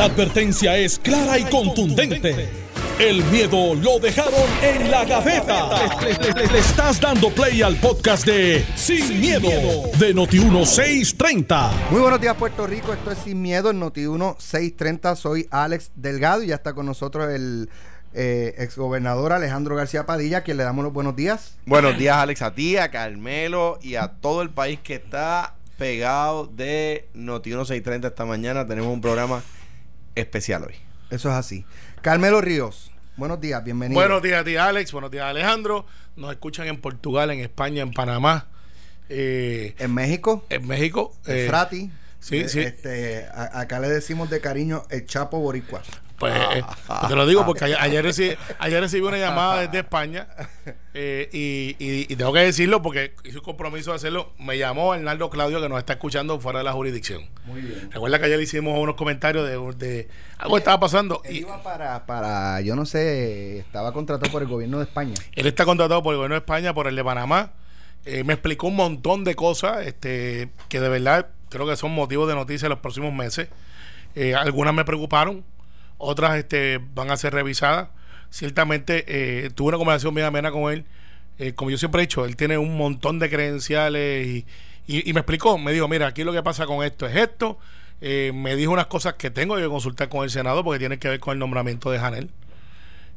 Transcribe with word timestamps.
La 0.00 0.06
advertencia 0.06 0.78
es 0.78 0.98
clara 0.98 1.38
y 1.38 1.44
contundente. 1.44 2.48
El 2.98 3.22
miedo 3.24 3.74
lo 3.74 3.98
dejaron 3.98 4.48
en 4.62 4.90
la 4.90 5.04
gaveta. 5.04 6.00
Le, 6.00 6.46
le 6.46 6.58
estás 6.58 6.98
dando 6.98 7.28
play 7.28 7.60
al 7.60 7.76
podcast 7.76 8.24
de 8.24 8.64
Sin, 8.76 9.20
miedo, 9.20 9.50
de 9.98 10.14
Noti1630. 10.14 11.90
Muy 11.90 12.00
buenos 12.00 12.18
días, 12.18 12.34
Puerto 12.34 12.66
Rico. 12.66 12.94
Esto 12.94 13.10
es 13.10 13.18
Sin 13.18 13.42
Miedo 13.42 13.72
en 13.72 13.82
Noti1630. 13.82 15.16
Soy 15.16 15.46
Alex 15.50 15.90
Delgado 15.94 16.42
y 16.44 16.46
ya 16.46 16.54
está 16.54 16.72
con 16.72 16.86
nosotros 16.86 17.30
el 17.30 17.68
eh, 18.14 18.54
exgobernador 18.56 19.34
Alejandro 19.34 19.76
García 19.76 20.06
Padilla, 20.06 20.38
a 20.38 20.40
quien 20.40 20.56
le 20.56 20.62
damos 20.62 20.82
los 20.82 20.94
buenos 20.94 21.14
días. 21.14 21.58
Buenos 21.66 21.98
días, 21.98 22.16
Alex, 22.16 22.40
a 22.40 22.54
ti, 22.54 22.78
a 22.78 22.90
Carmelo 22.90 23.78
y 23.82 23.96
a 23.96 24.08
todo 24.08 24.40
el 24.40 24.48
país 24.48 24.80
que 24.82 24.94
está 24.94 25.56
pegado 25.76 26.46
de 26.46 27.06
Noti1630 27.14 28.06
esta 28.06 28.24
mañana. 28.24 28.66
Tenemos 28.66 28.90
un 28.94 29.02
programa 29.02 29.42
especial 30.14 30.64
hoy. 30.64 30.74
Eso 31.10 31.28
es 31.30 31.34
así. 31.34 31.64
Carmelo 32.02 32.40
Ríos, 32.40 32.90
buenos 33.16 33.40
días, 33.40 33.62
bienvenido. 33.64 34.00
Buenos 34.00 34.22
días 34.22 34.40
a 34.40 34.44
ti, 34.44 34.56
Alex. 34.56 34.92
Buenos 34.92 35.10
días, 35.10 35.24
Alejandro. 35.24 35.86
Nos 36.16 36.30
escuchan 36.32 36.66
en 36.68 36.80
Portugal, 36.80 37.30
en 37.30 37.40
España, 37.40 37.82
en 37.82 37.92
Panamá. 37.92 38.46
eh, 39.08 39.74
En 39.78 39.92
México, 39.92 40.44
en 40.50 40.66
México. 40.68 41.16
eh, 41.26 41.46
Frati. 41.48 41.90
sí, 42.20 42.36
Eh, 42.38 42.48
sí. 42.48 42.60
Este, 42.60 43.26
a- 43.26 43.58
acá 43.60 43.80
le 43.80 43.88
decimos 43.88 44.30
de 44.30 44.40
cariño 44.40 44.84
el 44.90 45.04
Chapo 45.06 45.38
Boricua. 45.40 45.82
Pues 46.20 46.34
eh, 46.54 46.62
te 47.08 47.16
lo 47.16 47.26
digo 47.26 47.44
porque 47.46 47.64
ayer, 47.64 47.78
ayer, 47.80 48.04
recibí, 48.04 48.36
ayer 48.58 48.80
recibí 48.80 49.02
una 49.02 49.16
llamada 49.16 49.62
desde 49.62 49.78
España 49.78 50.28
eh, 50.92 51.28
y, 51.32 51.76
y- 51.82 52.06
y 52.12 52.16
tengo 52.16 52.30
que 52.32 52.40
decirlo 52.40 52.82
porque 52.82 53.14
hice 53.24 53.38
un 53.38 53.44
compromiso 53.44 53.90
de 53.90 53.96
hacerlo. 53.96 54.32
Me 54.38 54.58
llamó 54.58 54.92
Arnaldo 54.92 55.30
Claudio 55.30 55.62
que 55.62 55.68
nos 55.70 55.78
está 55.78 55.94
escuchando 55.94 56.38
fuera 56.38 56.58
de 56.58 56.64
la 56.66 56.72
jurisdicción. 56.72 57.22
Muy 57.46 57.62
bien. 57.62 57.90
Recuerda 57.90 58.18
que 58.18 58.26
ayer 58.26 58.36
le 58.36 58.44
hicimos 58.44 58.78
unos 58.78 58.96
comentarios 58.96 59.44
de, 59.48 59.52
de 59.86 60.08
algo 60.36 60.54
que 60.56 60.58
estaba 60.58 60.78
pasando 60.78 61.22
Él 61.24 61.36
y 61.36 61.38
iba 61.40 61.62
para, 61.62 62.04
para, 62.04 62.60
yo 62.60 62.76
no 62.76 62.84
sé, 62.84 63.58
estaba 63.60 63.92
contratado 63.94 64.30
por 64.30 64.42
el 64.42 64.48
gobierno 64.48 64.76
de 64.78 64.84
España. 64.84 65.14
él 65.34 65.46
está 65.46 65.64
contratado 65.64 66.02
por 66.02 66.12
el 66.12 66.18
gobierno 66.18 66.34
de 66.34 66.40
España, 66.40 66.74
por 66.74 66.86
el 66.86 66.96
de 66.96 67.02
Panamá. 67.02 67.52
Eh, 68.04 68.24
me 68.24 68.34
explicó 68.34 68.66
un 68.66 68.76
montón 68.76 69.24
de 69.24 69.34
cosas 69.34 69.86
este, 69.86 70.50
que 70.68 70.80
de 70.80 70.88
verdad 70.90 71.28
creo 71.48 71.66
que 71.66 71.76
son 71.76 71.92
motivos 71.92 72.28
de 72.28 72.34
noticia 72.34 72.66
en 72.66 72.70
los 72.70 72.78
próximos 72.80 73.12
meses. 73.14 73.48
Eh, 74.16 74.34
algunas 74.34 74.74
me 74.74 74.84
preocuparon, 74.84 75.44
otras 76.00 76.36
este, 76.38 76.80
van 76.94 77.10
a 77.10 77.16
ser 77.16 77.32
revisadas. 77.34 77.88
Ciertamente 78.30 79.04
eh, 79.08 79.50
tuve 79.50 79.68
una 79.68 79.78
conversación 79.78 80.14
bien 80.14 80.26
amena 80.26 80.50
con 80.50 80.72
él. 80.72 80.84
Eh, 81.38 81.52
como 81.54 81.70
yo 81.70 81.78
siempre 81.78 82.02
he 82.02 82.06
dicho, 82.06 82.24
él 82.24 82.36
tiene 82.36 82.58
un 82.58 82.76
montón 82.76 83.18
de 83.18 83.30
credenciales 83.30 84.26
y, 84.26 84.46
y- 84.86 85.12
me 85.12 85.20
explicó, 85.20 85.56
me 85.58 85.72
dijo, 85.72 85.88
mira, 85.88 86.06
aquí 86.06 86.22
lo 86.24 86.32
que 86.32 86.42
pasa 86.42 86.66
con 86.66 86.84
esto 86.84 87.06
es 87.06 87.16
esto. 87.16 87.58
Eh, 88.00 88.32
me 88.34 88.56
dijo 88.56 88.72
unas 88.72 88.86
cosas 88.86 89.14
que 89.14 89.30
tengo 89.30 89.56
que 89.56 89.66
consultar 89.68 90.08
con 90.08 90.24
el 90.24 90.30
Senado 90.30 90.64
porque 90.64 90.78
tiene 90.78 90.98
que 90.98 91.08
ver 91.08 91.20
con 91.20 91.32
el 91.32 91.38
nombramiento 91.38 91.90
de 91.90 91.98
Janel. 91.98 92.30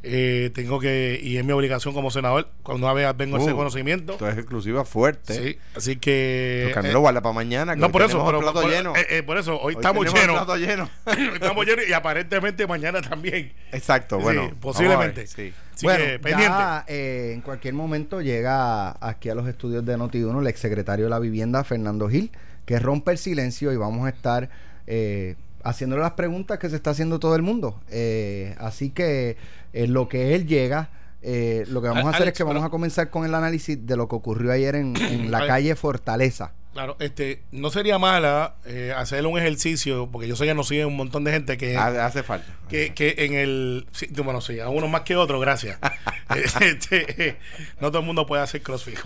Eh, 0.05 0.51
tengo 0.53 0.81
que, 0.81 1.17
y 1.23 1.37
es 1.37 1.45
mi 1.45 1.53
obligación 1.53 1.93
como 1.93 2.11
senador, 2.11 2.49
cuando 2.61 2.85
una 2.87 2.93
vez 2.93 3.07
vengo 3.15 3.37
ese 3.37 3.53
Uh, 3.53 3.55
conocimiento. 3.55 4.13
Esto 4.13 4.27
es 4.27 4.37
exclusiva 4.37 4.83
fuerte. 4.83 5.33
Sí, 5.33 5.57
así 5.77 5.95
que. 5.95 6.63
Pero 6.65 6.75
Carmelo, 6.75 6.97
eh, 6.97 7.01
guarda 7.01 7.21
para 7.21 7.33
mañana. 7.33 7.73
que 7.75 7.79
no, 7.79 7.89
por 7.89 8.01
eso, 8.01 8.21
pero, 8.25 8.39
el 8.39 8.43
plato 8.43 8.61
por, 8.63 8.69
lleno. 8.71 8.93
eh, 8.97 9.05
eh, 9.09 9.23
por 9.23 9.37
eso, 9.37 9.55
hoy, 9.61 9.75
Hoy 9.75 9.79
estamos 9.79 10.13
llenos. 10.13 10.35
plato 10.35 10.57
lleno. 10.57 10.89
estamos 11.33 11.65
llenos 11.65 11.87
y 11.87 11.93
aparentemente 11.93 12.67
mañana 12.67 13.01
también. 13.01 13.53
Exacto, 13.71 14.17
Sí, 14.17 14.23
bueno. 14.23 14.43
a 14.51 14.59
posiblemente. 14.59 15.21
ver, 15.21 15.27
sí. 15.29 15.53
Así 15.73 15.85
bueno, 15.85 16.03
que 16.05 16.19
pendiente. 16.19 16.47
ya 16.57 16.85
eh, 16.87 17.31
en 17.33 17.41
cualquier 17.41 17.73
momento 17.73 18.21
llega 18.21 18.95
aquí 18.99 19.29
a 19.29 19.35
los 19.35 19.47
estudios 19.47 19.85
de 19.85 19.97
Noti1 19.97 20.41
el 20.41 20.47
exsecretario 20.47 21.05
de 21.05 21.09
la 21.11 21.19
Vivienda, 21.19 21.63
Fernando 21.63 22.09
Gil, 22.09 22.29
que 22.65 22.77
rompe 22.77 23.11
el 23.13 23.17
silencio 23.17 23.71
y 23.71 23.77
vamos 23.77 24.05
a 24.05 24.09
estar 24.09 24.49
eh, 24.85 25.35
haciéndole 25.63 26.01
las 26.01 26.11
preguntas 26.13 26.59
que 26.59 26.69
se 26.69 26.75
está 26.75 26.91
haciendo 26.91 27.19
todo 27.19 27.35
el 27.35 27.41
mundo. 27.41 27.79
Eh, 27.89 28.55
así 28.59 28.89
que 28.89 29.37
en 29.73 29.93
lo 29.93 30.07
que 30.09 30.35
él 30.35 30.45
llega, 30.47 30.89
eh, 31.21 31.63
lo 31.69 31.81
que 31.81 31.87
vamos 31.87 32.05
a 32.05 32.09
hacer 32.09 32.23
Alex, 32.23 32.33
es 32.35 32.37
que 32.37 32.43
vamos 32.43 32.59
pero- 32.59 32.67
a 32.67 32.71
comenzar 32.71 33.09
con 33.09 33.25
el 33.25 33.33
análisis 33.33 33.85
de 33.85 33.95
lo 33.97 34.07
que 34.07 34.15
ocurrió 34.15 34.51
ayer 34.51 34.75
en, 34.75 34.95
en 34.97 35.31
la 35.31 35.47
calle 35.47 35.75
Fortaleza. 35.75 36.51
Claro, 36.73 36.95
este, 36.99 37.43
no 37.51 37.69
sería 37.69 37.99
mala 37.99 38.55
eh, 38.65 38.91
hacer 38.97 39.23
un 39.27 39.37
ejercicio, 39.37 40.09
porque 40.11 40.27
yo 40.27 40.35
sé 40.35 40.45
que 40.45 40.55
nos 40.55 40.67
sigue 40.67 40.87
un 40.87 40.95
montón 40.95 41.23
de 41.23 41.31
gente 41.31 41.55
que, 41.55 41.77
Ha- 41.77 42.03
Hace 42.07 42.23
falta. 42.23 42.47
que, 42.67 42.95
que 42.95 43.13
en 43.19 43.35
el. 43.35 43.85
sí, 43.91 44.07
bueno, 44.23 44.41
sí, 44.41 44.59
a 44.59 44.69
unos 44.69 44.89
más 44.89 45.01
que 45.01 45.15
otros, 45.15 45.39
gracias. 45.39 45.77
Este, 46.61 47.37
no 47.79 47.89
todo 47.91 47.99
el 47.99 48.07
mundo 48.07 48.25
puede 48.25 48.41
hacer 48.41 48.61
CrossFit. 48.63 48.97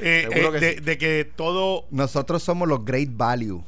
Eh, 0.00 0.28
eh, 0.30 0.74
sí. 0.76 0.80
de 0.82 0.98
que 0.98 1.24
todo. 1.36 1.86
Nosotros 1.90 2.42
somos 2.42 2.68
los 2.68 2.84
Great 2.84 3.08
Value. 3.12 3.64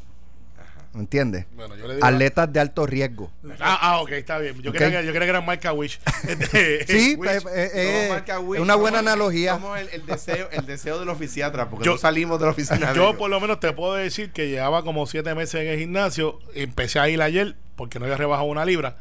¿Me 0.95 1.01
entiendes? 1.01 1.47
Bueno, 1.57 1.75
yo 1.77 1.89
le 1.89 1.97
digo. 1.97 2.07
Atletas 2.07 2.53
de 2.53 2.61
alto 2.61 2.87
riesgo. 2.87 3.31
Ah, 3.61 3.79
ah, 3.81 4.01
ok, 4.01 4.11
está 4.13 4.39
bien. 4.39 4.63
Yo, 4.63 4.71
Ok. 4.71 4.77
creía, 4.77 5.01
que, 5.01 5.07
yo 5.07 5.13
creía 5.13 5.27
que 5.27 5.31
eran 5.31 5.45
marca 5.45 5.73
Wish. 5.73 5.99
Sí, 6.87 7.17
Wish, 7.17 7.17
pues, 7.17 7.45
eh, 7.47 7.71
eh, 7.75 7.93
somos 8.05 8.09
marca 8.11 8.39
Wish, 8.41 8.57
es 8.59 8.63
una 8.63 8.75
buena 8.77 8.99
somos- 8.99 9.13
analogía. 9.13 9.53
Somos 9.55 9.79
el, 9.81 9.89
el 9.89 10.07
deseo, 10.07 10.49
el 10.53 10.67
deseo 10.67 11.01
de 11.01 11.05
los 11.05 11.19
fisiatras, 11.19 11.67
porque 11.69 11.85
Yo- 11.87 11.93
no 11.93 11.99
salimos 11.99 12.39
de 12.39 12.45
la 12.47 12.53
oficina. 12.53 12.93
Yo 12.95 13.03
ellos. 13.07 13.17
por 13.17 13.29
lo 13.29 13.41
menos 13.41 13.59
te 13.61 13.73
puedo 13.73 13.95
decir 13.95 14.31
que 14.33 14.49
llevaba 14.49 14.83
como 14.85 15.07
siete 15.07 15.35
meses 15.35 15.61
en 15.63 15.67
el 15.67 15.79
gimnasio. 15.79 16.39
Empecé 16.55 17.01
a 17.01 17.09
ir 17.09 17.21
ayer 17.23 17.57
porque 17.77 17.99
no 17.99 18.05
había 18.05 18.17
rebajado 18.17 18.49
una 18.49 18.65
libra. 18.65 18.97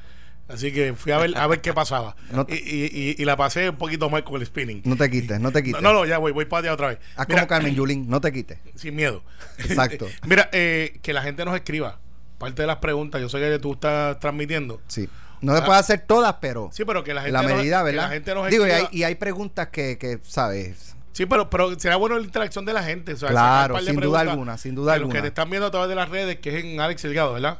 Así 0.53 0.72
que 0.72 0.94
fui 0.94 1.12
a 1.12 1.18
ver 1.18 1.38
a 1.38 1.47
ver 1.47 1.62
qué 1.62 1.74
pasaba. 1.74 2.16
No- 2.31 2.46
y, 2.50 2.53
y- 2.56 2.91
y- 2.94 3.16
y 3.22 3.25
la 3.25 3.36
pasé 3.36 3.69
un 3.69 3.75
poquito 3.78 4.09
mal 4.09 4.24
con 4.24 4.40
el 4.40 4.46
spinning. 4.46 4.81
No 4.86 4.96
te 4.96 5.09
quites, 5.09 5.40
no 5.40 5.52
te 5.52 5.64
quites. 5.64 5.81
No, 5.81 5.94
no, 5.94 6.06
ya 6.06 6.18
voy, 6.19 6.31
voy 6.31 6.46
para 6.46 6.62
allá 6.68 6.74
otra 6.74 6.88
vez. 6.90 7.00
Haz 7.16 7.28
Mira, 7.28 7.41
como 7.41 7.47
Carmen 7.50 7.75
Yulín, 7.75 8.09
no 8.09 8.22
te 8.22 8.31
quites. 8.31 8.59
Sin 8.75 8.96
miedo. 8.96 9.24
Exacto. 9.58 10.08
Mira, 10.28 10.50
eh, 10.52 11.00
que 11.02 11.13
la 11.13 11.22
gente 11.24 11.44
nos 11.46 11.56
escriba. 11.56 12.00
Parte 12.38 12.62
de 12.63 12.68
las 12.68 12.78
preguntas, 12.78 13.22
yo 13.22 13.30
sé 13.30 13.40
que 13.40 13.58
tú 13.59 13.74
estás 13.74 14.19
transmitiendo. 14.19 14.81
Sí. 14.88 15.08
No 15.42 15.53
se 15.56 15.62
Ah. 15.62 15.66
puede 15.66 15.80
hacer 15.80 16.00
todas, 16.08 16.36
pero 16.42 16.69
Sí, 16.74 16.84
pero 16.86 17.03
que 17.03 17.13
la 17.13 17.22
en 17.22 17.25
gente 17.28 17.42
la 17.44 17.47
nos- 17.50 17.58
medida, 17.58 17.78
que 17.80 17.84
¿verdad? 17.86 18.03
la 18.03 18.09
gente 18.09 18.36
nos 18.36 18.50
Digo, 18.50 18.66
y 18.68 18.72
hay, 18.72 18.81
escriba. 18.84 18.90
y 19.00 19.03
hay 19.03 19.16
preguntas 19.16 19.68
que, 19.69 19.97
que, 19.97 20.19
¿sabes? 20.24 20.96
Sí, 21.13 21.25
pero, 21.25 21.50
pero 21.50 21.78
será 21.80 21.96
bueno 21.97 22.18
la 22.18 22.24
interacción 22.25 22.66
de 22.66 22.74
la 22.74 22.81
gente. 22.84 23.13
o 23.13 23.18
sea, 23.18 23.30
Claro, 23.30 23.80
sin 23.80 24.00
duda 24.00 24.22
alguna, 24.22 24.58
sin 24.58 24.74
duda 24.74 24.94
de 24.94 25.00
Los 25.00 25.09
que 25.09 25.18
alguna. 25.18 25.22
te 25.22 25.28
están 25.28 25.50
viendo 25.50 25.68
a 25.68 25.72
través 25.72 25.90
de 25.90 25.96
las 25.96 26.09
redes, 26.09 26.40
que 26.40 26.58
es 26.58 26.63
en 26.66 26.80
Alex 26.80 27.02
Delgado, 27.03 27.34
¿verdad? 27.34 27.59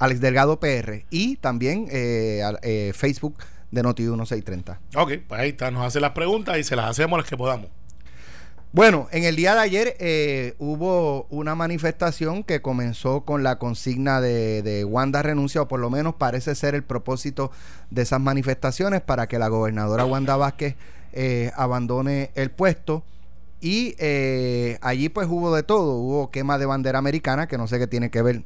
Alex 0.00 0.20
Delgado 0.20 0.58
PR 0.58 1.04
y 1.10 1.36
también 1.36 1.86
eh, 1.90 2.42
eh, 2.62 2.92
Facebook 2.94 3.36
de 3.70 3.82
Noti 3.84 4.02
1630. 4.02 4.80
Ok, 4.96 5.12
pues 5.28 5.40
ahí 5.40 5.50
está. 5.50 5.70
Nos 5.70 5.86
hacen 5.86 6.02
las 6.02 6.10
preguntas 6.10 6.58
y 6.58 6.64
se 6.64 6.74
las 6.74 6.90
hacemos 6.90 7.16
las 7.16 7.28
que 7.28 7.36
podamos. 7.36 7.68
Bueno, 8.72 9.08
en 9.10 9.24
el 9.24 9.34
día 9.34 9.54
de 9.54 9.60
ayer 9.60 9.96
eh, 9.98 10.54
hubo 10.58 11.26
una 11.28 11.56
manifestación 11.56 12.44
que 12.44 12.62
comenzó 12.62 13.22
con 13.22 13.42
la 13.42 13.58
consigna 13.58 14.20
de, 14.20 14.62
de 14.62 14.84
Wanda 14.84 15.22
renuncia, 15.22 15.62
o 15.62 15.68
por 15.68 15.80
lo 15.80 15.90
menos 15.90 16.14
parece 16.14 16.54
ser 16.54 16.76
el 16.76 16.84
propósito 16.84 17.50
de 17.90 18.02
esas 18.02 18.20
manifestaciones 18.20 19.00
para 19.00 19.26
que 19.26 19.40
la 19.40 19.48
gobernadora 19.48 20.04
Wanda 20.04 20.36
Vázquez 20.36 20.76
eh, 21.12 21.50
abandone 21.56 22.30
el 22.34 22.50
puesto. 22.50 23.02
Y 23.60 23.94
eh, 23.98 24.78
allí 24.80 25.08
pues 25.08 25.26
hubo 25.28 25.54
de 25.54 25.62
todo, 25.62 25.96
hubo 25.96 26.30
quema 26.30 26.56
de 26.56 26.66
bandera 26.66 26.98
americana, 26.98 27.48
que 27.48 27.58
no 27.58 27.66
sé 27.66 27.78
qué 27.78 27.86
tiene 27.86 28.10
que 28.10 28.22
ver 28.22 28.44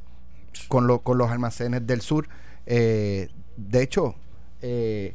con, 0.67 0.87
lo- 0.87 0.99
con 0.99 1.17
los 1.17 1.29
almacenes 1.31 1.85
del 1.87 2.01
sur. 2.01 2.27
Eh, 2.65 3.29
de 3.57 3.81
hecho, 3.83 4.15
eh, 4.61 5.13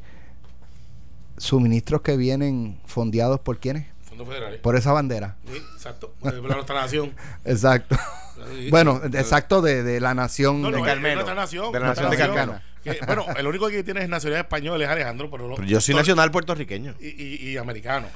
suministros 1.37 2.03
que 2.03 2.17
vienen 2.17 2.79
fondeados 2.87 3.41
por 3.41 3.59
quiénes? 3.59 3.87
Fondos 4.03 4.29
federales. 4.29 4.61
Por 4.61 4.77
esa 4.77 4.93
bandera. 4.93 5.37
Sí, 5.47 5.57
exacto. 5.75 6.15
De 6.23 6.33
la 6.43 6.55
nuestra 6.55 6.75
nación. 6.81 7.15
Exacto. 7.45 7.97
Bueno, 8.71 9.03
exacto 9.13 9.61
de, 9.61 9.83
de 9.83 10.01
la 10.01 10.15
nación. 10.15 10.63
No, 10.63 10.71
no, 10.71 10.79
de 10.79 10.83
es- 10.83 10.89
Carmelo. 10.89 11.09
es 11.11 11.15
nuestra 11.17 11.35
nación. 11.35 11.73
De 11.73 11.81
la 11.81 11.87
nación 11.89 12.11
de 12.11 12.17
Carmelo. 12.17 12.61
Bueno, 13.07 13.27
el 13.37 13.47
único 13.47 13.69
que 13.69 13.85
tiene 13.85 14.09
nacionalidad 14.09 14.47
española 14.47 14.85
es 14.85 14.91
Alejandro, 14.91 15.31
pero, 15.31 15.55
Pero 15.57 15.69
yo 15.69 15.81
soy 15.81 15.95
nacional 15.95 16.31
puertorriqueño. 16.31 16.95
y, 17.01 17.09
y- 17.09 17.51
y 17.51 17.57
americano. 17.59 18.07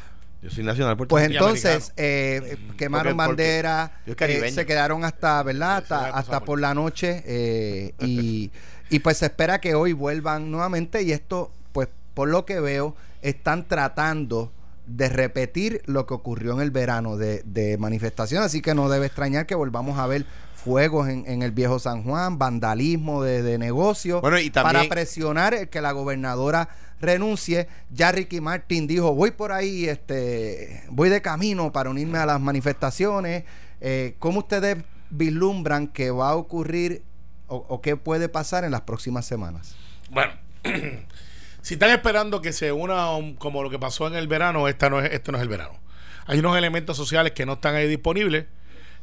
Yo 0.45 0.51
soy 0.51 0.63
nacional 0.63 0.95
Pues 0.97 1.25
entonces 1.31 1.95
eh, 1.97 2.59
quemaron 2.77 3.17
Porque- 3.17 3.27
porque 3.27 3.43
banderas, 3.43 3.91
eh, 4.07 4.51
se 4.53 4.67
quedaron 4.67 5.03
hasta, 5.03 5.43
¿verdad? 5.43 5.79
Hasta, 5.79 6.09
hasta 6.11 6.41
por 6.41 6.61
la 6.61 6.75
noche 6.75 7.23
eh, 7.27 7.95
y, 7.99 8.51
y 8.91 8.99
pues 8.99 9.17
se 9.17 9.25
espera 9.27 9.59
que 9.63 9.75
hoy 9.75 9.95
vuelvan 9.95 10.51
nuevamente 10.51 11.01
y 11.03 11.13
esto, 11.13 11.51
pues 11.73 11.89
por 12.13 12.29
lo 12.29 12.45
que 12.45 12.61
veo, 12.61 12.95
están 13.23 13.67
tratando 13.67 14.53
de 14.87 15.09
repetir 15.09 15.81
lo 15.87 16.05
que 16.05 16.13
ocurrió 16.13 16.53
en 16.53 16.61
el 16.61 16.71
verano 16.71 17.17
de, 17.17 17.43
de 17.47 17.79
manifestación, 17.79 18.43
así 18.43 18.61
que 18.61 18.75
no 18.75 18.91
debe 18.91 19.07
extrañar 19.07 19.47
que 19.47 19.55
volvamos 19.55 19.99
a 19.99 20.07
ver 20.07 20.27
fuegos 20.55 21.09
en, 21.09 21.25
en 21.27 21.41
el 21.43 21.53
viejo 21.53 21.79
San 21.79 22.03
Juan, 22.05 22.39
vandalismo 22.39 23.23
de, 23.23 23.43
de 23.43 23.57
negocios, 23.57 24.21
Bueno, 24.21 24.39
y 24.39 24.51
para 24.51 24.85
presionar 24.91 25.71
que 25.71 25.81
la 25.81 25.93
gobernadora 25.93 26.69
renuncie. 27.05 27.69
Ya 27.91 28.11
Ricky 28.13 28.41
Martin 28.41 28.87
dijo, 28.87 29.15
voy 29.15 29.31
por 29.31 29.53
ahí, 29.53 29.87
este, 29.89 30.83
voy 30.91 31.09
de 31.09 31.23
camino 31.23 31.71
para 31.73 31.91
unirme 31.91 32.19
a 32.19 32.27
las 32.27 32.41
manifestaciones. 32.41 33.45
Eh, 33.81 34.15
¿Cómo 34.19 34.41
ustedes 34.41 34.79
vislumbran 35.11 35.89
que 35.89 36.11
va 36.11 36.31
a 36.31 36.37
ocurrir 36.37 37.03
o, 37.47 37.57
o 37.69 37.81
qué 37.81 37.97
puede 37.97 38.29
pasar 38.29 38.65
en 38.65 38.71
las 38.73 38.81
próximas 38.83 39.27
semanas? 39.27 39.77
Bueno, 40.11 40.33
si 41.63 41.75
están 41.75 41.91
esperando 41.91 42.41
que 42.41 42.53
se 42.53 42.73
una 42.73 43.11
un- 43.17 43.35
como 43.37 43.63
lo 43.63 43.71
que 43.71 43.79
pasó 43.79 44.07
en 44.07 44.15
el 44.15 44.29
verano, 44.29 44.69
esta 44.69 44.91
no 44.91 45.01
es, 45.01 45.13
esto 45.13 45.33
no 45.33 45.39
es 45.39 45.43
el 45.43 45.49
verano. 45.49 45.79
Hay 46.27 46.39
unos 46.39 46.57
elementos 46.57 46.97
sociales 46.97 47.33
que 47.33 47.45
no 47.47 47.55
están 47.55 47.75
ahí 47.75 47.87
disponibles. 47.89 48.47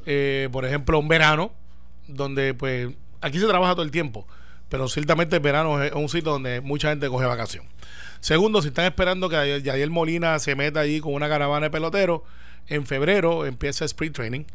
Eh, 0.06 0.50
por 0.52 0.66
ejemplo, 0.66 0.98
un 1.00 1.08
verano, 1.08 1.52
donde 2.08 2.54
pues 2.56 2.90
aquí 3.22 3.40
se 3.40 3.46
trabaja 3.48 3.74
todo 3.74 3.84
el 3.84 3.92
tiempo, 3.92 4.28
pero 4.72 4.88
ciertamente 4.88 5.36
el 5.36 5.42
verano 5.42 5.84
es 5.84 5.92
un 5.92 6.08
sitio 6.08 6.32
donde 6.32 6.62
mucha 6.62 6.92
gente 6.92 7.10
coge 7.10 7.26
vacación. 7.26 7.66
Segundo, 8.22 8.62
si 8.62 8.70
están 8.70 8.86
esperando 8.86 9.28
que 9.28 9.62
Yadiel 9.62 9.90
Molina 9.90 10.40
se 10.40 10.56
meta 10.56 10.80
allí 10.80 11.02
con 11.02 11.14
una 11.14 11.28
caravana 11.28 11.66
de 11.66 11.72
peloteros, 11.72 12.22
en 12.68 12.86
febrero 12.86 13.46
empieza 13.46 13.84
Spring 13.84 14.14
Training, 14.14 14.46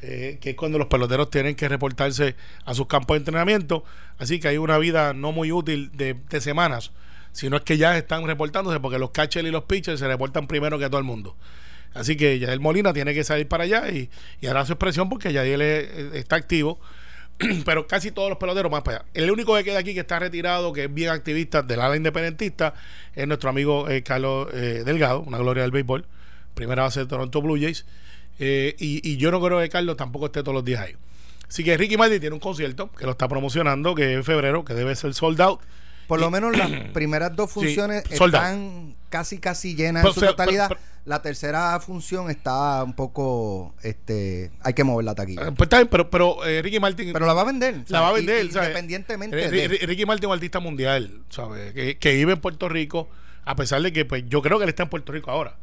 eh, 0.00 0.38
que 0.40 0.50
es 0.50 0.56
cuando 0.56 0.78
los 0.78 0.86
peloteros 0.86 1.28
tienen 1.28 1.56
que 1.56 1.68
reportarse 1.68 2.36
a 2.64 2.72
sus 2.72 2.86
campos 2.86 3.16
de 3.16 3.18
entrenamiento. 3.18 3.84
Así 4.16 4.40
que 4.40 4.48
hay 4.48 4.56
una 4.56 4.78
vida 4.78 5.12
no 5.12 5.30
muy 5.30 5.52
útil 5.52 5.90
de, 5.92 6.16
semanas, 6.40 6.92
sino 7.32 7.56
es 7.58 7.62
que 7.62 7.76
ya 7.76 7.98
están 7.98 8.26
reportándose 8.26 8.80
porque 8.80 8.98
los 8.98 9.10
catchers 9.10 9.46
y 9.46 9.50
los 9.50 9.64
pitchers 9.64 10.00
se 10.00 10.08
reportan 10.08 10.46
primero 10.46 10.78
que 10.78 10.86
todo 10.86 10.98
el 10.98 11.04
mundo. 11.04 11.36
Así 11.92 12.16
que 12.16 12.38
Yadiel 12.38 12.60
Molina 12.60 12.94
tiene 12.94 13.12
que 13.12 13.24
salir 13.24 13.46
para 13.46 13.64
allá 13.64 13.90
y, 13.90 14.08
hará 14.48 14.64
su 14.64 14.72
expresión 14.72 15.10
porque 15.10 15.34
Yadiel 15.34 15.60
está 15.60 16.36
activo 16.36 16.80
pero 17.64 17.86
casi 17.86 18.10
todos 18.10 18.28
los 18.28 18.38
peloteros 18.38 18.70
más 18.70 18.82
para 18.82 18.98
allá. 18.98 19.06
El 19.14 19.30
único 19.30 19.54
que 19.56 19.64
queda 19.64 19.78
aquí 19.78 19.94
que 19.94 20.00
está 20.00 20.18
retirado, 20.18 20.72
que 20.72 20.84
es 20.84 20.94
bien 20.94 21.10
activista 21.10 21.62
del 21.62 21.80
ala 21.80 21.96
independentista, 21.96 22.74
es 23.14 23.26
nuestro 23.26 23.50
amigo 23.50 23.88
eh, 23.88 24.02
Carlos 24.02 24.48
eh, 24.52 24.82
Delgado, 24.84 25.20
una 25.20 25.38
gloria 25.38 25.62
del 25.62 25.70
béisbol, 25.70 26.04
primera 26.54 26.82
base 26.82 27.00
de 27.00 27.06
Toronto 27.06 27.40
Blue 27.40 27.58
Jays. 27.60 27.86
Eh, 28.38 28.74
y, 28.78 29.16
yo 29.18 29.30
no 29.30 29.40
creo 29.40 29.60
que 29.60 29.68
Carlos 29.68 29.96
tampoco 29.96 30.26
esté 30.26 30.42
todos 30.42 30.54
los 30.54 30.64
días 30.64 30.80
ahí. 30.80 30.94
Así 31.46 31.64
que 31.64 31.76
Ricky 31.76 31.96
Martin 31.96 32.20
tiene 32.20 32.34
un 32.34 32.40
concierto 32.40 32.90
que 32.92 33.04
lo 33.04 33.12
está 33.12 33.28
promocionando, 33.28 33.94
que 33.94 34.12
es 34.12 34.16
en 34.16 34.24
febrero, 34.24 34.64
que 34.64 34.72
debe 34.74 34.94
ser 34.94 35.12
sold 35.14 35.40
out. 35.40 35.60
Por 36.06 36.20
lo 36.20 36.30
menos 36.30 36.56
las 36.56 36.70
primeras 36.92 37.34
dos 37.36 37.50
funciones 37.50 38.04
están 38.10 38.94
casi 39.10 39.38
casi 39.38 39.74
llenas 39.74 40.04
en 40.06 40.12
su 40.14 40.20
totalidad. 40.20 40.70
la 41.04 41.20
tercera 41.20 41.78
función 41.80 42.30
está 42.30 42.82
un 42.84 42.94
poco 42.94 43.74
este 43.82 44.50
hay 44.62 44.72
que 44.72 44.84
mover 44.84 45.04
la 45.04 45.14
taquilla. 45.14 45.48
Eh, 45.48 45.52
pues 45.52 45.66
está 45.66 45.78
bien 45.78 45.88
pero 45.88 46.08
pero 46.08 46.46
eh, 46.46 46.62
Ricky 46.62 46.80
Martin 46.80 47.12
pero 47.12 47.26
la 47.26 47.34
va 47.34 47.42
a 47.42 47.44
vender. 47.44 47.84
La 47.88 48.00
va 48.00 48.08
a 48.08 48.12
vender 48.12 48.46
independientemente 48.46 49.36
de... 49.36 49.68
Ricky 49.86 50.06
Martin 50.06 50.24
es 50.24 50.28
un 50.28 50.34
artista 50.34 50.60
mundial 50.60 51.22
¿sabes? 51.28 51.74
Que, 51.74 52.14
vive 52.14 52.32
en 52.32 52.40
Puerto 52.40 52.68
Rico 52.68 53.10
a 53.44 53.56
pesar 53.56 53.82
de 53.82 53.92
que 53.92 54.04
pues 54.04 54.24
yo 54.28 54.40
creo 54.40 54.58
que 54.58 54.64
él 54.64 54.70
está 54.70 54.84
en 54.84 54.88
Puerto 54.88 55.12
Rico 55.12 55.30
ahora. 55.30 55.56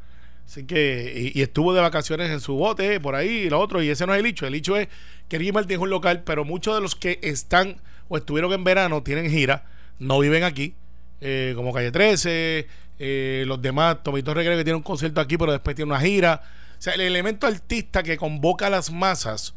Así 0.46 0.66
que 0.66 1.32
y, 1.34 1.42
estuvo 1.42 1.74
de 1.74 1.82
vacaciones 1.82 2.30
en 2.30 2.40
su 2.40 2.56
bote 2.56 3.00
por 3.00 3.16
ahí 3.16 3.30
y 3.30 3.50
lo 3.50 3.60
otro 3.60 3.82
y 3.82 3.90
ese 3.90 4.06
no 4.06 4.14
es 4.14 4.20
el 4.20 4.26
hecho. 4.26 4.46
El 4.46 4.56
hecho 4.56 4.76
es 4.78 4.90
que 5.30 5.38
Ricky 5.38 5.54
Martin 5.54 5.78
es 5.78 5.82
un 5.82 5.90
local 5.90 6.24
pero 6.26 6.44
muchos 6.44 6.76
de 6.76 6.82
los 6.82 6.96
que 6.96 7.20
están 7.24 7.82
o 8.10 8.18
estuvieron 8.18 8.52
en 8.54 8.64
verano 8.64 9.04
tienen 9.04 9.30
gira 9.30 9.66
no 10.00 10.20
viven 10.20 10.44
aquí 10.44 10.76
eh, 11.20 11.54
como 11.56 11.74
Calle 11.74 11.92
13 11.92 12.68
eh, 13.00 13.44
los 13.48 13.62
demás, 13.62 13.98
Tomito 14.04 14.34
Regre 14.34 14.58
que 14.58 14.64
tiene 14.64 14.78
un 14.78 14.84
concierto 14.84 15.22
aquí, 15.22 15.38
pero 15.38 15.52
después 15.52 15.76
tiene 15.76 15.92
una 15.92 16.02
gira. 16.02 16.42
O 16.78 16.82
sea, 16.82 16.94
el 16.94 17.02
elemento 17.02 17.48
artista 17.48 18.04
que 18.04 18.18
convoca 18.18 18.68
a 18.68 18.70
las 18.70 18.92
masas 18.92 19.54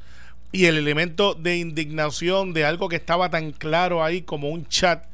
y 0.52 0.66
el 0.66 0.76
elemento 0.76 1.34
de 1.34 1.56
indignación 1.56 2.52
de 2.52 2.64
algo 2.64 2.88
que 2.88 2.96
estaba 2.96 3.30
tan 3.30 3.52
claro 3.52 4.02
ahí 4.02 4.22
como 4.22 4.48
un 4.50 4.66
chat 4.66 5.04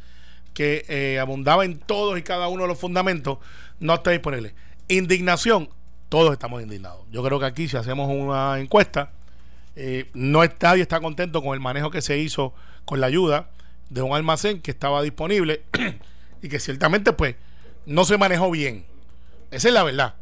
que 0.55 0.87
eh, 0.89 1.19
abundaba 1.19 1.65
en 1.67 1.79
todos 1.79 2.19
y 2.19 2.23
cada 2.23 2.49
uno 2.49 2.63
de 2.63 2.69
los 2.69 2.79
fundamentos, 2.79 3.39
no 3.79 3.95
está 3.95 4.13
disponible. 4.13 4.55
Indignación, 4.89 5.69
todos 6.09 6.33
estamos 6.33 6.63
indignados. 6.63 7.03
Yo 7.11 7.23
creo 7.23 7.39
que 7.39 7.45
aquí 7.45 7.69
si 7.69 7.77
hacemos 7.77 8.09
una 8.09 8.59
encuesta, 8.59 9.11
eh, 9.75 10.09
no 10.15 10.43
está, 10.43 10.69
nadie 10.69 10.83
está 10.83 11.01
contento 11.01 11.43
con 11.43 11.53
el 11.53 11.61
manejo 11.61 11.91
que 11.91 12.01
se 12.01 12.17
hizo 12.17 12.55
con 12.87 13.01
la 13.01 13.09
ayuda 13.09 13.51
de 13.91 14.01
un 14.01 14.17
almacén 14.17 14.63
que 14.63 14.71
estaba 14.71 15.03
disponible 15.03 15.63
y 16.43 16.49
que 16.49 16.59
ciertamente 16.59 17.13
pues 17.13 17.37
no 17.87 18.05
se 18.05 18.19
manejó 18.19 18.51
bien. 18.51 18.85
Esa 19.51 19.69
es 19.69 19.75
la 19.75 19.85
verdad. 19.85 20.15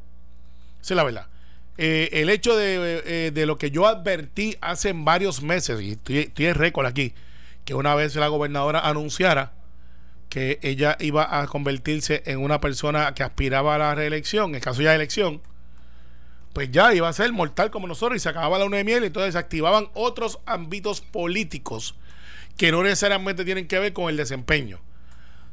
Esa 0.80 0.94
es 0.94 0.96
la 0.96 1.04
verdad. 1.04 1.26
Eh, 1.76 2.10
el 2.12 2.30
hecho 2.30 2.60
eh, 2.60 3.32
de, 3.34 3.46
lo 3.46 3.58
que 3.58 3.70
yo 3.70 3.86
advertí 3.86 4.56
hace 4.60 4.92
varios 4.94 5.42
meses, 5.42 5.80
y 5.80 5.92
estoy, 5.92 6.30
en 6.36 6.54
récord 6.54 6.86
aquí, 6.86 7.14
que 7.64 7.74
una 7.74 7.94
vez 7.94 8.14
la 8.14 8.28
gobernadora 8.28 8.80
anunciara 8.80 9.52
que 10.28 10.60
ella 10.62 10.96
iba 11.00 11.40
a 11.40 11.46
convertirse 11.46 12.22
en 12.26 12.38
una 12.38 12.60
persona 12.60 13.14
que 13.14 13.22
aspiraba 13.22 13.74
a 13.74 13.78
la 13.78 13.94
reelección, 13.94 14.54
en 14.54 14.60
caso 14.60 14.82
ya 14.82 14.90
de 14.90 14.96
elección, 14.96 15.40
pues 16.52 16.70
ya 16.70 16.94
iba 16.94 17.08
a 17.08 17.12
ser 17.12 17.32
mortal 17.32 17.70
como 17.70 17.88
nosotros 17.88 18.16
y 18.16 18.20
se 18.20 18.28
acababa 18.28 18.58
la 18.58 18.64
una 18.66 18.76
de 18.76 18.84
miel 18.84 19.02
y 19.02 19.06
entonces 19.06 19.32
se 19.32 19.38
activaban 19.38 19.88
otros 19.94 20.38
ámbitos 20.46 21.00
políticos 21.00 21.96
que 22.56 22.70
no 22.70 22.82
necesariamente 22.84 23.44
tienen 23.44 23.66
que 23.66 23.78
ver 23.80 23.92
con 23.92 24.08
el 24.08 24.16
desempeño 24.16 24.80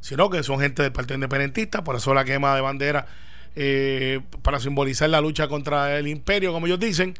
sino 0.01 0.29
que 0.29 0.43
son 0.43 0.59
gente 0.59 0.81
del 0.83 0.91
Partido 0.91 1.15
Independentista, 1.15 1.83
por 1.83 1.95
eso 1.95 2.13
la 2.13 2.25
quema 2.25 2.53
de 2.55 2.61
bandera 2.61 3.07
eh, 3.55 4.19
para 4.41 4.59
simbolizar 4.59 5.09
la 5.09 5.21
lucha 5.21 5.47
contra 5.47 5.97
el 5.97 6.07
imperio, 6.07 6.51
como 6.51 6.65
ellos 6.65 6.79
dicen. 6.79 7.13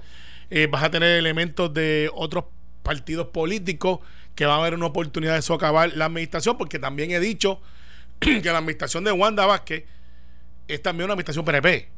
Eh, 0.49 0.67
vas 0.69 0.83
a 0.83 0.91
tener 0.91 1.17
elementos 1.17 1.73
de 1.73 2.09
otros 2.13 2.45
partidos 2.83 3.27
políticos 3.27 3.99
que 4.35 4.45
va 4.45 4.55
a 4.55 4.57
haber 4.57 4.73
una 4.73 4.87
oportunidad 4.87 5.35
de 5.35 5.41
socavar 5.41 5.93
la 5.95 6.05
administración, 6.05 6.57
porque 6.57 6.79
también 6.79 7.11
he 7.11 7.19
dicho 7.19 7.61
que 8.19 8.43
la 8.43 8.57
administración 8.57 9.03
de 9.03 9.11
Wanda 9.11 9.45
Vázquez 9.45 9.85
es 10.67 10.81
también 10.81 11.05
una 11.05 11.13
administración 11.13 11.45
PNP. 11.45 11.89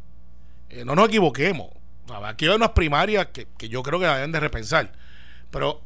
Eh, 0.69 0.85
no 0.85 0.95
nos 0.95 1.07
equivoquemos. 1.07 1.69
Aquí 2.25 2.45
hay 2.45 2.55
unas 2.55 2.71
primarias 2.71 3.27
que, 3.27 3.47
que 3.57 3.69
yo 3.69 3.81
creo 3.81 3.99
que 3.99 4.05
la 4.05 4.15
deben 4.15 4.31
de 4.31 4.39
repensar. 4.39 4.91
Pero 5.49 5.81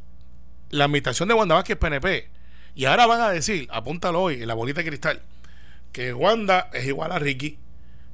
la 0.72 0.86
administración 0.86 1.30
de 1.30 1.36
Wanda 1.36 1.56
Vázquez 1.56 1.76
es 1.76 1.80
PNP. 1.80 2.37
Y 2.78 2.86
ahora 2.86 3.08
van 3.08 3.22
a 3.22 3.32
decir, 3.32 3.68
apúntalo 3.72 4.22
hoy 4.22 4.44
en 4.44 4.48
la 4.48 4.54
bolita 4.54 4.84
de 4.84 4.88
cristal, 4.88 5.20
que 5.92 6.14
Wanda 6.14 6.70
es 6.74 6.86
igual 6.86 7.12
a 7.12 7.18
Ricky 7.18 7.58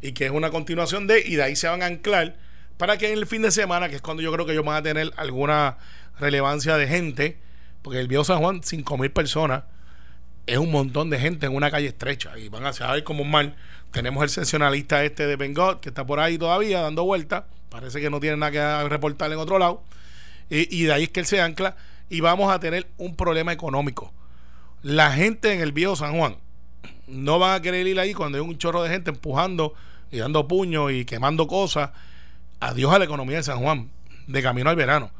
y 0.01 0.13
que 0.13 0.27
es 0.27 0.31
una 0.31 0.51
continuación 0.51 1.05
de, 1.05 1.19
y 1.19 1.35
de 1.35 1.43
ahí 1.43 1.57
se 1.57 1.67
van 1.67 1.83
a 1.83 1.87
anclar 1.87 2.37
para 2.77 2.97
que 2.97 3.11
en 3.11 3.17
el 3.17 3.27
fin 3.27 3.41
de 3.41 3.51
semana, 3.51 3.89
que 3.89 3.97
es 3.97 4.01
cuando 4.01 4.23
yo 4.23 4.31
creo 4.31 4.45
que 4.45 4.53
ellos 4.53 4.63
van 4.63 4.77
a 4.77 4.81
tener 4.81 5.11
alguna 5.17 5.79
relevancia 6.17 6.77
de 6.77 6.87
gente, 6.87 7.37
porque 7.81 7.99
el 7.99 8.07
viejo 8.07 8.23
San 8.23 8.39
Juan, 8.39 8.63
5 8.63 8.97
mil 8.97 9.11
personas, 9.11 9.63
es 10.47 10.57
un 10.57 10.71
montón 10.71 11.09
de 11.09 11.19
gente 11.19 11.45
en 11.45 11.53
una 11.53 11.69
calle 11.69 11.87
estrecha 11.87 12.37
y 12.37 12.47
van 12.47 12.65
a 12.65 12.71
saber 12.71 13.03
como 13.03 13.25
mal. 13.25 13.57
Tenemos 13.91 14.23
el 14.23 14.29
sensacionalista 14.29 15.03
este 15.03 15.27
de 15.27 15.35
Bengot 15.35 15.81
que 15.81 15.89
está 15.89 16.05
por 16.05 16.21
ahí 16.21 16.37
todavía 16.37 16.79
dando 16.79 17.03
vueltas, 17.03 17.43
parece 17.67 17.99
que 17.99 18.09
no 18.09 18.21
tiene 18.21 18.37
nada 18.37 18.51
que 18.83 18.87
reportar 18.87 19.29
en 19.29 19.39
otro 19.39 19.59
lado, 19.59 19.83
y, 20.49 20.73
y 20.73 20.85
de 20.85 20.93
ahí 20.93 21.03
es 21.03 21.09
que 21.09 21.19
él 21.19 21.25
se 21.25 21.41
ancla 21.41 21.75
y 22.09 22.21
vamos 22.21 22.49
a 22.49 22.61
tener 22.61 22.87
un 22.97 23.17
problema 23.17 23.51
económico 23.51 24.13
la 24.83 25.11
gente 25.11 25.53
en 25.53 25.61
el 25.61 25.71
viejo 25.71 25.95
San 25.95 26.17
Juan 26.17 26.35
no 27.07 27.39
van 27.39 27.55
a 27.55 27.61
querer 27.61 27.87
ir 27.87 27.99
ahí 27.99 28.13
cuando 28.13 28.37
hay 28.37 28.43
un 28.43 28.57
chorro 28.57 28.83
de 28.83 28.89
gente 28.89 29.11
empujando 29.11 29.73
y 30.11 30.19
dando 30.19 30.47
puños 30.47 30.91
y 30.91 31.05
quemando 31.05 31.47
cosas. 31.47 31.91
Adiós 32.59 32.93
a 32.93 32.99
la 32.99 33.05
economía 33.05 33.37
de 33.37 33.43
San 33.43 33.59
Juan, 33.59 33.89
de 34.27 34.41
camino 34.41 34.69
al 34.69 34.75
verano. 34.75 35.11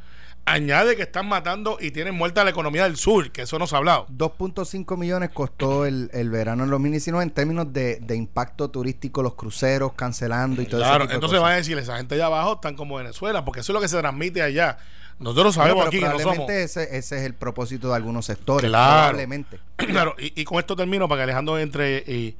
Añade 0.46 0.98
que 0.98 1.04
están 1.04 1.28
matando 1.28 1.78
y 1.80 1.92
tienen 1.92 2.16
muerta 2.16 2.44
la 2.44 2.50
economía 2.50 2.84
del 2.84 2.98
sur, 2.98 3.32
que 3.32 3.44
eso 3.44 3.58
no 3.58 3.66
se 3.66 3.76
ha 3.76 3.78
hablado. 3.78 4.08
2.5 4.08 4.98
millones 4.98 5.30
costó 5.34 5.86
el, 5.86 6.10
verano 6.30 6.66
en 6.66 6.70
2019 6.70 7.24
en 7.24 7.32
términos 7.32 7.72
de, 7.72 8.04
impacto 8.14 8.70
turístico, 8.70 9.24
los 9.24 9.36
cruceros 9.36 9.94
cancelando 9.94 10.62
y 10.62 10.66
todo 10.66 10.82
eso. 10.82 10.90
Claro, 10.90 11.10
entonces 11.10 11.42
va 11.42 11.52
a 11.52 11.56
decir, 11.56 11.78
esa 11.78 11.96
gente 11.96 12.16
allá 12.16 12.26
abajo 12.26 12.56
están 12.56 12.76
como 12.76 12.98
Venezuela, 12.98 13.46
porque 13.46 13.62
eso 13.62 13.72
es 13.72 13.74
lo 13.74 13.80
que 13.80 13.88
se 13.88 13.98
transmite 13.98 14.42
allá. 14.42 14.78
Nosotros 15.20 15.56
sabemos 15.56 15.88
aquí 15.88 16.00
que 16.00 16.10
no 16.10 16.20
somos. 16.20 16.50
Ese, 16.50 16.98
ese 16.98 17.18
es 17.18 17.24
el 17.24 17.34
propósito 17.34 17.90
de 17.90 17.96
algunos 17.96 18.26
sectores. 18.26 18.70
Probablemente. 18.70 19.60
Claro, 19.76 20.16
y, 20.18 20.44
con 20.46 20.60
esto 20.60 20.76
termino 20.76 21.08
para 21.10 21.20
que 21.20 21.24
Alejandro 21.24 21.60
entre 21.60 21.98
y. 22.08 22.36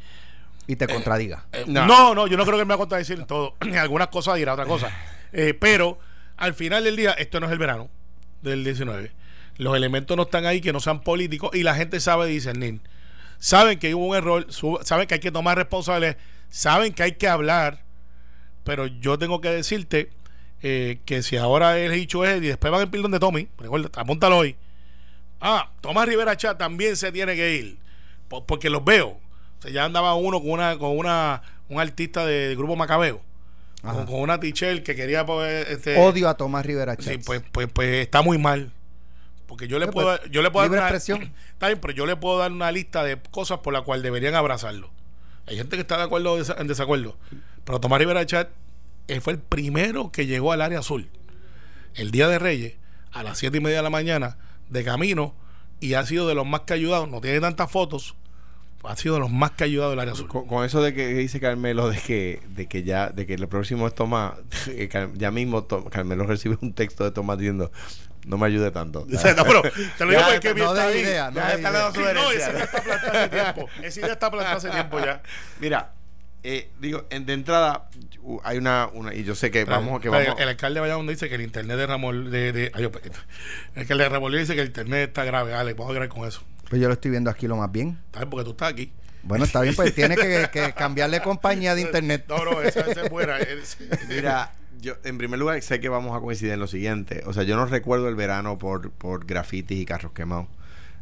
Y 0.66 0.78
te 0.78 0.88
contradiga. 0.88 1.46
Eh, 1.52 1.66
no. 1.68 2.16
no. 2.16 2.26
yo 2.26 2.38
no 2.38 2.46
creo 2.46 2.58
que 2.58 2.64
me 2.64 2.70
va 2.70 2.76
a 2.76 2.78
contradecir 2.78 3.20
en 3.20 3.28
todo. 3.28 3.56
Algunas 3.80 4.08
cosas 4.08 4.36
dirá 4.36 4.54
otra 4.54 4.66
cosa. 4.66 4.90
Eh, 5.36 5.56
pero 5.56 5.98
al 6.38 6.54
final 6.54 6.84
del 6.84 6.96
día, 6.96 7.14
esto 7.14 7.40
no 7.40 7.48
es 7.48 7.52
el 7.52 7.58
verano 7.58 7.90
del 8.44 8.64
19. 8.64 9.12
Los 9.58 9.76
elementos 9.76 10.16
no 10.16 10.24
están 10.24 10.46
ahí 10.46 10.62
que 10.62 10.72
no 10.72 10.80
sean 10.80 11.02
políticos 11.02 11.50
y 11.56 11.64
la 11.64 11.74
gente 11.74 12.00
sabe 12.00 12.28
discernir. 12.28 12.82
Saben 13.40 13.80
que 13.80 13.96
hubo 13.96 14.06
un 14.06 14.16
error, 14.16 14.46
saben 14.84 15.08
que 15.08 15.16
hay 15.16 15.20
que 15.20 15.32
tomar 15.32 15.58
responsabilidades, 15.58 16.18
saben 16.50 16.94
que 16.94 17.02
hay 17.02 17.14
que 17.14 17.28
hablar, 17.28 17.84
pero 18.64 18.86
yo 18.86 19.18
tengo 19.18 19.42
que 19.42 19.50
decirte 19.50 20.12
eh, 20.66 21.00
que 21.04 21.22
si 21.22 21.36
ahora 21.36 21.78
el 21.78 21.92
dicho 21.92 22.24
es 22.24 22.42
y 22.42 22.48
después 22.48 22.72
van 22.72 22.82
el 22.82 22.90
pildón 22.90 23.12
de 23.12 23.20
Tommy, 23.20 23.50
recuerda, 23.58 23.90
apúntalo 23.96 24.38
hoy. 24.38 24.56
Ah, 25.42 25.70
Tomás 25.82 26.08
Rivera 26.08 26.38
Chat 26.38 26.58
también 26.58 26.96
se 26.96 27.12
tiene 27.12 27.36
que 27.36 27.56
ir, 27.56 27.78
porque 28.48 28.70
los 28.70 28.84
veo. 28.84 29.10
O 29.10 29.62
sea, 29.62 29.72
ya 29.72 29.84
andaba 29.84 30.16
uno 30.16 30.40
con 30.40 30.52
una 30.52 30.78
con 30.78 30.98
una 30.98 31.42
un 31.68 31.82
artista 31.82 32.26
del 32.26 32.56
grupo 32.56 32.78
Macabeo. 32.78 33.22
Con, 33.82 34.22
una 34.22 34.40
tichel 34.40 34.82
que 34.84 34.96
quería 34.96 35.26
poder 35.26 35.68
este, 35.70 36.00
odio 36.00 36.30
a 36.30 36.36
Tomás 36.36 36.66
Rivera 36.66 36.96
Chat. 36.96 37.14
Sí, 37.16 37.18
pues, 37.18 37.42
pues, 37.52 37.68
pues 37.68 38.06
está 38.06 38.22
muy 38.22 38.38
mal. 38.38 38.72
Porque 39.46 39.68
yo 39.68 39.80
le 39.80 39.90
puedo, 39.90 40.18
pues, 40.18 40.32
yo 40.32 40.42
le 40.42 40.50
puedo 40.50 40.64
dar 40.64 40.72
una, 40.72 40.88
expresión. 40.88 41.34
pero 41.60 41.92
yo 41.92 42.06
le 42.06 42.16
puedo 42.16 42.38
dar 42.38 42.54
una 42.54 42.72
lista 42.72 43.04
de 43.04 43.20
cosas 43.32 43.60
por 43.60 43.74
la 43.74 43.82
cual 43.82 44.02
deberían 44.02 44.36
abrazarlo. 44.36 44.90
Hay 45.46 45.58
gente 45.58 45.76
que 45.76 45.82
está 45.82 45.98
de 45.98 46.04
acuerdo 46.04 46.36
o 46.36 46.40
en 46.40 46.68
desacuerdo. 46.68 47.18
Pero 47.66 47.82
Tomás 47.82 48.00
Rivera 48.00 48.26
Chat 48.26 48.48
él 49.08 49.22
fue 49.22 49.34
el 49.34 49.40
primero 49.40 50.12
que 50.12 50.26
llegó 50.26 50.52
al 50.52 50.62
área 50.62 50.80
azul 50.80 51.10
el 51.96 52.12
día 52.12 52.28
de 52.28 52.40
Reyes 52.40 52.76
a 53.12 53.24
las 53.24 53.38
siete 53.38 53.58
y 53.58 53.62
media 53.62 53.78
de 53.78 53.84
la 53.84 53.90
mañana 53.90 54.38
de 54.70 54.84
camino 54.84 55.36
y 55.80 55.94
ha 55.96 56.06
sido 56.06 56.28
de 56.28 56.36
los 56.36 56.46
más 56.46 56.62
que 56.62 56.74
ayudados. 56.74 57.10
No 57.10 57.22
tiene 57.22 57.40
tantas 57.40 57.70
fotos, 57.70 58.16
ha 58.84 58.96
sido 58.96 59.16
de 59.16 59.22
los 59.22 59.32
más 59.32 59.52
que 59.52 59.66
ayudado 59.66 59.92
del 59.92 60.00
área 60.00 60.14
azul. 60.14 60.28
Con, 60.28 60.66
eso 60.66 60.82
de 60.82 60.94
que 60.94 61.08
dice 61.08 61.40
Carmelo 61.40 61.90
de 61.90 62.00
que 62.00 62.42
de 62.50 62.68
que 62.68 62.84
ya 62.84 63.10
de 63.10 63.26
que 63.26 63.34
el 63.34 63.48
próximo 63.48 63.88
es 63.88 63.96
Tomás, 63.96 64.34
ya 65.16 65.32
mismo 65.32 65.68
Carmelo 65.90 66.26
recibe 66.26 66.58
un 66.62 66.74
texto 66.74 67.04
de 67.04 67.12
Tomás 67.12 67.38
diciendo 67.38 67.72
no 68.26 68.38
me 68.38 68.48
ayude 68.48 68.72
tanto. 68.72 69.06
No, 69.36 69.44
pero 69.44 69.62
te 69.98 70.06
lo 70.06 70.12
digo 70.12 70.22
porque 70.32 70.50
no 70.50 70.56
bien 70.56 70.68
está 70.68 70.88
ahí. 70.88 71.00
idea, 71.00 71.32
no 71.32 71.42
está 71.42 71.60
idea. 71.60 71.72
dando 71.72 71.94
su 71.94 72.02
Sí, 72.02 72.14
no, 72.14 72.32
esa 72.32 72.52
idea 72.52 72.64
está 72.64 72.82
plantada 72.82 73.24
hace 73.24 73.30
tiempo. 73.30 73.70
Esa 73.82 74.00
idea 74.00 74.14
está 74.14 74.32
plantada 74.32 74.56
hace 74.56 74.70
tiempo 74.70 75.00
ya. 75.00 75.22
Mira, 75.60 75.94
eh, 76.44 76.70
digo, 76.80 77.06
en- 77.10 77.26
de 77.26 77.34
entrada, 77.34 77.90
uh, 78.22 78.40
hay 78.44 78.58
una, 78.58 78.90
una, 78.94 79.14
y 79.14 79.24
yo 79.24 79.36
sé 79.36 79.50
que 79.52 79.66
vamos, 79.66 80.02
que 80.02 80.10
Pero 80.10 80.24
vamos. 80.26 80.40
El, 80.42 80.50
alcalde 80.50 80.76
de 80.76 80.82
Bayamón 80.82 81.08
dice 81.08 81.30
que 81.30 81.36
el 81.36 81.42
internet 81.42 81.78
de 81.78 81.88
Ramón 81.88 82.30
de, 82.32 82.52
de 82.52 82.72
ay, 82.74 82.84
yo, 82.84 82.92
el 83.76 83.82
alcalde 83.82 84.04
de 84.04 84.10
Ramón 84.10 84.32
dice 84.34 84.56
que 84.56 84.62
el 84.62 84.68
internet 84.68 85.10
está 85.10 85.24
grave, 85.24 85.52
dale, 85.52 85.74
vamos 85.74 85.92
a 85.92 85.96
creer 85.96 86.10
con 86.10 86.28
eso. 86.28 86.42
Pues 86.70 86.82
yo 86.82 86.88
lo 86.88 86.94
estoy 86.96 87.12
viendo 87.12 87.30
aquí 87.30 87.48
lo 87.48 87.56
más 87.58 87.72
bien. 87.72 88.00
Está 88.08 88.20
bien 88.20 88.30
porque 88.30 88.46
tú 88.46 88.52
estás 88.52 88.72
aquí. 88.72 88.92
Bueno, 89.24 89.46
está 89.46 89.62
bien, 89.62 89.74
pues 89.76 89.96
tiene 89.96 90.16
que, 90.16 90.50
que 90.52 90.74
cambiarle 90.74 91.22
compañía 91.22 91.76
de 91.76 91.82
internet. 91.82 92.26
No, 92.28 92.44
no, 92.44 92.62
esa, 92.62 92.82
esa 92.82 93.04
es 93.04 93.10
buena. 93.10 93.38
Es- 93.38 93.78
Mira, 94.10 94.52
yo 94.82 94.96
en 95.06 95.18
primer 95.18 95.40
lugar 95.40 95.62
sé 95.62 95.80
que 95.80 95.88
vamos 95.88 96.18
a 96.18 96.20
coincidir 96.20 96.52
en 96.54 96.60
lo 96.60 96.68
siguiente. 96.68 97.24
O 97.26 97.32
sea, 97.32 97.44
yo 97.44 97.56
no 97.56 97.66
recuerdo 97.66 98.10
el 98.10 98.16
verano 98.16 98.58
por, 98.58 98.92
por 98.92 99.26
grafitis 99.26 99.80
y 99.80 99.86
carros 99.86 100.12
quemados. 100.12 100.48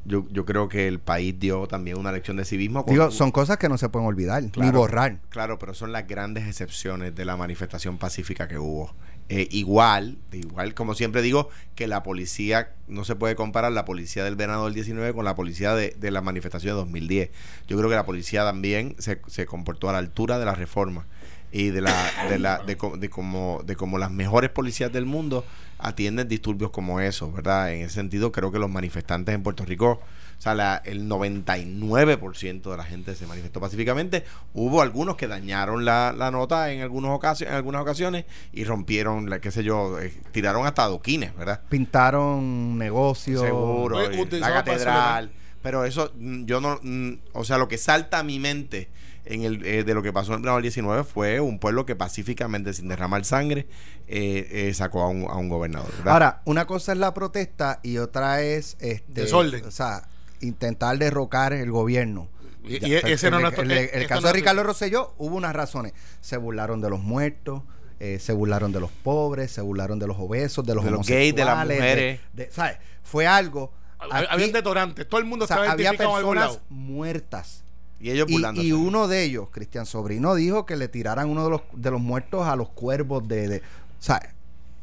Yo, 0.04 0.26
yo 0.32 0.46
creo 0.46 0.68
que 0.68 0.88
el 0.88 1.00
país 1.00 1.40
dio 1.40 1.68
también 1.68 1.98
una 1.98 2.12
lección 2.12 2.38
de 2.38 2.46
civismo. 2.46 2.84
Digo, 2.88 3.12
son 3.12 3.32
cosas 3.32 3.58
que 3.58 3.70
no 3.70 3.78
se 3.78 3.88
pueden 3.90 4.08
olvidar, 4.08 4.42
ni 4.42 4.50
Claro. 4.50 4.80
borrar. 4.80 5.20
Claro, 5.30 5.60
pero 5.60 5.74
son 5.74 5.92
las 5.92 6.08
grandes 6.08 6.48
excepciones 6.48 7.14
de 7.14 7.24
la 7.26 7.38
manifestación 7.38 7.98
pacífica 7.98 8.48
que 8.48 8.58
hubo. 8.58 8.94
Eh, 9.30 9.48
igual, 9.52 10.18
igual, 10.34 10.74
como 10.74 10.94
siempre 10.96 11.22
digo, 11.22 11.50
que 11.76 11.88
la 11.88 12.04
policía, 12.04 12.74
no 12.88 13.06
se 13.06 13.16
puede 13.16 13.36
comparar 13.36 13.72
la 13.72 13.86
policía 13.86 14.26
del 14.26 14.36
verano 14.36 14.66
del 14.66 14.74
19 14.74 15.14
con 15.14 15.24
la 15.24 15.36
policía 15.36 15.74
de, 15.76 15.96
de 15.98 16.12
la 16.12 16.22
manifestación 16.22 16.74
de 16.74 16.80
2010. 16.82 17.30
Yo 17.68 17.78
creo 17.78 17.90
que 17.90 17.96
la 17.96 18.06
policía 18.06 18.44
también 18.44 18.96
se, 19.00 19.22
se 19.28 19.46
comportó 19.46 19.88
a 19.90 19.94
la 19.94 20.00
altura 20.00 20.38
de 20.40 20.46
la 20.46 20.56
reforma 20.56 21.06
y 21.52 21.70
de 21.70 21.82
la 21.82 21.94
de 22.30 22.40
la 22.40 22.60
de, 22.60 22.78
co- 22.78 22.98
de 22.98 23.10
como 23.10 23.62
de 23.66 23.76
como 23.76 23.98
las 23.98 24.12
mejores 24.12 24.50
policías 24.50 24.92
del 24.92 25.06
mundo 25.06 25.46
atienden 25.80 26.28
disturbios 26.28 26.72
como 26.72 27.00
esos, 27.02 27.34
¿verdad? 27.34 27.74
En 27.74 27.82
ese 27.82 27.96
sentido 27.96 28.32
creo 28.32 28.52
que 28.52 28.60
los 28.60 28.70
manifestantes 28.70 29.34
en 29.34 29.42
Puerto 29.44 29.66
Rico, 29.66 30.00
o 30.38 30.42
sea, 30.42 30.54
la- 30.56 30.82
el 30.86 31.08
99% 31.08 32.72
de 32.72 32.78
la 32.78 32.84
gente 32.84 33.16
se 33.16 33.26
manifestó 33.26 33.60
pacíficamente. 33.60 34.24
Hubo 34.54 34.82
algunos 34.82 35.16
que 35.16 35.28
dañaron 35.28 35.84
la, 35.86 36.14
la 36.18 36.32
nota 36.32 36.72
en 36.72 36.82
algunos 36.82 37.12
ocasio- 37.20 37.48
en 37.48 37.54
algunas 37.54 37.82
ocasiones 37.82 38.26
y 38.54 38.64
rompieron, 38.64 39.30
la, 39.30 39.40
qué 39.40 39.52
sé 39.52 39.64
yo, 39.64 40.00
eh, 40.00 40.14
tiraron 40.32 40.66
hasta 40.68 40.84
adoquines, 40.84 41.36
¿verdad? 41.36 41.62
Pintaron 41.70 42.78
negocios. 42.78 43.42
Seguro, 43.42 43.98
la 44.40 44.48
catedral. 44.54 45.32
Pero 45.62 45.86
eso, 45.86 46.12
mm, 46.16 46.46
yo 46.46 46.60
no, 46.62 46.80
mm, 46.82 47.14
o 47.34 47.44
sea, 47.44 47.58
lo 47.58 47.68
que 47.68 47.78
salta 47.78 48.20
a 48.20 48.24
mi 48.24 48.40
mente 48.40 48.90
en 49.26 49.44
el, 49.44 49.64
eh, 49.66 49.84
de 49.84 49.94
lo 49.94 50.02
que 50.02 50.12
pasó 50.12 50.32
en 50.32 50.38
el 50.38 50.42
verano 50.42 50.56
del 50.58 50.64
19 50.64 51.04
fue 51.04 51.40
un 51.40 51.60
pueblo 51.60 51.86
que 51.86 51.96
pacíficamente, 51.96 52.74
sin 52.74 52.88
derramar 52.88 53.24
sangre, 53.26 53.68
eh, 54.08 54.48
eh, 54.70 54.74
sacó 54.74 55.04
a 55.04 55.10
un, 55.10 55.24
a 55.30 55.36
un 55.36 55.48
gobernador. 55.50 55.92
¿verdad? 55.98 56.14
Ahora, 56.14 56.42
una 56.46 56.66
cosa 56.66 56.92
es 56.94 56.98
la 56.98 57.14
protesta 57.14 57.80
y 57.84 57.98
otra 58.00 58.42
es 58.42 58.76
este, 58.80 59.22
Desorden. 59.22 59.64
O 59.66 59.72
sea, 59.72 60.08
intentar 60.42 60.98
derrocar 60.98 61.54
el 61.54 61.70
gobierno. 61.72 62.28
Y- 62.64 62.80
Ya, 62.80 62.88
y 62.88 63.02
pero 63.02 63.08
ese 63.14 63.30
no 63.32 63.38
el, 63.38 63.44
es 63.44 63.44
nuestro- 63.44 63.64
en 63.66 63.72
el- 63.72 63.78
eh, 63.78 63.90
el 63.94 64.02
esto 64.02 64.10
caso 64.10 64.22
no 64.22 64.28
de 64.28 64.34
Ricardo 64.34 64.64
Rosselló 64.64 65.14
hubo 65.20 65.36
unas 65.36 65.54
razones. 65.56 65.94
Se 66.20 66.38
burlaron 66.38 66.82
de 66.82 66.90
los 66.90 67.00
muertos, 67.02 67.62
eh, 68.00 68.18
se 68.20 68.34
burlaron 68.34 68.72
de 68.72 68.80
los 68.80 68.90
pobres, 68.92 69.52
se 69.52 69.62
burlaron 69.62 70.00
de 70.00 70.08
los 70.08 70.18
obesos, 70.20 70.66
de 70.66 70.74
los 70.74 70.84
De 70.84 70.90
los 70.92 71.08
gays, 71.08 71.36
de 71.36 71.46
las 71.46 71.64
mujeres. 71.68 72.20
de- 72.34 72.46
de- 72.46 72.52
¿sabes? 72.52 72.78
Fue 73.04 73.28
algo. 73.28 73.72
Había 74.10 74.46
aquí, 74.46 74.52
detonantes, 74.52 75.08
todo 75.08 75.20
el 75.20 75.26
mundo 75.26 75.46
o 75.46 75.48
sea, 75.48 75.58
estaba 75.58 75.72
había 75.74 75.86
identificado 75.92 76.12
en 76.12 76.18
algún 76.18 76.36
personas 76.36 76.56
lado. 76.56 76.66
muertas. 76.70 77.64
y 78.00 78.10
ellos 78.12 78.28
Y, 78.30 78.68
y 78.68 78.72
uno 78.74 79.08
de 79.08 79.24
ellos, 79.24 79.50
Cristian 79.52 79.86
Sobrino, 79.86 80.34
dijo 80.36 80.66
que 80.66 80.76
le 80.76 80.88
tiraran 80.88 81.30
uno 81.30 81.44
de 81.44 81.50
los, 81.52 81.62
de 81.74 81.92
los 81.92 82.02
muertos 82.02 82.48
a 82.48 82.56
los 82.56 82.70
cuervos 82.70 83.28
de, 83.28 83.48
de, 83.48 83.58
o 83.58 83.62
sea, 84.00 84.34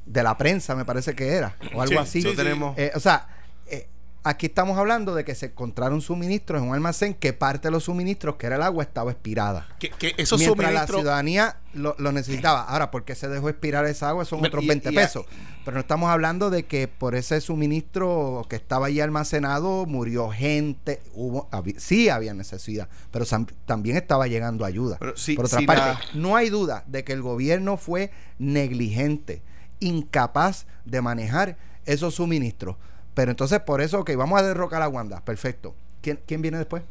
de 0.07 0.23
la 0.23 0.39
prensa, 0.39 0.75
me 0.77 0.85
parece 0.85 1.15
que 1.15 1.29
era, 1.29 1.57
o 1.75 1.83
algo 1.83 1.93
Sí, 1.95 1.99
así. 1.99 2.23
sí, 2.23 2.29
Eh, 2.77 2.93
o 2.95 3.01
sea, 3.01 3.29
aquí 4.25 4.47
estamos 4.47 4.77
hablando 4.79 5.15
de 5.15 5.25
que 5.25 5.35
se 5.35 5.47
encontraron 5.47 6.01
suministros 6.01 6.61
en 6.63 6.69
un 6.69 6.75
almacén 6.75 7.15
que 7.15 7.33
parte 7.33 7.69
de 7.69 7.73
los 7.73 7.85
suministros, 7.85 8.37
que 8.37 8.47
era 8.47 8.57
el 8.57 8.63
agua, 8.63 8.83
estaba 8.83 9.11
expirada. 9.11 9.67
Que, 9.79 9.91
que 9.91 10.15
esos 10.19 10.39
Mientras 10.39 10.73
la 10.73 10.87
ciudadanía 10.87 11.57
lo, 11.73 11.95
lo 11.99 12.13
necesitaba. 12.13 12.63
Ahora, 12.63 12.91
¿por 12.91 13.05
qué 13.05 13.15
se 13.15 13.29
dejó 13.29 13.49
expirar 13.49 13.85
esa 13.87 14.09
agua? 14.11 14.25
Son 14.25 14.45
otros 14.45 14.65
y- 14.65 14.69
20 14.69 14.91
y- 14.91 14.95
pesos. 14.95 15.25
Pero 15.65 15.75
no 15.75 15.81
estamos 15.81 16.09
hablando 16.11 16.49
de 16.51 16.65
que 16.65 16.89
por 16.89 17.15
ese 17.15 17.41
suministro 17.43 18.47
que 18.49 18.57
estaba 18.57 18.87
ahí 18.87 19.01
almacenado 19.01 19.85
murió 19.87 20.31
gente. 20.31 21.01
Hubo, 21.15 21.49
sí 21.77 22.09
había 22.09 22.33
necesidad, 22.35 22.89
pero 23.11 23.25
sam- 23.27 23.51
también 23.67 23.97
estaba 23.99 24.27
llegando 24.29 24.65
ayuda. 24.65 24.99
Si- 25.17 25.35
por 25.37 25.45
otra 25.47 25.59
si 25.61 25.67
parte, 25.67 25.83
la- 25.83 26.01
no 26.21 26.37
hay 26.37 26.49
duda 26.51 26.85
de 26.87 27.05
que 27.05 27.13
el 27.13 27.21
gobierno 27.23 27.77
fue 27.77 28.11
negligente, 28.39 29.43
incapaz 29.81 30.67
de 30.85 31.01
manejar 31.03 31.57
esos 31.87 32.15
suministros. 32.15 32.77
Pero 33.19 33.33
entonces, 33.33 33.59
por 33.59 33.81
eso, 33.81 33.99
ok, 33.99 34.13
vamos 34.15 34.39
a 34.39 34.45
derrocar 34.45 34.81
a 34.81 34.87
Wanda. 34.87 35.21
Perfecto. 35.25 35.75
¿Quién, 36.01 36.21
quién 36.25 36.41
viene 36.41 36.57
después? 36.57 36.85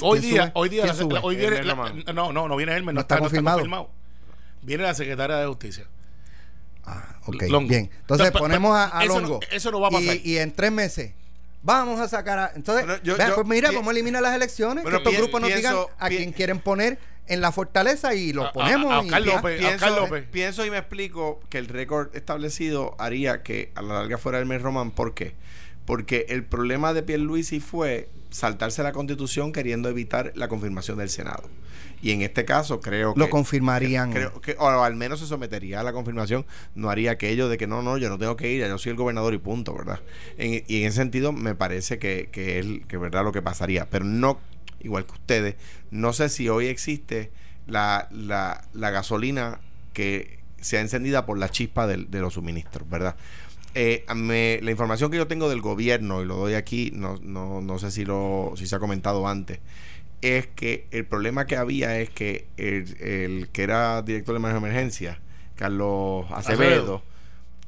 Hoy 0.00 0.20
¿Quién 0.20 0.32
día, 0.32 0.42
sube? 0.44 0.52
hoy 0.54 0.68
día, 0.70 0.82
¿Quién 0.84 0.96
la- 0.96 1.02
sube? 1.02 1.14
la- 1.16 1.20
hoy 1.20 1.36
viene, 1.36 1.62
la- 1.62 1.74
no, 2.14 2.32
no, 2.32 2.48
no 2.48 2.56
viene 2.56 2.72
Hermes, 2.72 2.86
¿No 2.86 2.92
no, 2.94 3.00
está 3.02 3.16
está, 3.16 3.20
no 3.20 3.26
está 3.26 3.28
confirmado? 3.28 3.58
confirmado. 3.58 3.90
Viene 4.62 4.84
la 4.84 4.94
secretaria 4.94 5.36
de 5.36 5.46
Justicia. 5.46 5.84
Ah, 6.86 7.16
ok, 7.26 7.42
Longo. 7.50 7.68
bien. 7.68 7.90
Entonces 8.00 8.28
No, 8.28 8.32
pero- 8.32 8.42
ponemos 8.42 8.74
a, 8.74 8.98
a 8.98 9.04
eso 9.04 9.14
no- 9.14 9.20
Longo. 9.20 9.40
eso 9.50 9.70
no 9.70 9.80
va 9.80 9.88
a 9.88 9.90
pasar. 9.90 10.16
Y, 10.16 10.22
y 10.30 10.38
en 10.38 10.50
tres 10.54 10.72
meses 10.72 11.12
vamos 11.62 12.00
a 12.00 12.08
sacar 12.08 12.38
a... 12.38 12.52
Entonces, 12.56 12.86
Bueno, 12.86 13.02
yo- 13.02 13.18
vean, 13.18 13.28
yo 13.28 13.34
pues 13.34 13.46
mira, 13.46 13.68
pi- 13.68 13.74
vamos 13.76 13.88
a 13.90 13.92
eliminar 13.92 14.22
las 14.22 14.34
elecciones. 14.34 14.82
Bueno, 14.82 14.96
que 15.00 15.02
estos 15.02 15.12
pi- 15.12 15.18
grupos 15.20 15.40
nos 15.42 15.54
digan 15.54 15.76
a 15.98 16.08
quién 16.08 16.32
quieren 16.32 16.58
poner 16.60 16.98
en 17.30 17.40
la 17.40 17.52
fortaleza 17.52 18.14
y 18.14 18.32
lo 18.32 18.44
A- 18.44 18.48
a- 18.48 18.52
ponemos. 18.52 18.92
a 18.92 19.00
Oscar 19.00 19.24
ya. 19.24 19.34
López. 19.36 19.58
pienso, 19.58 19.74
Oscar 19.86 19.92
López. 20.02 20.24
pienso 20.30 20.66
y 20.66 20.70
me 20.70 20.78
explico 20.78 21.40
que 21.48 21.58
el 21.58 21.68
récord 21.68 22.14
establecido 22.14 22.94
haría 22.98 23.42
que 23.42 23.72
a 23.74 23.82
la 23.82 23.94
larga 23.94 24.18
fuera 24.18 24.38
el 24.38 24.46
mes 24.46 24.60
Román. 24.62 24.90
¿Por 24.90 25.14
qué? 25.14 25.34
Porque 25.86 26.26
el 26.28 26.44
problema 26.44 26.92
de 26.92 27.02
Pierluisi 27.02 27.60
fue 27.60 28.08
saltarse 28.30 28.82
la 28.82 28.92
constitución 28.92 29.52
queriendo 29.52 29.88
evitar 29.88 30.32
la 30.36 30.46
confirmación 30.48 30.98
del 30.98 31.08
Senado. 31.08 31.48
Y 32.02 32.12
en 32.12 32.22
este 32.22 32.44
caso 32.46 32.80
creo 32.80 33.12
que... 33.12 33.20
Lo 33.20 33.28
confirmarían. 33.28 34.10
Creo 34.12 34.40
que, 34.40 34.56
o 34.58 34.66
al 34.68 34.94
menos 34.96 35.20
se 35.20 35.26
sometería 35.26 35.80
a 35.80 35.82
la 35.82 35.92
confirmación, 35.92 36.46
no 36.74 36.88
haría 36.88 37.10
aquello 37.10 37.48
de 37.50 37.58
que 37.58 37.66
no, 37.66 37.82
no, 37.82 37.98
yo 37.98 38.08
no 38.08 38.16
tengo 38.18 38.36
que 38.36 38.50
ir, 38.50 38.66
yo 38.66 38.78
soy 38.78 38.90
el 38.90 38.96
gobernador 38.96 39.34
y 39.34 39.38
punto, 39.38 39.74
¿verdad? 39.74 40.00
En- 40.38 40.64
y 40.66 40.80
en 40.80 40.86
ese 40.88 40.96
sentido 40.96 41.32
me 41.32 41.54
parece 41.54 41.98
que, 41.98 42.30
que 42.32 42.58
es 42.60 42.66
que 42.88 42.96
verdad 42.96 43.22
lo 43.24 43.32
que 43.32 43.42
pasaría, 43.42 43.86
pero 43.90 44.04
no, 44.06 44.40
igual 44.80 45.04
que 45.06 45.12
ustedes, 45.12 45.56
no 45.90 46.12
sé 46.12 46.28
si 46.28 46.48
hoy 46.48 46.66
existe 46.66 47.30
la, 47.66 48.08
la, 48.10 48.64
la 48.72 48.90
gasolina 48.90 49.60
que 49.92 50.38
sea 50.60 50.80
encendida 50.80 51.26
por 51.26 51.38
la 51.38 51.48
chispa 51.50 51.86
de, 51.86 51.96
los 52.20 52.34
suministros, 52.34 52.88
¿verdad? 52.88 53.16
Eh, 53.74 54.04
me- 54.14 54.58
la 54.62 54.70
información 54.72 55.10
que 55.10 55.16
yo 55.16 55.26
tengo 55.28 55.48
del 55.48 55.60
gobierno, 55.60 56.22
y 56.22 56.26
lo 56.26 56.36
doy 56.36 56.54
aquí, 56.54 56.90
no, 56.94 57.18
no, 57.22 57.60
no 57.60 57.78
sé 57.78 57.90
si, 57.90 58.04
lo, 58.04 58.52
si 58.56 58.66
se 58.66 58.76
ha 58.76 58.78
comentado 58.80 59.26
antes, 59.28 59.60
es 60.22 60.46
que 60.48 60.86
el 60.90 61.06
problema 61.06 61.46
que 61.46 61.56
había 61.56 61.98
es 61.98 62.10
que 62.10 62.46
el, 62.56 62.96
el 63.00 63.48
que 63.52 63.62
era 63.62 64.02
director 64.02 64.34
de 64.34 64.38
manejo 64.40 64.60
de 64.60 64.66
emergencia, 64.68 65.18
Carlos 65.56 66.26
Acevedo, 66.30 66.66
Acevedo. 66.74 67.02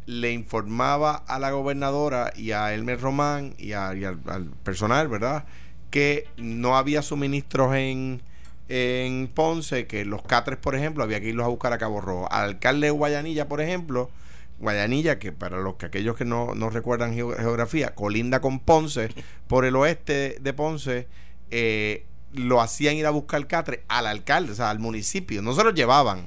le 0.07 0.33
informaba 0.33 1.15
a 1.15 1.39
la 1.39 1.51
gobernadora 1.53 2.33
y 2.37 2.51
a 2.51 2.75
Elmer 2.75 3.01
Román 3.01 3.55
y, 3.59 3.73
a- 3.73 3.95
y 3.95 4.05
al, 4.05 4.21
al 4.27 4.47
personal, 4.65 5.09
¿verdad? 5.09 5.45
Que 5.93 6.27
no 6.37 6.77
había 6.77 7.03
suministros 7.03 7.77
en, 7.77 8.21
en 8.69 9.29
Ponce, 9.29 9.87
que 9.87 10.05
los 10.05 10.23
catres, 10.23 10.59
por 10.59 10.75
ejemplo, 10.75 11.05
había 11.05 11.21
que 11.21 11.29
irlos 11.29 11.45
a 11.45 11.49
buscar 11.51 11.73
a 11.73 11.79
Cabo 11.79 12.01
Rojo. 12.01 12.27
Al 12.33 12.45
alcalde 12.45 12.87
de 12.89 12.91
Guayanilla, 12.91 13.47
por 13.47 13.61
ejemplo, 13.61 14.11
Guayanilla, 14.59 15.19
que 15.21 15.33
para 15.33 15.59
los 15.59 15.75
que 15.77 15.87
aquellos 15.87 16.17
que 16.17 16.25
no, 16.25 16.55
no 16.55 16.71
recuerdan 16.71 17.15
geo- 17.15 17.37
geografía, 17.37 17.95
colinda 17.95 18.41
con 18.41 18.59
Ponce, 18.59 19.11
por 19.49 19.65
el 19.65 19.77
oeste 19.77 20.39
de 20.41 20.53
Ponce, 20.55 21.07
eh, 21.51 22.07
lo 22.33 22.61
hacían 22.63 22.97
ir 22.97 23.05
a 23.07 23.11
buscar 23.11 23.47
catre 23.47 23.85
al 23.89 24.07
alcalde, 24.07 24.53
o 24.53 24.55
sea, 24.55 24.71
al 24.71 24.79
municipio. 24.79 25.43
No 25.43 25.55
se 25.55 25.63
los 25.63 25.75
llevaban. 25.75 26.25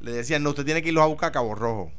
Le 0.00 0.12
decían, 0.12 0.42
no, 0.42 0.50
usted 0.50 0.66
tiene 0.66 0.82
que 0.82 0.88
irlos 0.90 1.02
a 1.04 1.06
buscar 1.06 1.30
a 1.30 1.32
Cabo 1.32 1.54
Rojo. 1.54 1.90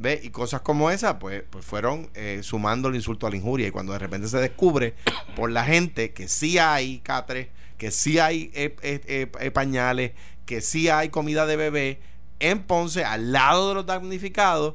¿Ve? 0.00 0.18
Y 0.22 0.30
cosas 0.30 0.62
como 0.62 0.90
esa, 0.90 1.18
pues, 1.18 1.42
pues 1.50 1.62
fueron 1.62 2.08
eh, 2.14 2.40
sumando 2.42 2.88
el 2.88 2.94
insulto 2.94 3.26
a 3.26 3.30
la 3.30 3.36
injuria. 3.36 3.68
Y 3.68 3.70
cuando 3.70 3.92
de 3.92 3.98
repente 3.98 4.28
se 4.28 4.38
descubre 4.38 4.94
por 5.36 5.50
la 5.50 5.62
gente 5.62 6.12
que 6.14 6.26
sí 6.26 6.56
hay 6.56 7.00
catre, 7.00 7.50
que 7.76 7.90
sí 7.90 8.18
hay 8.18 8.50
eh, 8.54 8.74
eh, 8.80 9.00
eh, 9.06 9.30
eh, 9.38 9.50
pañales, 9.50 10.12
que 10.46 10.62
sí 10.62 10.88
hay 10.88 11.10
comida 11.10 11.44
de 11.44 11.56
bebé 11.56 12.00
en 12.38 12.62
Ponce, 12.62 13.04
al 13.04 13.32
lado 13.32 13.68
de 13.68 13.74
los 13.74 13.84
damnificados, 13.84 14.74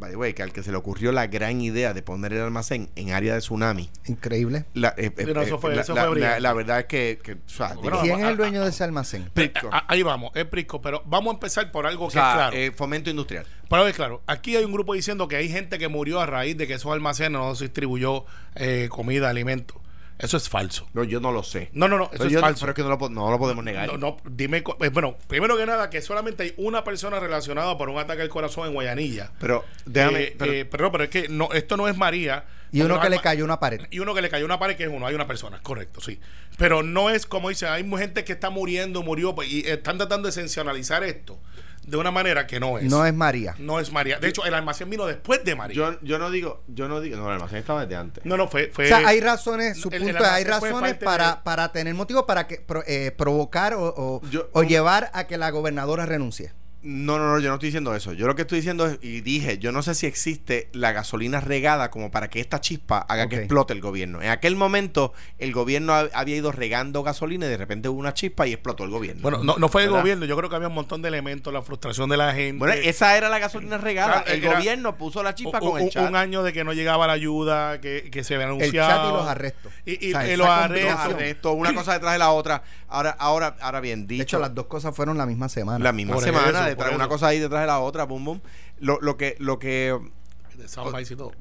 by 0.00 0.10
the 0.10 0.16
way, 0.16 0.32
que 0.34 0.42
al 0.42 0.52
que 0.52 0.62
se 0.64 0.70
le 0.72 0.76
ocurrió 0.78 1.12
la 1.12 1.26
gran 1.28 1.60
idea 1.60 1.94
de 1.94 2.02
poner 2.02 2.32
el 2.32 2.40
almacén 2.40 2.90
en 2.96 3.12
área 3.12 3.34
de 3.34 3.40
tsunami, 3.40 3.90
Increíble. 4.06 4.64
la, 4.74 4.88
eh, 4.96 5.12
eh, 5.16 5.26
no, 5.32 5.42
eso 5.42 5.54
eh, 5.54 5.58
fue- 5.60 5.74
la- 5.76 5.82
eso 5.82 5.94
la- 5.94 6.00
fue 6.00 6.08
la- 6.08 6.14
brillante. 6.14 6.40
la 6.40 6.52
verdad 6.54 6.78
es 6.80 6.84
que, 6.86 7.20
que, 7.22 7.32
o 7.34 7.36
sea, 7.46 7.74
Bueno, 7.74 7.82
digo, 7.82 8.00
¿Quién 8.00 8.10
vamos 8.14 8.20
es 8.20 8.26
el 8.28 8.34
a- 8.34 8.36
dueño 8.36 8.62
de 8.64 8.70
ese 8.70 8.82
almacén? 8.84 9.30
Prisco. 9.32 9.68
Ah, 9.70 9.84
Ahí 9.88 10.02
vamos, 10.02 10.32
es 10.34 10.44
Prisco, 10.46 10.80
pero 10.82 11.02
vamos 11.06 11.32
a 11.32 11.34
empezar 11.34 11.70
por 11.70 11.86
algo 11.86 12.06
o 12.06 12.08
que 12.08 12.14
sea, 12.14 12.28
es 12.30 12.34
claro. 12.34 12.56
eh, 12.56 12.72
fomento 12.74 13.10
industrial. 13.10 13.46
Pero 13.68 13.86
es 13.86 13.94
claro, 13.94 14.22
aquí 14.26 14.56
hay 14.56 14.64
un 14.64 14.72
grupo 14.72 14.94
diciendo 14.94 15.28
que 15.28 15.36
hay 15.36 15.48
gente 15.48 15.78
que 15.78 15.86
murió 15.88 16.20
a 16.20 16.26
raíz 16.26 16.56
de 16.56 16.66
que 16.66 16.74
esos 16.74 16.90
almacenes 16.92 17.32
no 17.32 17.54
se 17.54 17.64
distribuyó 17.64 18.24
eh, 18.56 18.88
comida, 18.90 19.28
alimentos. 19.30 19.76
Eso 20.22 20.36
es 20.36 20.48
falso. 20.48 20.88
No, 20.92 21.04
yo 21.04 21.20
no 21.20 21.32
lo 21.32 21.42
sé. 21.42 21.70
No, 21.72 21.88
no, 21.88 21.96
no, 21.98 22.04
eso 22.04 22.12
Pero 22.12 22.24
es 22.26 22.32
yo- 22.32 22.40
falso. 22.40 22.60
Pero 22.60 22.70
es 22.72 22.76
que 22.76 22.82
no 22.82 22.88
lo, 22.96 23.08
no 23.08 23.30
lo 23.30 23.38
podemos 23.38 23.64
negar. 23.64 23.86
No, 23.88 23.98
no, 23.98 24.16
dime, 24.30 24.58
eh, 24.80 24.88
bueno, 24.90 25.16
primero 25.28 25.56
que 25.56 25.66
nada, 25.66 25.90
que 25.90 26.00
solamente 26.02 26.42
hay 26.44 26.54
una 26.56 26.84
persona 26.84 27.18
relacionada 27.20 27.76
por 27.78 27.88
un 27.88 27.98
ataque 27.98 28.22
al 28.22 28.28
corazón 28.28 28.68
en 28.68 28.74
Guayanilla. 28.74 29.32
Pero 29.40 29.64
déjame. 29.84 30.22
Eh, 30.22 30.36
pero- 30.38 30.52
eh, 30.52 30.64
pero, 30.64 30.84
no, 30.84 30.92
pero 30.92 31.04
es 31.04 31.10
que 31.10 31.28
no, 31.28 31.50
esto 31.52 31.76
no 31.76 31.88
es 31.88 31.96
María. 31.96 32.44
Y 32.72 32.82
uno 32.82 33.00
que 33.00 33.10
le 33.10 33.18
cayó 33.18 33.44
una 33.44 33.58
pared. 33.58 33.80
Y 33.90 33.98
uno 33.98 34.14
que 34.14 34.22
le 34.22 34.28
cayó 34.30 34.44
una 34.44 34.58
pared, 34.60 34.76
que 34.76 34.84
es 34.84 34.90
uno, 34.92 35.04
hay 35.04 35.14
una 35.16 35.26
persona, 35.26 35.60
correcto, 35.60 36.00
sí. 36.00 36.20
Pero 36.56 36.84
no 36.84 37.10
es 37.10 37.26
como 37.26 37.48
dice, 37.48 37.66
hay 37.66 37.84
gente 37.98 38.22
que 38.22 38.32
está 38.32 38.48
muriendo, 38.50 39.02
murió, 39.02 39.34
pues, 39.34 39.50
y 39.50 39.60
están 39.66 39.98
tratando 39.98 40.26
de 40.28 40.32
sensacionalizar 40.32 41.02
esto 41.02 41.40
de 41.86 41.96
una 41.96 42.10
manera 42.10 42.46
que 42.46 42.60
no 42.60 42.78
es. 42.78 42.84
No 42.84 43.04
es 43.06 43.14
María. 43.14 43.54
No 43.58 43.80
es 43.80 43.90
María. 43.92 44.18
De 44.18 44.28
hecho, 44.28 44.44
el 44.44 44.54
almacén 44.54 44.88
vino 44.90 45.06
después 45.06 45.44
de 45.44 45.54
María. 45.56 45.74
yo, 45.76 45.98
yo 46.02 46.18
no 46.18 46.30
digo. 46.30 46.62
Yo 46.68 46.88
no 46.88 47.00
digo. 47.00 47.16
No, 47.16 47.26
el 47.28 47.34
almacén 47.34 47.58
estaba 47.58 47.82
desde 47.82 47.96
antes. 47.96 48.24
no, 48.24 48.36
no, 48.36 48.48
fue. 48.48 48.70
fue 48.72 48.84
O 48.84 48.88
sea, 48.88 49.06
hay 49.08 49.20
razones, 49.20 49.78
su 49.78 49.88
el- 49.88 49.94
el 49.94 50.02
punto 50.02 50.24
es, 50.24 50.30
hay 50.30 50.44
razones 50.44 50.94
para, 50.94 51.30
de- 51.30 51.36
para 51.42 51.72
tener 51.72 51.94
motivo 51.94 52.26
para 52.26 52.46
que 52.46 52.56
pro- 52.60 52.84
eh, 52.86 53.10
provocar 53.16 53.74
o, 53.74 53.82
o- 53.96 54.20
Yo- 54.30 54.48
o 54.52 54.62
llevar 54.62 55.10
a 55.14 55.26
que 55.26 55.36
la 55.38 55.50
gobernadora 55.50 56.06
renuncie. 56.06 56.52
No, 56.82 57.18
no, 57.18 57.30
no, 57.32 57.38
yo 57.40 57.48
no 57.48 57.54
estoy 57.56 57.66
diciendo 57.68 57.94
eso. 57.94 58.14
Yo 58.14 58.26
lo 58.26 58.34
que 58.34 58.42
estoy 58.42 58.56
diciendo 58.58 58.86
es, 58.86 58.98
y 59.02 59.20
dije, 59.20 59.58
yo 59.58 59.70
no 59.70 59.82
sé 59.82 59.94
si 59.94 60.06
existe 60.06 60.70
la 60.72 60.92
gasolina 60.92 61.38
regada 61.40 61.90
como 61.90 62.10
para 62.10 62.30
que 62.30 62.40
esta 62.40 62.60
chispa 62.62 62.98
haga 63.00 63.28
que 63.28 63.36
explote 63.36 63.74
el 63.74 63.82
gobierno. 63.82 64.22
En 64.22 64.30
aquel 64.30 64.56
momento, 64.56 65.12
el 65.38 65.52
gobierno 65.52 65.92
ha- 65.92 66.08
había 66.14 66.36
ido 66.36 66.52
regando 66.52 67.02
gasolina 67.02 67.44
y 67.44 67.50
de 67.50 67.58
repente 67.58 67.90
hubo 67.90 68.00
una 68.00 68.14
chispa 68.14 68.46
y 68.46 68.54
explotó 68.54 68.84
el 68.84 68.90
gobierno. 68.90 69.20
Bueno, 69.20 69.44
no, 69.44 69.56
no 69.58 69.68
fue 69.68 69.84
el 69.84 69.90
gobierno, 69.90 70.24
yo 70.24 70.36
creo 70.38 70.48
que 70.48 70.56
había 70.56 70.68
un 70.68 70.74
montón 70.74 71.02
de 71.02 71.08
elementos, 71.08 71.52
la 71.52 71.60
frustración 71.60 72.08
de 72.08 72.16
la 72.16 72.32
gente. 72.32 72.58
Bueno, 72.58 72.72
esa 72.74 73.14
era 73.16 73.28
la 73.28 73.38
gasolina 73.38 73.76
regada. 73.76 74.22
Claro, 74.22 74.30
el 74.38 74.42
era- 74.44 74.56
gobierno 74.56 74.96
puso 74.96 75.22
la 75.22 75.34
chispa 75.34 75.58
un, 75.60 75.70
con 75.72 75.82
el 75.82 75.90
chat. 75.90 76.08
un 76.08 76.16
año 76.16 76.42
de 76.42 76.54
que 76.54 76.64
no 76.64 76.72
llegaba 76.72 77.06
la 77.06 77.12
ayuda, 77.12 77.80
que, 77.82 78.08
que 78.10 78.24
se 78.24 78.36
había 78.36 78.46
El 78.46 78.52
anunciado. 78.54 78.88
chat 78.90 79.04
y 79.10 79.12
los 79.18 79.26
arrestos. 79.28 79.72
Y, 79.84 80.06
y- 80.06 80.14
O 80.14 80.18
sea, 80.18 80.26
y 80.26 80.30
esa 80.30 80.36
los 80.38 80.48
arrestos. 80.48 80.98
arrestos, 80.98 81.54
una 81.56 81.74
cosa 81.74 81.92
detrás 81.92 82.12
de 82.14 82.18
la 82.20 82.30
otra. 82.30 82.62
Ahora, 82.88 83.10
ahora, 83.18 83.54
ahora 83.60 83.80
bien 83.80 84.06
dicho. 84.06 84.18
De 84.18 84.22
hecho, 84.24 84.38
las 84.40 84.54
dos 84.54 84.66
cosas 84.66 84.96
fueron 84.96 85.18
la 85.18 85.26
misma 85.26 85.48
semana. 85.48 85.78
la 85.78 85.92
misma 85.92 86.14
Por 86.14 86.24
semana, 86.24 86.66
eso, 86.66 86.69
detrás, 86.70 86.94
una 86.94 87.08
cosa 87.08 87.28
ahí 87.28 87.38
detrás 87.38 87.60
de 87.60 87.66
la 87.66 87.78
otra, 87.80 88.04
boom, 88.04 88.24
boom. 88.24 88.40
Lo, 88.80 88.98
lo 89.00 89.16
que, 89.16 89.36
lo 89.38 89.58
que. 89.58 89.96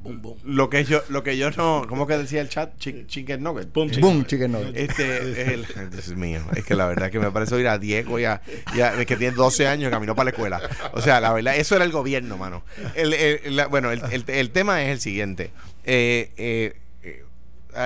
Boom, 0.01 0.21
boom. 0.21 0.37
lo 0.45 0.69
que 0.69 0.85
yo, 0.85 1.01
lo 1.09 1.23
que 1.23 1.37
yo 1.37 1.51
no, 1.51 1.85
¿cómo 1.89 2.07
que 2.07 2.17
decía 2.17 2.39
el 2.41 2.47
chat? 2.49 2.77
Chi- 2.77 3.05
Chicken 3.05 3.43
nugget. 3.43 3.71
Boom, 3.73 3.89
chicken 3.89 4.01
Boom, 4.01 4.25
chicken 4.25 4.51
nugget. 4.53 4.77
Este 4.77 5.31
es 5.31 5.37
el. 5.49 5.65
Dios 5.91 6.07
mío, 6.15 6.41
es 6.55 6.63
que 6.63 6.73
la 6.75 6.85
verdad 6.87 7.07
es 7.07 7.11
que 7.11 7.19
me 7.19 7.29
parece 7.31 7.55
oír 7.55 7.67
a 7.67 7.77
Diego 7.77 8.17
y 8.19 8.25
a, 8.25 8.41
y 8.73 8.79
a- 8.81 9.05
que 9.05 9.17
tiene 9.17 9.35
12 9.35 9.67
años 9.67 9.89
y 9.89 9.91
caminó 9.91 10.15
para 10.15 10.25
la 10.25 10.29
escuela. 10.31 10.61
O 10.93 11.01
sea, 11.01 11.19
la 11.19 11.33
verdad, 11.33 11.55
eso 11.57 11.75
era 11.75 11.83
el 11.85 11.91
gobierno, 11.91 12.37
mano. 12.37 12.63
El, 12.95 13.13
el- 13.13 13.55
la- 13.57 13.67
bueno, 13.67 13.91
el, 13.91 14.01
el- 14.11 14.23
el 14.27 14.51
tema 14.51 14.81
es 14.83 14.89
el 14.89 14.99
siguiente. 15.01 15.51
Eh, 15.83 16.31
eh, 16.37 16.73
eh, 16.75 16.79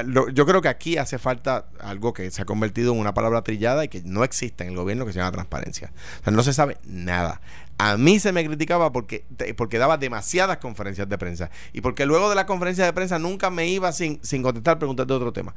lo- 0.05 0.29
yo 0.29 0.45
creo 0.45 0.61
que 0.61 0.69
aquí 0.69 0.97
hace 0.97 1.17
falta 1.19 1.65
algo 1.79 2.13
que 2.13 2.29
se 2.31 2.41
ha 2.41 2.45
convertido 2.45 2.93
en 2.93 2.99
una 2.99 3.13
palabra 3.13 3.41
trillada 3.43 3.83
y 3.83 3.89
que 3.89 4.01
no 4.05 4.23
existe 4.23 4.63
en 4.63 4.71
el 4.71 4.75
gobierno 4.75 5.05
que 5.05 5.13
se 5.13 5.19
llama 5.19 5.31
transparencia. 5.31 5.91
O 6.21 6.23
sea, 6.23 6.33
no 6.33 6.43
se 6.43 6.53
sabe 6.53 6.77
nada. 6.85 7.41
A 7.77 7.97
mí 7.97 8.19
se 8.19 8.31
me 8.31 8.45
criticaba 8.45 8.91
porque, 8.91 9.25
porque 9.57 9.77
daba 9.77 9.97
demasiadas 9.97 10.57
conferencias 10.57 11.09
de 11.09 11.17
prensa 11.17 11.49
y 11.73 11.81
porque 11.81 12.05
luego 12.05 12.29
de 12.29 12.35
la 12.35 12.45
conferencia 12.45 12.85
de 12.85 12.93
prensa 12.93 13.19
nunca 13.19 13.49
me 13.49 13.67
iba 13.67 13.91
sin, 13.91 14.19
sin 14.23 14.43
contestar 14.43 14.77
preguntas 14.77 15.07
de 15.07 15.13
otro 15.13 15.33
tema. 15.33 15.53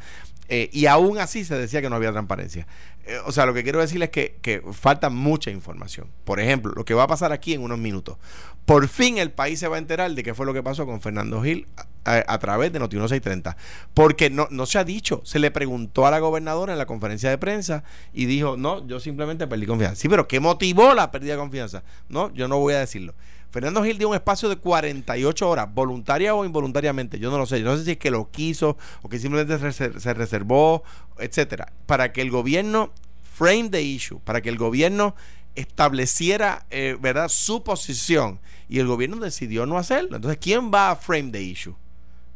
Eh, 0.49 0.71
y 0.73 0.87
aún 0.87 1.19
así 1.19 1.45
se 1.45 1.57
decía 1.57 1.83
que 1.83 1.91
no 1.91 1.97
había 1.97 2.13
transparencia. 2.13 2.67
Eh, 3.05 3.19
o 3.27 3.33
sea, 3.33 3.47
lo 3.47 3.55
que 3.55 3.63
quiero 3.63 3.81
decirles 3.81 4.09
es 4.09 4.13
que, 4.13 4.39
que 4.41 4.63
falta 4.73 5.11
mucha 5.11 5.51
información. 5.51 6.09
Por 6.25 6.41
ejemplo, 6.41 6.73
lo 6.75 6.85
que 6.85 6.95
va 6.95 7.05
a 7.05 7.07
pasar 7.07 7.33
aquí 7.33 7.55
en 7.55 7.63
unos 7.63 7.79
minutos. 7.79 8.17
Por 8.65 8.89
fin 8.89 9.19
el 9.19 9.31
país 9.31 9.61
se 9.61 9.69
va 9.69 9.77
a 9.77 9.79
enterar 9.79 10.11
de 10.11 10.23
qué 10.23 10.35
fue 10.35 10.47
lo 10.47 10.53
que 10.53 10.63
pasó 10.63 10.87
con 10.87 11.01
Fernando 11.01 11.41
Gil 11.43 11.69
a 12.05 12.39
través 12.39 12.73
de 12.73 12.79
Noti 12.79 12.97
1630. 12.97 13.57
Porque 13.95 14.31
no, 14.31 14.49
no 14.51 14.67
se 14.67 14.79
ha 14.79 14.85
dicho. 14.85 15.21
Se 15.25 15.39
le 15.39 15.51
preguntó 15.51 16.07
a 16.07 16.11
la 16.11 16.19
gobernadora 16.19 16.73
en 16.73 16.79
la 16.79 16.87
conferencia 16.87 17.31
de 17.31 17.39
prensa 17.39 17.85
y 18.13 18.27
dijo, 18.27 18.57
no, 18.57 18.87
yo 18.87 19.01
simplemente 19.01 19.47
perdí 19.47 19.67
confianza. 19.67 19.97
Sí, 19.97 20.09
pero 20.09 20.27
¿qué 20.29 20.41
motivó 20.41 20.95
la 20.95 21.11
pérdida 21.11 21.33
de 21.33 21.39
confianza? 21.39 21.83
No, 22.09 22.33
yo 22.35 22.49
no 22.49 22.59
voy 22.59 22.75
a 22.75 22.79
decirlo. 22.81 23.15
Fernando 23.51 23.83
Gil 23.85 23.97
dio 23.97 24.09
un 24.09 24.15
espacio 24.15 24.49
de 24.49 24.57
48 24.57 25.49
horas, 25.49 25.73
voluntaria 25.73 26.35
o 26.35 26.45
involuntariamente, 26.45 27.19
yo 27.19 27.31
no 27.31 27.39
lo 27.39 27.47
sé. 27.47 27.61
Yo 27.61 27.67
no 27.67 27.77
sé 27.77 27.85
si 27.85 27.91
es 27.93 27.97
que 27.97 28.11
lo 28.11 28.31
quiso 28.31 28.77
o 29.03 29.09
que 29.09 29.19
simplemente 29.19 29.73
se 29.73 30.15
reservó, 30.15 30.83
etcétera, 31.19 31.73
para 31.87 32.13
que 32.13 32.21
el 32.23 32.31
gobierno 32.31 32.91
frame 33.35 33.71
the 33.71 33.81
issue, 33.83 34.21
para 34.25 34.41
que 34.43 34.49
el 34.51 34.59
gobierno 34.59 35.15
estableciera, 35.55 36.67
eh, 36.71 36.97
¿verdad?, 37.01 37.29
su 37.29 37.63
posición. 37.63 38.41
Y 38.69 38.79
el 38.79 38.87
gobierno 38.87 39.17
decidió 39.17 39.65
no 39.67 39.79
hacerlo. 39.79 40.17
Entonces, 40.17 40.39
¿quién 40.41 40.71
va 40.73 40.91
a 40.91 40.97
frame 40.97 41.31
the 41.31 41.43
issue? 41.43 41.75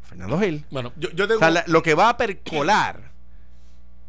Fernando 0.03 0.39
Gil. 0.41 0.65
Bueno, 0.71 0.93
yo, 0.97 1.11
yo 1.11 1.27
tengo. 1.29 1.37
O 1.39 1.41
sea, 1.41 1.51
la- 1.51 1.65
lo 1.67 1.83
que 1.83 1.95
va 1.95 2.09
a 2.11 2.17
percolar 2.17 3.10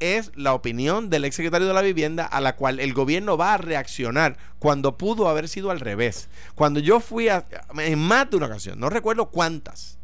es 0.01 0.31
la 0.35 0.53
opinión 0.53 1.09
del 1.09 1.23
exsecretario 1.25 1.67
de 1.67 1.73
la 1.73 1.81
vivienda 1.81 2.25
a 2.25 2.41
la 2.41 2.55
cual 2.57 2.79
el 2.79 2.93
gobierno 2.93 3.37
va 3.37 3.53
a 3.53 3.57
reaccionar 3.57 4.37
cuando 4.59 4.97
pudo 4.97 5.29
haber 5.29 5.47
sido 5.47 5.71
al 5.71 5.79
revés. 5.79 6.27
Cuando 6.55 6.79
yo 6.81 6.99
fui 6.99 7.29
a, 7.29 7.45
en 7.77 7.99
más 7.99 8.29
de 8.29 8.37
una 8.37 8.47
ocasión, 8.47 8.79
no 8.79 8.89
recuerdo 8.89 9.29
cuántas, 9.29 9.97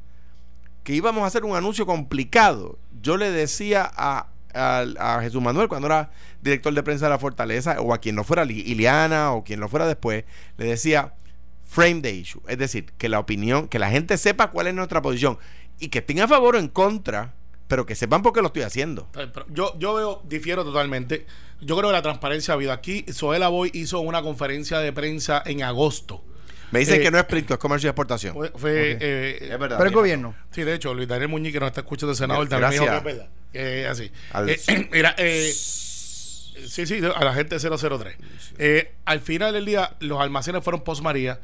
que 0.83 0.93
íbamos 0.93 1.23
a 1.23 1.27
hacer 1.27 1.43
un 1.43 1.55
anuncio 1.55 1.85
complicado, 1.85 2.79
yo 3.01 3.17
le 3.17 3.31
decía 3.31 3.91
a, 3.95 4.27
a- 4.53 5.19
Jesús 5.21 5.41
Manuel 5.41 5.67
cuando 5.67 5.87
era 5.87 6.11
director 6.41 6.73
de 6.73 6.83
prensa 6.83 7.05
de 7.05 7.11
la 7.11 7.19
Fortaleza, 7.19 7.81
o 7.81 7.93
a 7.93 7.97
quien 7.99 8.15
no 8.15 8.23
fuera 8.23 8.45
Li- 8.45 8.61
Iliana, 8.65 9.33
o 9.33 9.43
quien 9.43 9.59
lo 9.59 9.67
fuera 9.67 9.85
después, 9.85 10.23
le 10.57 10.65
decía 10.65 11.13
frame 11.65 12.01
the 12.01 12.11
issue, 12.11 12.41
es 12.47 12.57
decir, 12.57 12.93
que 12.97 13.09
la 13.09 13.19
opinión, 13.19 13.67
que 13.67 13.77
la 13.79 13.89
gente 13.89 14.17
sepa 14.17 14.51
cuál 14.51 14.67
es 14.67 14.73
nuestra 14.73 15.01
posición 15.01 15.37
y 15.79 15.89
que 15.89 15.99
estén 15.99 16.21
a 16.21 16.27
favor 16.27 16.55
o 16.55 16.59
en 16.59 16.69
contra, 16.69 17.33
pero 17.67 17.85
que 17.85 17.95
sepan 17.95 18.21
por 18.21 18.33
qué 18.33 18.41
lo 18.41 18.47
estoy 18.47 18.61
haciendo. 18.63 19.07
Pero 19.11 19.45
Yo, 19.49 19.77
yo 19.79 19.93
veo, 19.93 20.21
difiero 20.27 20.63
totalmente. 20.63 21.25
Yo 21.61 21.75
creo 21.77 21.89
que 21.89 21.93
la 21.93 22.01
transparencia 22.01 22.53
ha 22.53 22.55
habido. 22.55 22.71
Aquí, 22.71 23.05
Soela 23.11 23.47
Boy 23.49 23.71
hizo 23.73 23.99
una 23.99 24.21
conferencia 24.21 24.79
de 24.79 24.93
prensa 24.93 25.41
en 25.45 25.63
agosto. 25.63 26.23
Me 26.71 26.79
dicen 26.79 26.99
Eh, 26.99 27.03
que 27.03 27.11
no 27.11 27.17
es 27.17 27.23
plicto, 27.25 27.53
es 27.53 27.59
comercio 27.59 27.87
y 27.87 27.91
exportación. 27.91 28.33
Fue, 28.35 28.49
fue, 28.55 28.95
Ok. 28.95 28.97
eh, 29.01 29.37
Es 29.53 29.59
verdad. 29.59 29.77
Pero 29.77 29.89
el 29.89 29.95
gobierno. 29.95 30.35
Sí, 30.51 30.63
de 30.63 30.73
hecho, 30.75 30.93
Luis 30.93 31.07
Daniel 31.07 31.29
Muñiz, 31.29 31.53
que 31.53 31.59
nos 31.61 31.67
está 31.67 31.81
escuchando 31.81 32.11
el 32.11 32.17
senador, 32.17 32.47
Gracias. 32.49 32.61
también 32.61 32.81
dijo 32.83 32.91
que 32.91 33.09
es 33.09 33.15
verdad. 33.17 33.29
Eh, 33.53 33.87
así. 33.89 34.11
Al- 34.33 34.49
Eh, 34.49 34.89
mira, 34.91 35.15
eh, 35.17 35.51
sí, 35.53 36.85
sí, 36.85 36.99
a 37.15 37.23
la 37.23 37.33
gente 37.33 37.57
003. 37.59 38.17
Eh, 38.57 38.93
al 39.05 39.19
final 39.21 39.53
del 39.53 39.65
día, 39.65 39.95
los 39.99 40.19
almacenes 40.19 40.63
fueron 40.63 40.81
post 40.83 41.01
María. 41.01 41.39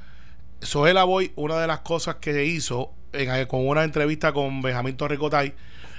Soela 0.62 1.04
Boy, 1.06 1.32
una 1.36 1.58
de 1.60 1.68
las 1.68 1.80
cosas 1.80 2.16
que 2.16 2.46
hizo 2.46 2.92
en- 3.14 3.34
eh, 3.34 3.48
con 3.48 3.68
una 3.68 3.84
entrevista 3.84 4.32
con 4.34 4.62
Benjamín 4.62 4.96
Torrecotay 4.98 5.54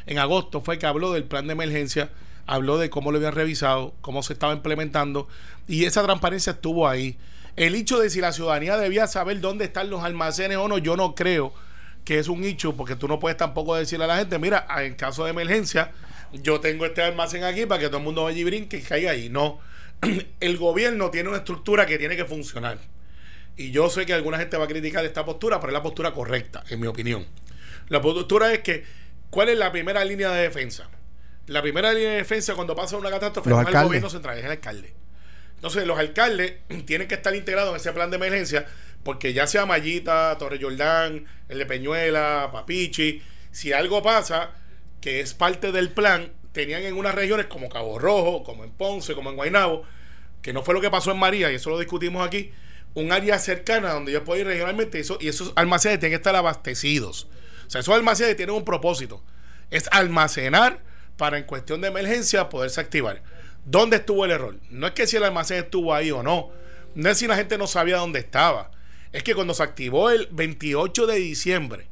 en 0.06 0.18
agosto 0.18 0.60
fue 0.60 0.78
que 0.78 0.86
habló 0.86 1.12
del 1.12 1.24
plan 1.24 1.46
de 1.46 1.52
emergencia, 1.52 2.10
habló 2.46 2.78
de 2.78 2.90
cómo 2.90 3.10
lo 3.10 3.18
habían 3.18 3.34
revisado, 3.34 3.94
cómo 4.00 4.22
se 4.22 4.34
estaba 4.34 4.52
implementando 4.52 5.28
y 5.66 5.84
esa 5.84 6.02
transparencia 6.02 6.52
estuvo 6.52 6.88
ahí. 6.88 7.16
El 7.56 7.74
hecho 7.74 7.98
de 7.98 8.10
si 8.10 8.20
la 8.20 8.32
ciudadanía 8.32 8.76
debía 8.76 9.06
saber 9.06 9.40
dónde 9.40 9.66
están 9.66 9.90
los 9.90 10.02
almacenes 10.02 10.58
o 10.58 10.68
no, 10.68 10.78
yo 10.78 10.96
no 10.96 11.14
creo 11.14 11.54
que 12.04 12.18
es 12.18 12.28
un 12.28 12.44
hecho 12.44 12.76
porque 12.76 12.96
tú 12.96 13.08
no 13.08 13.18
puedes 13.18 13.38
tampoco 13.38 13.76
decirle 13.76 14.04
a 14.04 14.08
la 14.08 14.18
gente, 14.18 14.38
mira, 14.38 14.66
en 14.78 14.94
caso 14.94 15.24
de 15.24 15.30
emergencia, 15.30 15.92
yo 16.32 16.60
tengo 16.60 16.84
este 16.84 17.02
almacén 17.02 17.44
aquí 17.44 17.64
para 17.66 17.80
que 17.80 17.86
todo 17.86 17.98
el 17.98 18.04
mundo 18.04 18.24
vaya 18.24 18.38
y 18.38 18.44
brinque 18.44 18.78
y 18.78 18.82
caiga 18.82 19.12
ahí. 19.12 19.28
No, 19.28 19.60
el 20.40 20.56
gobierno 20.58 21.10
tiene 21.10 21.28
una 21.28 21.38
estructura 21.38 21.86
que 21.86 21.98
tiene 21.98 22.16
que 22.16 22.24
funcionar. 22.24 22.78
Y 23.56 23.70
yo 23.70 23.88
sé 23.88 24.04
que 24.04 24.12
alguna 24.12 24.38
gente 24.38 24.56
va 24.56 24.64
a 24.64 24.68
criticar 24.68 25.04
esta 25.04 25.24
postura, 25.24 25.60
pero 25.60 25.70
es 25.70 25.74
la 25.74 25.82
postura 25.82 26.12
correcta, 26.12 26.64
en 26.68 26.80
mi 26.80 26.88
opinión. 26.88 27.24
La 27.88 28.00
postura 28.00 28.52
es 28.52 28.60
que, 28.60 28.84
¿cuál 29.34 29.48
es 29.48 29.58
la 29.58 29.72
primera 29.72 30.04
línea 30.04 30.30
de 30.30 30.42
defensa? 30.42 30.88
La 31.48 31.60
primera 31.60 31.92
línea 31.92 32.10
de 32.10 32.16
defensa 32.18 32.54
cuando 32.54 32.76
pasa 32.76 32.96
una 32.96 33.10
catástrofe 33.10 33.50
no 33.50 33.60
es 33.62 33.66
el 33.66 33.82
gobierno 33.82 34.08
central, 34.08 34.38
es 34.38 34.44
el 34.44 34.50
alcalde. 34.52 34.94
Entonces, 35.56 35.84
los 35.88 35.98
alcaldes 35.98 36.54
tienen 36.86 37.08
que 37.08 37.16
estar 37.16 37.34
integrados 37.34 37.70
en 37.70 37.76
ese 37.76 37.92
plan 37.92 38.10
de 38.10 38.16
emergencia, 38.16 38.64
porque 39.02 39.32
ya 39.32 39.48
sea 39.48 39.66
Mallita, 39.66 40.38
Torre 40.38 40.60
Jordán, 40.62 41.26
el 41.48 41.58
de 41.58 41.66
Peñuela, 41.66 42.50
Papichi, 42.52 43.22
si 43.50 43.72
algo 43.72 44.04
pasa, 44.04 44.52
que 45.00 45.18
es 45.18 45.34
parte 45.34 45.72
del 45.72 45.90
plan, 45.90 46.32
tenían 46.52 46.84
en 46.84 46.94
unas 46.96 47.16
regiones 47.16 47.46
como 47.46 47.68
Cabo 47.68 47.98
Rojo, 47.98 48.44
como 48.44 48.62
en 48.62 48.70
Ponce, 48.70 49.14
como 49.14 49.30
en 49.30 49.36
Guaynabo, 49.36 49.82
que 50.42 50.52
no 50.52 50.62
fue 50.62 50.74
lo 50.74 50.80
que 50.80 50.90
pasó 50.90 51.10
en 51.10 51.18
María, 51.18 51.50
y 51.50 51.56
eso 51.56 51.70
lo 51.70 51.78
discutimos 51.80 52.24
aquí, 52.24 52.52
un 52.94 53.10
área 53.10 53.40
cercana 53.40 53.94
donde 53.94 54.12
ellos 54.12 54.22
pueden 54.24 54.42
ir 54.42 54.52
regionalmente, 54.52 55.00
eso, 55.00 55.18
y 55.20 55.26
esos 55.26 55.52
almacenes 55.56 55.98
tienen 55.98 56.12
que 56.12 56.22
estar 56.22 56.36
abastecidos. 56.36 57.26
O 57.66 57.70
sea, 57.70 57.81
esos 57.81 57.94
almacenes 57.94 58.37
tienen 58.37 58.55
un 58.55 58.64
propósito, 58.64 59.22
es 59.70 59.88
almacenar 59.90 60.81
para 61.16 61.38
en 61.38 61.44
cuestión 61.44 61.81
de 61.81 61.88
emergencia 61.88 62.48
poderse 62.48 62.81
activar. 62.81 63.22
¿Dónde 63.64 63.96
estuvo 63.96 64.24
el 64.24 64.31
error? 64.31 64.57
No 64.70 64.87
es 64.87 64.92
que 64.92 65.07
si 65.07 65.16
el 65.16 65.24
almacén 65.24 65.64
estuvo 65.64 65.94
ahí 65.94 66.11
o 66.11 66.22
no, 66.22 66.50
no 66.94 67.11
es 67.11 67.18
si 67.18 67.27
la 67.27 67.37
gente 67.37 67.59
no 67.59 67.66
sabía 67.66 67.96
dónde 67.96 68.20
estaba, 68.20 68.70
es 69.12 69.22
que 69.22 69.35
cuando 69.35 69.55
se 69.55 69.62
activó 69.62 70.11
el 70.11 70.29
28 70.33 71.07
de 71.07 71.16
diciembre, 71.16 71.87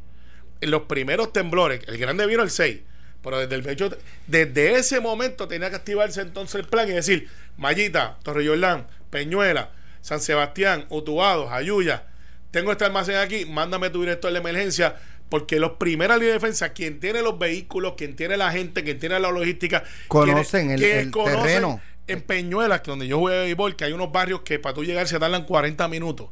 en 0.61 0.71
los 0.71 0.83
primeros 0.83 1.33
temblores, 1.33 1.81
el 1.87 1.99
grande 1.99 2.27
vino 2.27 2.43
el 2.43 2.51
6, 2.51 2.81
pero 3.23 3.39
desde 3.39 3.55
el 3.55 3.63
28, 3.63 3.97
desde 4.27 4.75
ese 4.75 5.01
momento 5.01 5.49
tenía 5.49 5.71
que 5.71 5.77
activarse 5.77 6.21
entonces 6.21 6.57
el 6.57 6.67
plan 6.67 6.89
y 6.89 6.93
decir, 6.93 7.29
Mallita, 7.57 8.19
Torre 8.23 8.47
Jordán, 8.47 8.87
Peñuela, 9.11 9.71
San 10.01 10.21
Sebastián, 10.21 10.87
Utuado, 10.89 11.51
Ayuya, 11.51 12.07
tengo 12.51 12.71
este 12.71 12.85
almacén 12.85 13.17
aquí, 13.17 13.47
mándame 13.47 13.91
tu 13.91 14.01
director 14.01 14.31
de 14.31 14.39
emergencia 14.39 14.97
Porque 15.33 15.59
los 15.59 15.73
primeras 15.73 16.19
líneas 16.19 16.35
de 16.35 16.47
defensa, 16.47 16.75
quien 16.75 17.01
tiene 17.01 17.23
los 17.23 17.39
vehículos, 17.39 17.95
quien 17.97 18.17
tiene 18.17 18.37
la 18.37 18.53
gente, 18.53 18.85
quien 18.85 18.99
tiene 18.99 19.19
la 19.19 19.31
logística, 19.31 19.83
conocen 20.07 20.67
quienes- 20.67 20.73
el, 20.75 20.81
quienes 20.81 21.05
el 21.07 21.11
conocen 21.11 21.43
terreno. 21.43 21.81
En 22.07 22.21
Peñuelas, 22.21 22.83
que 22.83 22.91
donde 22.91 23.07
yo 23.07 23.19
juego 23.19 23.39
de 23.39 23.45
béisbol, 23.47 23.75
que 23.75 23.85
hay 23.87 23.93
unos 23.95 24.13
barrios 24.13 24.43
que 24.43 24.59
para 24.59 24.75
tú 24.75 24.85
llegar 24.85 25.09
se 25.09 25.19
tardan 25.19 25.47
40 25.47 25.89
minutos. 25.89 26.29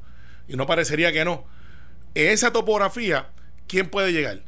Y 0.48 0.56
no 0.56 0.66
parecería 0.66 1.12
que 1.12 1.24
no. 1.24 1.44
Esa 2.14 2.52
topografía, 2.52 3.28
¿quién 3.66 3.88
puede 3.88 4.12
llegar? 4.12 4.40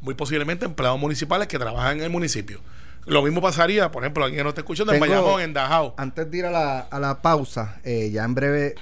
Muy 0.00 0.14
posiblemente 0.14 0.64
empleados 0.64 0.98
municipales 0.98 1.46
que 1.46 1.60
trabajan 1.60 1.98
en 1.98 2.02
el 2.02 2.10
municipio. 2.10 2.60
Lo 3.06 3.22
mismo 3.22 3.40
pasaría, 3.40 3.92
por 3.92 4.02
ejemplo, 4.02 4.24
alguien 4.24 4.42
no 4.42 4.48
está 4.48 4.62
escuchando, 4.62 4.92
en 4.92 4.98
Bayamón, 5.00 5.40
en 5.40 5.52
Dajao. 5.52 5.94
Antes 5.96 6.28
de 6.28 6.36
ir 6.38 6.46
a 6.46 6.50
la, 6.50 6.80
a 6.80 6.98
la 6.98 7.22
pausa, 7.22 7.78
eh, 7.84 8.10
ya 8.12 8.24
en 8.24 8.34
breve 8.34 8.74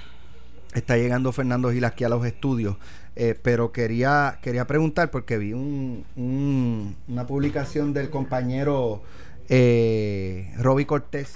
está 0.73 0.97
llegando 0.97 1.31
Fernando 1.31 1.71
Gil 1.71 1.85
aquí 1.85 2.03
a 2.03 2.09
los 2.09 2.25
estudios, 2.25 2.77
eh, 3.19 3.35
pero 3.41 3.71
quería, 3.71 4.39
quería 4.41 4.65
preguntar 4.65 5.11
porque 5.11 5.37
vi 5.37 5.53
un, 5.53 6.05
un- 6.15 6.95
una 7.07 7.27
publicación 7.27 7.93
del 7.93 8.09
compañero 8.09 9.03
eh, 9.49 10.53
Roby 10.57 10.85
Cortés 10.85 11.33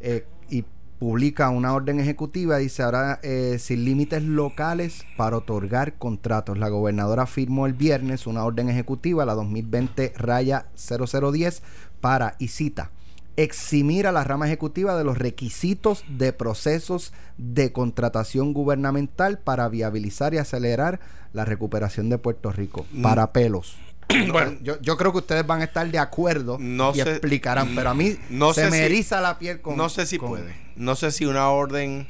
eh, 0.00 0.24
y 0.50 0.64
publica 0.98 1.48
una 1.50 1.72
orden 1.74 1.98
ejecutiva, 2.00 2.58
dice 2.58 2.82
ahora 2.82 3.18
eh, 3.22 3.56
sin 3.58 3.84
límites 3.84 4.22
locales 4.22 5.04
para 5.16 5.38
otorgar 5.38 5.94
contratos. 5.94 6.58
La 6.58 6.68
gobernadora 6.68 7.26
firmó 7.26 7.66
el 7.66 7.72
viernes 7.72 8.26
una 8.26 8.44
orden 8.44 8.68
ejecutiva, 8.68 9.24
la 9.24 9.34
2020 9.34 10.12
raya 10.16 10.66
0010, 10.76 11.62
para, 12.00 12.34
y 12.38 12.48
cita, 12.48 12.90
eximir 13.36 14.06
a 14.06 14.12
la 14.12 14.24
rama 14.24 14.46
ejecutiva 14.46 14.96
de 14.96 15.04
los 15.04 15.18
requisitos 15.18 16.04
de 16.08 16.32
procesos 16.32 17.12
de 17.38 17.72
contratación 17.72 18.52
gubernamental 18.52 19.38
para 19.38 19.68
viabilizar 19.68 20.34
y 20.34 20.38
acelerar 20.38 21.00
la 21.32 21.44
recuperación 21.44 22.08
de 22.10 22.18
Puerto 22.18 22.50
Rico. 22.52 22.86
Mm. 22.92 23.02
Para 23.02 23.32
pelos. 23.32 23.76
Bueno, 24.30 24.58
Yo, 24.62 24.78
yo 24.80 24.96
creo 24.96 25.12
que 25.12 25.18
ustedes 25.18 25.46
van 25.46 25.60
a 25.62 25.64
estar 25.64 25.90
de 25.90 25.98
acuerdo 25.98 26.58
No 26.60 26.90
y 26.94 27.00
sé- 27.00 27.10
explicarán, 27.10 27.74
pero 27.74 27.90
a 27.90 27.94
mí 27.94 28.16
no 28.30 28.52
se 28.52 28.64
sé 28.64 28.70
me 28.70 28.78
si- 28.78 28.82
eriza 28.84 29.20
la 29.20 29.38
piel 29.38 29.60
con... 29.62 29.76
no 29.76 29.88
sé 29.88 30.04
si 30.06 30.18
con- 30.18 30.28
puede. 30.30 30.54
No 30.76 30.94
sé 30.96 31.12
si 31.12 31.24
una 31.24 31.48
orden. 31.48 32.06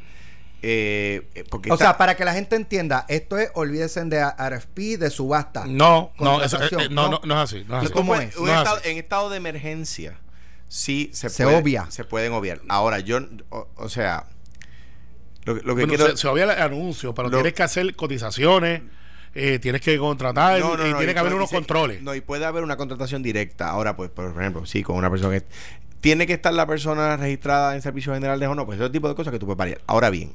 eh, 0.62 1.28
eh, 1.34 1.44
porque 1.50 1.70
O 1.70 1.74
está- 1.74 1.86
sea, 1.86 1.98
para 1.98 2.16
que 2.16 2.24
la 2.24 2.32
gente 2.34 2.56
entienda, 2.56 3.04
esto 3.08 3.36
es, 3.38 3.50
olvídense 3.54 4.04
de 4.04 4.20
RFP, 4.22 4.96
de 4.98 5.10
subasta. 5.10 5.64
no, 5.66 6.12
no, 6.18 6.42
eso- 6.42 6.60
eh, 6.62 6.88
no, 6.90 7.08
¿no? 7.08 7.10
no, 7.10 7.20
no 7.24 7.34
es 7.34 7.40
así. 7.52 7.64
No 7.68 7.78
es 7.78 7.84
así. 7.84 7.92
¿Cómo 7.92 8.14
es? 8.16 8.36
un 8.36 8.46
No 8.46 8.52
es 8.52 8.58
estado- 8.58 8.76
así. 8.78 8.88
en 8.88 8.98
estado 8.98 9.30
de 9.30 9.36
emergencia, 9.36 10.18
sí 10.68 11.10
se, 11.12 11.28
Se 11.30 11.44
puede- 11.44 11.56
obvia. 11.56 11.86
Se 11.90 12.04
pueden 12.04 12.32
obviar. 12.32 12.60
Ahora, 12.68 12.98
yo, 13.00 13.18
o, 13.50 13.68
o 13.76 13.88
sea, 13.88 14.26
lo, 15.44 15.54
que- 15.56 15.62
lo 15.62 15.74
que 15.76 15.82
Bueno, 15.86 15.88
quiero. 15.88 16.10
se, 16.10 16.16
se 16.16 16.28
obvia 16.28 16.44
el 16.44 16.50
anuncio, 16.50 17.14
pero 17.14 17.28
Lo- 17.28 17.36
tienes 17.38 17.52
que 17.54 17.62
hacer 17.64 17.94
cotizaciones, 17.96 18.82
eh, 19.34 19.58
tienes 19.58 19.80
que 19.80 19.96
contratar 19.98 20.60
No, 20.60 20.76
no, 20.76 20.86
y 20.86 20.90
no, 20.90 20.98
tiene 20.98 21.14
que 21.14 21.18
haber 21.20 21.34
unos 21.34 21.50
controles. 21.50 22.02
No, 22.02 22.14
y 22.14 22.20
puede 22.20 22.44
haber 22.44 22.62
una 22.64 22.76
contratación 22.76 23.22
directa. 23.22 23.70
Ahora, 23.70 23.96
pues, 23.96 24.10
por 24.10 24.30
ejemplo, 24.38 24.66
sí, 24.66 24.82
con 24.82 24.96
una 24.96 25.10
persona 25.10 25.38
que. 25.40 25.46
¿Tiene 26.00 26.26
que 26.26 26.32
estar 26.32 26.52
la 26.52 26.66
persona 26.66 27.16
registrada 27.16 27.74
en 27.76 27.82
Servicio 27.82 28.12
General 28.12 28.38
de 28.40 28.46
o 28.48 28.54
no? 28.54 28.66
Pues 28.66 28.80
ese 28.80 28.90
tipo 28.90 29.08
de 29.08 29.14
cosas 29.14 29.32
que 29.32 29.38
tú 29.38 29.46
puedes 29.46 29.56
variar. 29.58 29.80
Ahora 29.86 30.10
bien, 30.10 30.32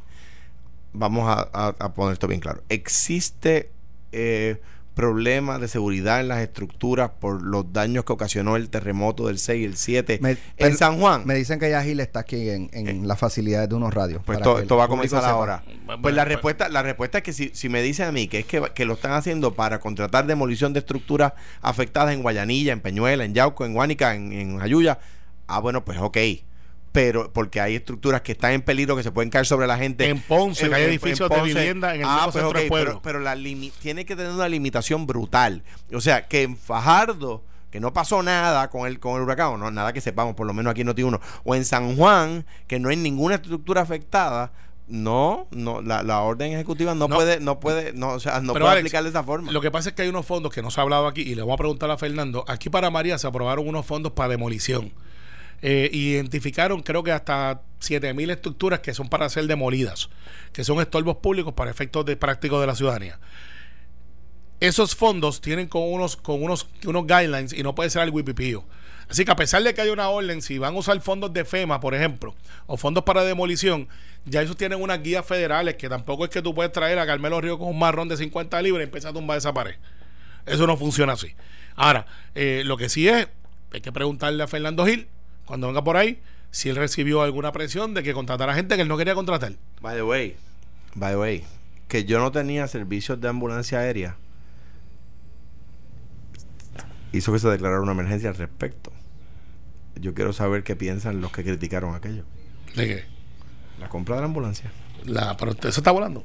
vamos 0.94 1.28
a, 1.28 1.50
a- 1.52 1.76
a 1.78 1.94
poner 1.94 2.14
esto 2.14 2.28
bien 2.28 2.40
claro. 2.40 2.62
¿Existe 2.70 3.70
eh, 4.14 4.62
problemas 4.98 5.62
de 5.62 5.68
seguridad 5.68 6.20
en 6.22 6.28
las 6.28 6.40
estructuras 6.40 7.12
por 7.20 7.44
los 7.44 7.72
daños 7.72 8.04
que 8.04 8.14
ocasionó 8.14 8.56
el 8.56 8.70
terremoto 8.72 9.28
del 9.28 9.38
6 9.38 9.62
y 9.62 9.64
el 9.64 9.78
7 9.78 10.18
Me- 10.24 10.32
en 10.32 10.38
pero- 10.58 10.76
San 10.76 11.00
Juan? 11.00 11.22
Me 11.26 11.36
dicen 11.36 11.60
que 11.60 11.70
ya 11.70 11.84
Gil 11.84 12.00
está 12.00 12.22
aquí 12.22 12.50
en, 12.50 12.70
en 12.74 13.08
las 13.08 13.20
facilidades 13.20 13.70
de 13.70 13.76
unos 13.76 13.94
radios. 13.94 14.24
Pues 14.26 14.40
para 14.40 14.60
esto, 14.62 14.76
va 14.76 14.86
a 14.86 14.88
comenzar 14.88 15.24
ahora. 15.24 15.62
Bueno, 15.86 16.02
Pues 16.02 16.16
la 16.16 16.24
pues- 16.24 16.34
respuesta, 16.34 16.68
la 16.70 16.82
respuesta 16.82 17.20
es 17.20 17.24
que 17.24 17.32
si, 17.32 17.52
si 17.54 17.70
me 17.70 17.84
dicen 17.84 18.08
a 18.08 18.12
mí 18.12 18.28
que 18.28 18.40
es 18.40 18.46
que, 18.48 18.62
que 18.74 18.86
lo 18.86 18.96
están 18.96 19.12
haciendo 19.12 19.54
para 19.54 19.80
contratar 19.80 20.26
demolición 20.26 20.74
de 20.74 20.80
estructuras 20.80 21.34
afectadas 21.62 22.16
en 22.16 22.24
Guayanilla, 22.24 22.74
en 22.74 22.82
Peñuela, 22.82 23.24
en 23.24 23.36
Yauco, 23.36 23.66
en 23.68 23.76
Guánica, 23.76 24.16
en, 24.16 24.32
en 24.34 24.62
Ayuya, 24.62 24.98
ah, 25.46 25.60
bueno, 25.60 25.86
pues 25.86 26.00
ok. 26.00 26.18
Pero 26.98 27.32
porque 27.32 27.62
hay 27.62 27.76
estructuras 27.76 28.22
que 28.22 28.32
están 28.32 28.54
en 28.54 28.64
peligro, 28.64 28.96
que 28.96 29.04
se 29.04 29.12
pueden 29.12 29.30
caer 29.30 29.46
sobre 29.46 29.68
la 29.68 29.78
gente. 29.78 30.10
En 30.10 30.20
Ponce, 30.20 30.68
que 30.68 30.74
hay 30.74 30.86
edificios 30.86 31.30
de 31.30 31.36
Ponce. 31.36 31.54
vivienda 31.54 31.94
en 31.94 32.02
el 32.02 32.08
ah, 32.10 32.22
pues 32.24 32.34
centro 32.34 32.50
ok, 32.50 32.56
del 32.58 32.68
pueblo. 32.70 32.90
Pero, 32.90 33.02
pero 33.04 33.20
la 33.20 33.36
tiene 33.80 34.04
que 34.04 34.16
tener 34.16 34.32
una 34.32 34.50
limitación 34.50 35.06
brutal. 35.06 35.62
O 35.94 36.02
sea, 36.02 36.28
que 36.28 36.42
en 36.42 36.58
Fajardo, 36.58 37.44
que 37.70 37.80
no 37.80 37.94
pasó 37.94 38.24
nada 38.24 38.72
con 38.72 38.88
el, 38.88 39.00
con 39.00 39.16
el 39.18 39.22
huracán, 39.22 39.60
no, 39.60 39.70
nada 39.70 39.94
que 39.94 40.02
sepamos, 40.02 40.34
por 40.34 40.48
lo 40.48 40.56
menos 40.56 40.72
aquí 40.72 40.82
en 40.82 40.88
Noti 40.88 41.04
uno 41.04 41.22
o 41.44 41.54
en 41.54 41.66
San 41.66 41.96
Juan, 41.98 42.48
que 42.66 42.80
no 42.80 42.90
hay 42.90 42.96
ninguna 42.96 43.36
estructura 43.36 43.84
afectada, 43.84 44.52
no, 44.88 45.46
no, 45.52 45.84
la, 45.84 46.02
la 46.02 46.22
orden 46.22 46.54
ejecutiva 46.54 46.96
no, 46.96 47.08
No. 47.08 47.16
puede, 47.16 47.40
no 47.40 47.60
puede, 47.60 47.94
no, 47.94 48.14
o 48.14 48.20
sea, 48.20 48.42
no 48.42 48.54
puede 48.54 48.66
Alex, 48.66 48.80
aplicar 48.80 49.04
de 49.04 49.10
esa 49.10 49.24
forma. 49.24 49.52
Lo 49.52 49.62
que 49.62 49.70
pasa 49.70 49.90
es 49.90 49.96
que 49.96 50.02
hay 50.02 50.08
unos 50.08 50.26
fondos 50.26 50.52
que 50.52 50.64
no 50.64 50.72
se 50.72 50.80
ha 50.80 50.84
hablado 50.84 51.06
aquí 51.06 51.22
y 51.22 51.36
le 51.36 51.44
voy 51.44 51.54
a 51.54 51.58
preguntar 51.58 51.92
a 51.92 51.98
Fernando. 52.00 52.44
Aquí 52.48 52.72
para 52.72 52.90
María 52.90 53.20
se 53.20 53.28
aprobaron 53.28 53.68
unos 53.68 53.86
fondos 53.86 54.14
para 54.14 54.30
demolición. 54.30 54.92
Eh, 55.62 55.90
identificaron 55.92 56.84
creo 56.84 57.04
que 57.04 57.12
hasta 57.12 57.62
7.000 57.82 58.32
estructuras 58.32 58.80
que 58.80 58.94
son 58.94 59.10
para 59.10 59.28
ser 59.30 59.48
demolidas, 59.48 60.10
que 60.54 60.64
son 60.64 60.80
estorbos 60.80 61.18
públicos 61.18 61.54
para 61.54 61.72
efectos 61.72 62.06
de 62.06 62.16
prácticos 62.16 62.62
de 62.62 62.68
la 62.68 62.76
ciudadanía. 62.76 63.20
Esos 64.60 64.96
fondos 64.96 65.42
tienen 65.42 65.68
con 65.68 65.84
unos, 65.84 66.16
con 66.16 66.44
unos, 66.44 66.68
unos 66.86 67.06
guidelines 67.06 67.54
y 67.54 67.64
no 67.64 67.76
puede 67.76 67.90
ser 67.90 68.02
algo 68.02 68.24
pipío. 68.24 68.66
Así 69.10 69.24
que 69.24 69.32
a 69.32 69.36
pesar 69.36 69.64
de 69.64 69.74
que 69.74 69.82
hay 69.82 69.90
una 69.90 70.10
orden, 70.10 70.42
si 70.42 70.58
van 70.58 70.76
a 70.76 70.78
usar 70.78 71.00
fondos 71.02 71.32
de 71.32 71.46
FEMA, 71.46 71.80
por 71.80 71.96
ejemplo, 71.96 72.36
o 72.66 72.76
fondos 72.76 73.04
para 73.04 73.24
demolición, 73.24 73.88
ya 74.26 74.42
esos 74.42 74.58
tienen 74.58 74.82
unas 74.82 75.02
guías 75.02 75.26
federales 75.26 75.76
que 75.76 75.88
tampoco 75.88 76.26
es 76.26 76.30
que 76.30 76.42
tú 76.42 76.54
puedes 76.54 76.72
traer 76.74 77.00
a 77.00 77.06
Carmelo 77.06 77.40
Río 77.40 77.58
con 77.58 77.70
un 77.70 77.80
marrón 77.80 78.10
de 78.10 78.18
50 78.18 78.62
libras 78.62 78.82
y 78.82 78.84
empezar 78.84 79.12
a 79.12 79.14
tumbar 79.14 79.38
esa 79.38 79.54
pared. 79.54 79.76
Eso 80.46 80.68
no 80.68 80.76
funciona 80.76 81.14
así. 81.14 81.34
Ahora, 81.76 82.06
eh, 82.36 82.64
lo 82.66 82.76
que 82.76 82.90
sí 82.90 83.08
es, 83.08 83.28
hay 83.72 83.82
que 83.82 83.92
preguntarle 83.92 84.44
a 84.44 84.48
Fernando 84.48 84.86
Gil, 84.86 85.08
cuando 85.48 85.66
venga 85.68 85.84
por 85.84 85.98
ahí, 85.98 86.22
si 86.52 86.70
él 86.70 86.76
recibió 86.76 87.24
alguna 87.24 87.52
presión 87.52 87.96
de 87.96 88.04
que 88.04 88.14
contratara 88.14 88.54
gente 88.54 88.76
que 88.76 88.84
él 88.84 88.88
no 88.88 88.98
quería 88.98 89.16
contratar. 89.16 89.54
By 89.82 89.96
the 89.96 90.04
way, 90.04 90.36
by 90.94 91.14
the 91.14 91.18
way, 91.18 91.44
que 91.88 92.06
yo 92.06 92.20
no 92.20 92.32
tenía 92.32 92.68
servicios 92.68 93.20
de 93.20 93.28
ambulancia 93.28 93.80
aérea 93.80 94.18
hizo 97.12 97.32
que 97.32 97.40
se 97.40 97.48
declarara 97.50 97.82
una 97.82 97.92
emergencia 97.92 98.30
al 98.30 98.36
respecto. 98.36 98.92
Yo 99.96 100.14
quiero 100.14 100.34
saber 100.34 100.64
qué 100.64 100.76
piensan 100.76 101.22
los 101.22 101.32
que 101.32 101.44
criticaron 101.44 101.96
aquello. 101.96 102.24
¿De 102.76 102.88
qué? 102.88 103.04
La 103.80 103.90
compra 103.90 104.16
de 104.16 104.22
la 104.22 104.28
ambulancia. 104.28 104.72
La, 105.06 105.36
pero 105.38 105.52
eso 105.54 105.68
está 105.70 105.92
volando. 105.92 106.24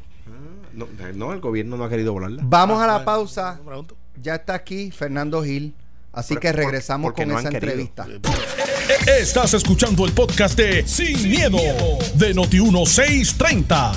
No, 0.75 0.89
no, 1.15 1.33
el 1.33 1.41
gobierno 1.41 1.77
no 1.77 1.85
ha 1.85 1.91
querido 1.91 2.13
volarla. 2.13 2.43
Vamos 2.45 2.81
a 2.81 2.85
Ah, 2.85 2.87
la 2.87 3.03
eh, 3.03 3.05
pausa. 3.05 3.61
Ya 4.21 4.37
está 4.37 4.55
aquí 4.55 4.91
Fernando 4.91 5.43
Gil. 5.43 5.75
Así 6.13 6.37
que 6.37 6.53
regresamos 6.53 7.09
porque 7.09 7.23
con 7.23 7.33
no 7.33 7.39
esa 7.39 7.49
han 7.49 7.55
querido. 7.55 7.91
Entrevista. 8.83 9.19
Estás 9.19 9.55
escuchando 9.55 10.05
el 10.05 10.13
podcast 10.13 10.57
de 10.59 10.87
Sin, 10.87 11.31
miedo, 11.31 11.59
de 12.15 12.35
Noti1630. 12.35 13.93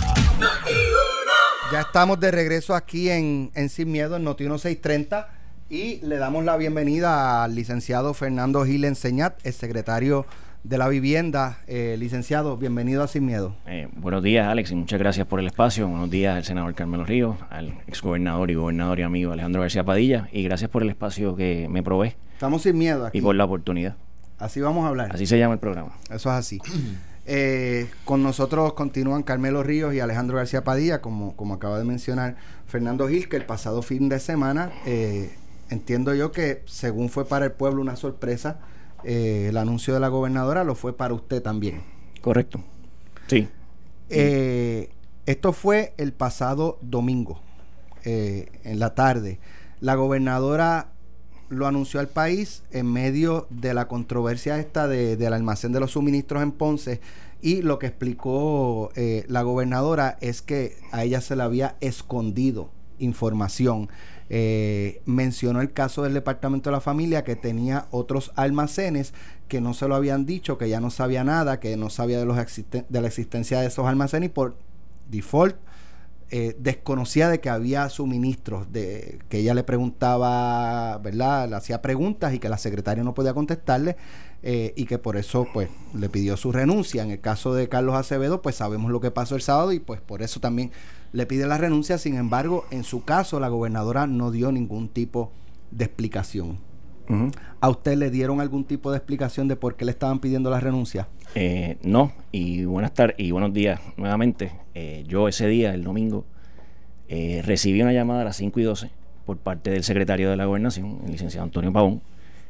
Ya 1.72 1.82
estamos 1.82 2.20
de 2.20 2.32
regreso 2.32 2.76
aquí 2.76 3.10
en, 3.10 3.52
en 3.56 3.70
Sin 3.70 3.92
Miedo, 3.92 4.16
en 4.18 4.24
Noti 4.24 4.44
1630. 4.44 5.30
Y 5.70 5.98
le 6.06 6.18
damos 6.18 6.46
la 6.46 6.58
bienvenida 6.58 7.44
al 7.44 7.56
licenciado 7.56 8.14
Fernando 8.14 8.64
Gil 8.66 8.86
Enseñat, 8.86 9.40
el 9.46 9.54
secretario 9.54 10.26
de 10.64 10.78
la 10.78 10.88
Vivienda. 10.88 11.60
Eh, 11.68 11.96
licenciado, 11.98 12.56
bienvenido 12.58 13.02
a 13.02 13.08
Sin 13.08 13.26
Miedo. 13.26 13.56
Eh, 13.66 13.88
buenos 13.96 14.22
días, 14.22 14.48
Alex, 14.48 14.72
y 14.72 14.76
muchas 14.76 15.00
gracias 15.00 15.26
por 15.26 15.40
el 15.40 15.48
espacio. 15.48 15.88
Buenos 15.88 16.12
días 16.12 16.36
al 16.38 16.44
senador 16.46 16.76
Carmelo 16.76 17.04
Ríos, 17.04 17.38
al 17.50 17.80
exgobernador 17.88 18.52
y 18.52 18.56
gobernador 18.56 19.00
y 19.00 19.04
amigo 19.04 19.32
Alejandro 19.32 19.62
García 19.62 19.84
Padilla, 19.84 20.30
y 20.32 20.44
gracias 20.44 20.70
por 20.70 20.84
el 20.84 20.90
espacio 20.90 21.36
que 21.36 21.68
me 21.70 21.82
provee 21.82 22.16
Estamos 22.34 22.62
sin 22.62 22.78
miedo 22.78 23.08
aquí. 23.08 23.18
y 23.18 23.22
por 23.22 23.36
la 23.36 23.46
oportunidad. 23.46 23.96
Así 24.38 24.60
vamos 24.60 24.86
a 24.86 24.90
hablar. 24.90 25.12
Así 25.14 25.26
se 25.26 25.38
llama 25.38 25.54
el 25.54 25.60
programa. 25.60 25.98
Eso 26.10 26.30
es 26.30 26.36
así. 26.36 26.62
Eh, 27.28 27.90
con 28.04 28.22
nosotros 28.22 28.74
continúan 28.74 29.24
Carmelo 29.24 29.64
Ríos 29.64 29.96
y 29.96 30.00
Alejandro 30.00 30.38
García 30.38 30.64
Padilla, 30.64 31.02
como, 31.02 31.36
como 31.36 31.56
acaba 31.56 31.80
de 31.80 31.84
mencionar 31.84 32.36
Fernando 32.68 33.08
Gil, 33.08 33.28
que 33.28 33.36
el 33.36 33.48
pasado 33.48 33.82
fin 33.82 34.10
de 34.10 34.20
semana, 34.20 34.72
eh, 34.86 35.34
entiendo 35.72 36.14
yo 36.14 36.32
que 36.32 36.62
según 36.68 37.10
fue 37.10 37.28
para 37.28 37.46
el 37.46 37.52
pueblo 37.52 37.82
una 37.82 37.96
sorpresa, 37.96 38.60
eh, 39.04 39.48
el 39.50 39.58
anuncio 39.58 39.96
de 39.96 40.00
la 40.02 40.10
gobernadora 40.10 40.64
lo 40.64 40.76
fue 40.76 40.96
para 40.96 41.16
usted 41.16 41.42
también. 41.42 41.82
Correcto. 42.22 42.64
Sí. 43.26 43.50
Esto 45.26 45.52
fue 45.52 45.96
el 45.98 46.14
pasado 46.14 46.78
domingo, 46.84 47.42
en 48.04 48.78
la 48.78 48.94
tarde. 48.94 49.40
La 49.80 49.96
gobernadora 49.96 50.90
lo 51.50 51.68
anunció 51.68 52.00
al 52.00 52.08
país 52.08 52.64
en 52.72 52.92
medio 52.92 53.48
de 53.50 53.74
la 53.74 53.88
controversia 53.88 54.60
esta 54.60 54.88
de- 54.88 55.16
del 55.18 55.34
almacén 55.34 55.72
de 55.72 55.80
los 55.80 55.92
suministros 55.92 56.42
en 56.44 56.52
Ponce 56.52 57.02
y 57.42 57.62
lo 57.62 57.78
que 57.80 57.88
explicó 57.88 58.92
eh, 58.96 59.26
la 59.28 59.44
gobernadora 59.44 60.18
es 60.22 60.42
que 60.42 60.78
a 60.92 61.04
ella 61.04 61.22
se 61.22 61.36
le 61.36 61.44
había 61.44 61.76
escondido 61.82 62.70
información. 63.00 63.90
Eh, 64.30 65.02
mencionó 65.06 65.62
el 65.62 65.72
caso 65.72 66.02
del 66.02 66.16
Departamento 66.16 66.72
de 66.72 66.76
la 66.76 66.82
Familia 66.82 67.24
que 67.24 67.36
tenía 67.36 67.86
otros 67.92 68.32
almacenes 68.36 69.14
que 69.48 69.62
no 69.62 69.76
se 69.76 69.88
lo 69.88 69.94
habían 69.94 70.26
dicho, 70.26 70.58
que 70.58 70.68
ya 70.68 70.80
no 70.80 70.90
sabía 70.90 71.24
nada, 71.24 71.60
que 71.60 71.78
no 71.78 71.92
sabía 71.92 72.18
de, 72.18 72.26
los 72.26 72.36
de 72.36 73.02
la 73.02 73.08
existencia 73.08 73.60
de 73.62 73.68
esos 73.68 73.86
almacenes 73.86 74.30
y 74.30 74.34
por 74.34 74.56
default 75.12 75.56
eh, 76.32 76.56
desconocía 76.60 77.30
de 77.30 77.40
que 77.40 77.50
había 77.50 77.88
suministros, 77.90 78.72
de 78.72 79.20
que 79.30 79.40
ella 79.40 79.54
le 79.54 79.64
preguntaba, 79.64 80.98
¿verdad? 80.98 81.48
Le 81.48 81.56
hacía 81.56 81.82
preguntas 81.84 82.34
y 82.34 82.40
que 82.40 82.50
la 82.50 82.58
secretaria 82.58 83.04
no 83.04 83.14
podía 83.14 83.36
contestarle 83.36 83.96
eh, 84.42 84.74
y 84.76 84.86
que 84.86 84.98
por 84.98 85.18
eso 85.18 85.48
pues 85.54 85.70
le 85.94 86.10
pidió 86.10 86.36
su 86.36 86.52
renuncia. 86.52 87.04
En 87.04 87.12
el 87.12 87.22
caso 87.22 87.54
de 87.54 87.70
Carlos 87.70 87.96
Acevedo, 87.96 88.42
pues 88.42 88.56
sabemos 88.56 88.92
lo 88.92 89.02
que 89.02 89.12
pasó 89.12 89.36
el 89.36 89.42
sábado 89.42 89.72
y 89.72 89.80
pues 89.80 90.02
por 90.02 90.24
eso 90.24 90.40
también 90.40 90.72
le 91.14 91.28
pide 91.28 91.46
la 91.46 91.60
renuncia. 91.60 92.00
Sin 92.00 92.16
embargo, 92.16 92.66
en 92.72 92.84
su 92.84 93.04
caso, 93.04 93.40
la 93.40 93.50
gobernadora 93.50 94.08
no 94.08 94.32
dio 94.32 94.52
ningún 94.52 94.90
tipo 94.90 95.32
de 95.70 95.86
explicación. 95.86 96.58
¿A 97.60 97.70
usted 97.70 97.98
le 97.98 98.10
dieron 98.10 98.42
algún 98.42 98.64
tipo 98.64 98.92
de 98.92 98.98
explicación 98.98 99.48
de 99.48 99.56
por 99.56 99.76
qué 99.76 99.86
le 99.86 99.92
estaban 99.92 100.20
pidiendo 100.20 100.50
la 100.50 100.60
renuncia? 100.60 101.08
Eh, 101.36 101.78
no, 101.84 102.14
y 102.32 102.66
buenas 102.66 102.94
tardes 102.94 103.16
y 103.20 103.32
buenos 103.32 103.54
días 103.54 103.80
nuevamente. 103.98 104.52
Eh, 104.74 105.04
yo 105.08 105.28
ese 105.28 105.48
día, 105.48 105.74
el 105.74 105.84
domingo, 105.84 106.26
eh, 107.08 107.42
recibí 107.46 107.82
una 107.82 107.94
llamada 107.94 108.22
a 108.22 108.26
las 108.26 108.38
5 108.38 108.60
y 108.60 108.64
12 108.64 108.90
por 109.26 109.38
parte 109.38 109.72
del 109.72 109.84
secretario 109.84 110.30
de 110.30 110.38
la 110.38 110.46
gobernación, 110.46 111.00
el 111.06 111.12
licenciado 111.12 111.44
Antonio 111.44 111.74
Pavón, 111.74 112.02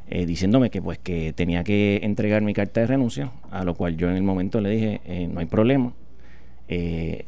diciéndome 0.09 0.69
que 0.69 0.81
pues 0.81 0.99
que 0.99 1.33
tenía 1.33 1.63
que 1.63 2.01
entregar 2.03 2.43
mi 2.43 2.53
carta 2.53 2.81
de 2.81 2.87
renuncia, 2.87 3.31
a 3.49 3.63
lo 3.63 3.73
cual 3.73 3.97
yo 3.97 4.09
en 4.09 4.15
el 4.15 4.23
momento 4.23 4.61
le 4.61 4.69
dije, 4.69 5.27
no 5.31 5.39
hay 5.39 5.45
problema, 5.47 5.93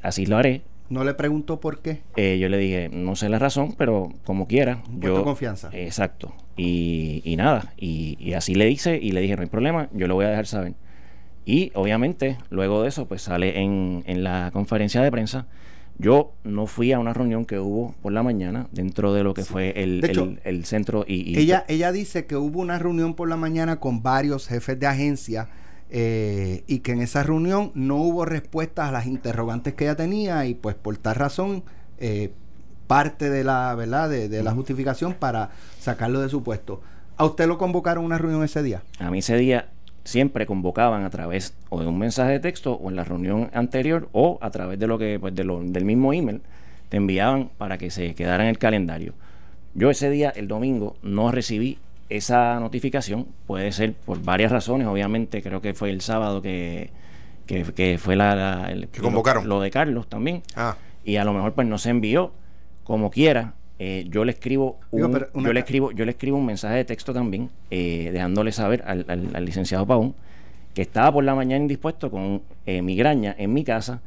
así 0.04 0.26
lo 0.26 0.38
haré, 0.38 0.62
¿No 0.90 1.04
le 1.04 1.14
preguntó 1.14 1.60
por 1.60 1.80
qué? 1.80 2.02
Eh, 2.16 2.38
yo 2.40 2.48
le 2.48 2.58
dije, 2.58 2.90
no 2.92 3.16
sé 3.16 3.28
la 3.30 3.40
razón, 3.40 3.76
pero 3.78 4.14
como 4.24 4.48
quiera. 4.48 4.82
Un 4.90 5.02
yo 5.02 5.24
confianza. 5.24 5.70
Exacto. 5.74 6.34
Y, 6.56 7.22
y 7.26 7.36
nada, 7.36 7.74
y, 7.78 8.34
así 8.34 8.56
le 8.56 8.70
hice 8.70 8.98
y 8.98 9.12
le 9.12 9.22
dije, 9.22 9.36
no 9.36 9.42
hay 9.42 9.50
problema, 9.50 9.90
yo 9.94 10.08
lo 10.08 10.16
voy 10.16 10.26
a 10.26 10.30
dejar 10.30 10.48
saber. 10.48 10.74
Y 11.46 11.72
obviamente, 11.76 12.38
luego 12.50 12.82
de 12.82 12.90
eso, 12.90 13.08
pues 13.08 13.22
sale 13.22 13.62
en, 13.62 14.04
en 14.06 14.24
la 14.24 14.50
conferencia 14.52 15.02
de 15.02 15.12
prensa. 15.12 15.48
Yo 16.00 16.34
no 16.44 16.68
fui 16.68 16.92
a 16.92 17.00
una 17.00 17.14
reunión 17.14 17.46
que 17.46 17.58
hubo 17.58 17.96
por 18.02 18.12
la 18.12 18.22
mañana 18.22 18.68
dentro 18.72 19.14
de 19.14 19.24
lo 19.24 19.34
que 19.34 19.44
fue 19.44 19.72
el, 19.82 20.40
el, 20.44 20.66
centro. 20.66 21.06
Y, 21.08 21.38
ella, 21.40 21.66
ella 21.68 21.92
dice 21.92 22.26
que 22.28 22.36
hubo 22.36 22.60
una 22.60 22.78
reunión 22.78 23.16
por 23.16 23.28
la 23.28 23.36
mañana 23.36 23.80
con 23.80 24.04
varios 24.04 24.48
jefes 24.48 24.80
de 24.80 24.86
agencia 24.86 25.50
eh, 25.90 26.64
y 26.68 26.80
que 26.80 26.92
en 26.92 27.02
esa 27.02 27.24
reunión 27.24 27.72
no 27.74 27.96
hubo 27.96 28.26
respuestas 28.26 28.90
a 28.90 28.92
las 28.92 29.06
interrogantes 29.06 29.74
que 29.74 29.86
ella 29.86 29.96
tenía 29.96 30.46
y 30.46 30.54
pues 30.54 30.76
por 30.76 30.98
tal 30.98 31.16
razón 31.16 31.64
eh, 31.98 32.32
parte 32.88 33.30
de 33.30 33.44
la 33.44 33.74
verdad 33.76 34.10
de, 34.10 34.44
la 34.44 34.52
justificación 34.52 35.14
para 35.14 35.52
sacarlo 35.80 36.22
de 36.22 36.30
su 36.30 36.44
puesto. 36.44 36.82
¿A 37.16 37.26
usted 37.26 37.48
lo 37.48 37.58
convocaron 37.58 38.04
a 38.04 38.08
una 38.08 38.18
reunión 38.18 38.44
ese 38.44 38.64
día? 38.64 38.82
A 39.00 39.10
mí 39.10 39.20
ese 39.20 39.38
día 39.38 39.70
siempre 40.04 40.46
convocaban 40.46 41.04
a 41.04 41.10
través 41.10 41.54
o 41.70 41.82
de 41.82 41.88
un 41.88 41.98
mensaje 41.98 42.32
de 42.32 42.40
texto 42.40 42.74
o 42.74 42.90
en 42.90 42.96
la 42.96 43.04
reunión 43.04 43.50
anterior 43.54 44.10
o 44.12 44.40
a 44.42 44.52
través 44.52 44.80
de 44.80 44.88
lo 44.88 44.98
que 44.98 45.20
pues 45.20 45.36
de 45.36 45.44
lo, 45.44 45.62
del 45.62 45.86
mismo 45.86 46.14
email 46.14 46.42
te 46.90 46.98
enviaban 46.98 47.50
para 47.58 47.78
que 47.78 47.92
se 47.92 48.14
quedara 48.16 48.44
en 48.44 48.50
el 48.50 48.58
calendario. 48.58 49.14
Yo 49.74 49.90
ese 49.90 50.10
día, 50.10 50.30
el 50.32 50.48
domingo, 50.48 50.96
no 51.04 51.32
recibí 51.32 51.78
esa 52.10 52.60
notificación 52.60 53.28
puede 53.46 53.72
ser 53.72 53.94
por 53.94 54.22
varias 54.22 54.52
razones. 54.52 54.88
Obviamente, 54.88 55.42
creo 55.42 55.62
que 55.62 55.74
fue 55.74 55.90
el 55.90 56.02
sábado 56.02 56.42
que, 56.42 56.90
que, 57.46 57.98
fue 57.98 58.16
la, 58.16 58.74
que 58.92 59.02
convocaron. 59.02 59.48
Lo, 59.48 59.60
de 59.62 59.72
Carlos 59.72 60.08
también. 60.08 60.44
Ah. 60.56 60.76
Y 61.04 61.18
a 61.18 61.24
lo 61.24 61.34
mejor 61.34 61.54
pues 61.54 61.68
no 61.68 61.78
se 61.78 61.90
envió 61.90 62.32
como 62.84 63.10
quiera. 63.10 63.54
Eh, 63.80 64.08
yo 64.10 64.26
le 64.26 64.32
escribo 64.32 64.80
un, 64.90 65.14
yo 65.36 65.54
le 65.54 65.60
escribo 65.60 65.92
yo 65.92 66.04
le 66.04 66.12
escribo 66.12 66.36
un 66.36 66.48
mensaje 66.48 66.78
de 66.78 66.86
texto 66.86 67.14
también 67.14 67.52
eh, 67.70 68.10
dejándole 68.12 68.52
saber 68.52 68.84
al, 68.88 69.06
al, 69.08 69.46
licenciado 69.46 69.86
Pavón 69.86 70.16
que 70.74 70.82
estaba 70.82 71.12
por 71.12 71.24
la 71.24 71.36
mañana 71.36 71.62
indispuesto 71.62 72.10
con 72.10 72.42
eh, 72.66 72.82
migraña 72.82 73.36
en 73.38 73.54
mi 73.54 73.64
casa 73.64 74.02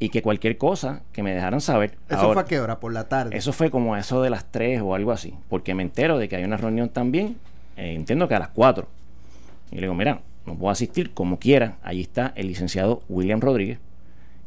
y 0.00 0.08
que 0.08 0.22
cualquier 0.22 0.56
cosa 0.56 1.02
que 1.12 1.22
me 1.22 1.32
dejaran 1.32 1.60
saber. 1.60 1.96
¿Eso 2.08 2.32
fue 2.32 2.42
a 2.42 2.46
qué 2.46 2.58
hora? 2.58 2.80
¿Por 2.80 2.92
la 2.92 3.08
tarde? 3.08 3.36
Eso 3.36 3.52
fue 3.52 3.70
como 3.70 3.94
a 3.94 4.00
eso 4.00 4.22
de 4.22 4.30
las 4.30 4.50
3 4.50 4.80
o 4.80 4.94
algo 4.94 5.12
así, 5.12 5.34
porque 5.48 5.74
me 5.74 5.82
entero 5.82 6.18
de 6.18 6.28
que 6.28 6.36
hay 6.36 6.44
una 6.44 6.56
reunión 6.56 6.88
también, 6.88 7.36
eh, 7.76 7.92
entiendo 7.94 8.26
que 8.26 8.34
a 8.34 8.38
las 8.40 8.48
4. 8.48 8.88
Y 9.70 9.76
le 9.76 9.82
digo, 9.82 9.94
mira, 9.94 10.22
no 10.46 10.56
puedo 10.56 10.70
asistir 10.70 11.12
como 11.12 11.38
quiera. 11.38 11.76
Allí 11.82 12.00
está 12.00 12.32
el 12.34 12.48
licenciado 12.48 13.02
William 13.10 13.40
Rodríguez, 13.40 13.78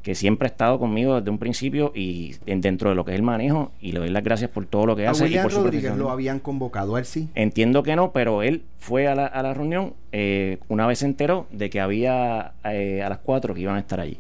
que 0.02 0.16
siempre 0.16 0.48
ha 0.48 0.50
estado 0.50 0.80
conmigo 0.80 1.20
desde 1.20 1.30
un 1.30 1.38
principio 1.38 1.92
y 1.94 2.36
dentro 2.46 2.90
de 2.90 2.96
lo 2.96 3.06
que 3.06 3.12
es 3.12 3.16
el 3.16 3.24
manejo, 3.24 3.72
y 3.80 3.92
le 3.92 4.00
doy 4.00 4.10
las 4.10 4.24
gracias 4.24 4.50
por 4.50 4.66
todo 4.66 4.88
lo 4.88 4.96
que 4.96 5.06
hace. 5.06 5.26
William 5.26 5.48
y 5.48 5.54
por 5.54 5.64
Rodríguez 5.64 5.96
lo 5.96 6.10
habían 6.10 6.40
convocado, 6.40 6.98
él 6.98 7.06
sí. 7.06 7.30
Entiendo 7.36 7.84
que 7.84 7.96
no, 7.96 8.12
pero 8.12 8.42
él 8.42 8.64
fue 8.80 9.08
a 9.08 9.14
la, 9.14 9.28
a 9.28 9.44
la 9.44 9.54
reunión 9.54 9.94
eh, 10.12 10.58
una 10.68 10.88
vez 10.88 11.00
se 11.00 11.06
enteró 11.06 11.46
de 11.52 11.70
que 11.70 11.80
había 11.80 12.54
eh, 12.64 13.04
a 13.04 13.10
las 13.10 13.20
4 13.20 13.54
que 13.54 13.62
iban 13.62 13.76
a 13.76 13.80
estar 13.80 14.00
allí. 14.00 14.18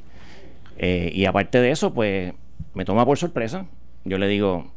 Eh, 0.77 1.11
y 1.13 1.25
aparte 1.25 1.59
de 1.59 1.71
eso, 1.71 1.93
pues 1.93 2.33
me 2.73 2.85
toma 2.85 3.05
por 3.05 3.17
sorpresa. 3.17 3.67
Yo 4.05 4.17
le 4.17 4.27
digo, 4.27 4.71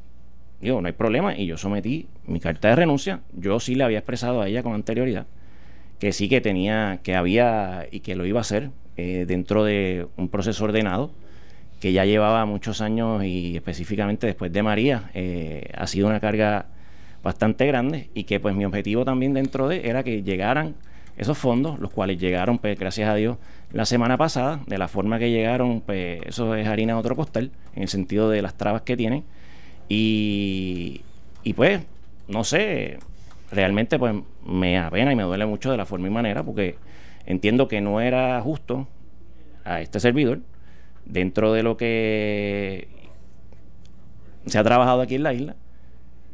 digo, 0.61 0.81
no 0.81 0.87
hay 0.87 0.93
problema. 0.93 1.37
Y 1.37 1.47
yo 1.47 1.57
sometí 1.57 2.07
mi 2.27 2.41
carta 2.41 2.69
de 2.69 2.77
renuncia. 2.77 3.21
Yo 3.33 3.61
sí 3.61 3.75
le 3.75 3.85
había 3.85 3.99
expresado 3.99 4.43
a 4.43 4.49
ella 4.49 4.63
con 4.63 4.75
anterioridad 4.75 5.27
que 5.99 6.13
sí 6.13 6.29
que 6.29 6.41
tenía, 6.41 7.01
que 7.03 7.15
había 7.15 7.87
y 7.91 8.01
que 8.01 8.17
lo 8.17 8.27
iba 8.27 8.41
a 8.41 8.43
hacer 8.43 8.71
eh, 8.97 9.25
dentro 9.27 9.65
de 9.65 10.07
un 10.17 10.29
proceso 10.29 10.65
ordenado 10.65 11.11
que 11.81 11.93
ya 11.93 12.05
llevaba 12.05 12.45
muchos 12.47 12.81
años 12.81 13.23
y 13.25 13.57
específicamente 13.57 14.27
después 14.27 14.53
de 14.53 14.63
María 14.63 15.11
eh, 15.15 15.71
ha 15.77 15.87
sido 15.87 16.07
una 16.07 16.21
carga 16.21 16.67
bastante 17.23 17.67
grande 17.67 18.09
y 18.15 18.25
que 18.25 18.41
pues 18.41 18.55
mi 18.55 18.65
objetivo 18.65 19.05
también 19.05 19.35
dentro 19.35 19.69
de 19.69 19.89
era 19.89 20.03
que 20.03 20.23
llegaran 20.23 20.75
esos 21.17 21.39
fondos, 21.39 21.79
los 21.79 21.91
cuales 21.91 22.19
llegaron, 22.19 22.59
pues 22.59 22.79
gracias 22.79 23.09
a 23.09 23.15
Dios, 23.15 23.39
la 23.73 23.87
semana 23.87 24.17
pasada, 24.17 24.61
de 24.67 24.79
la 24.79 24.89
forma 24.89 25.19
que 25.19 25.31
llegaron, 25.31 25.81
pues 25.81 26.21
eso 26.27 26.55
es 26.55 26.67
harina 26.67 26.95
de 26.95 26.99
otro 26.99 27.17
costal, 27.17 27.51
en 27.75 27.83
el 27.83 27.89
sentido 27.89 28.31
de 28.31 28.43
las 28.43 28.55
trabas 28.55 28.83
que 28.83 28.97
tienen. 28.97 29.25
Y, 29.89 31.03
y 31.43 31.53
pues, 31.55 31.81
no 32.29 32.45
sé, 32.45 32.99
realmente 33.51 33.99
pues 33.99 34.15
me 34.45 34.79
apena 34.79 35.13
y 35.13 35.17
me 35.17 35.23
duele 35.23 35.47
mucho 35.47 35.71
de 35.71 35.77
la 35.77 35.87
forma 35.87 36.09
y 36.09 36.11
manera, 36.11 36.43
porque 36.43 36.77
entiendo 37.25 37.69
que 37.69 37.81
no 37.81 38.01
era 38.01 38.41
justo 38.41 38.87
a 39.65 39.81
este 39.81 40.01
servidor, 40.01 40.41
dentro 41.05 41.53
de 41.53 41.63
lo 41.63 41.77
que 41.77 42.89
se 44.47 44.59
ha 44.59 44.65
trabajado 44.65 45.01
aquí 45.01 45.17
en 45.17 45.23
la 45.23 45.35
isla, 45.35 45.57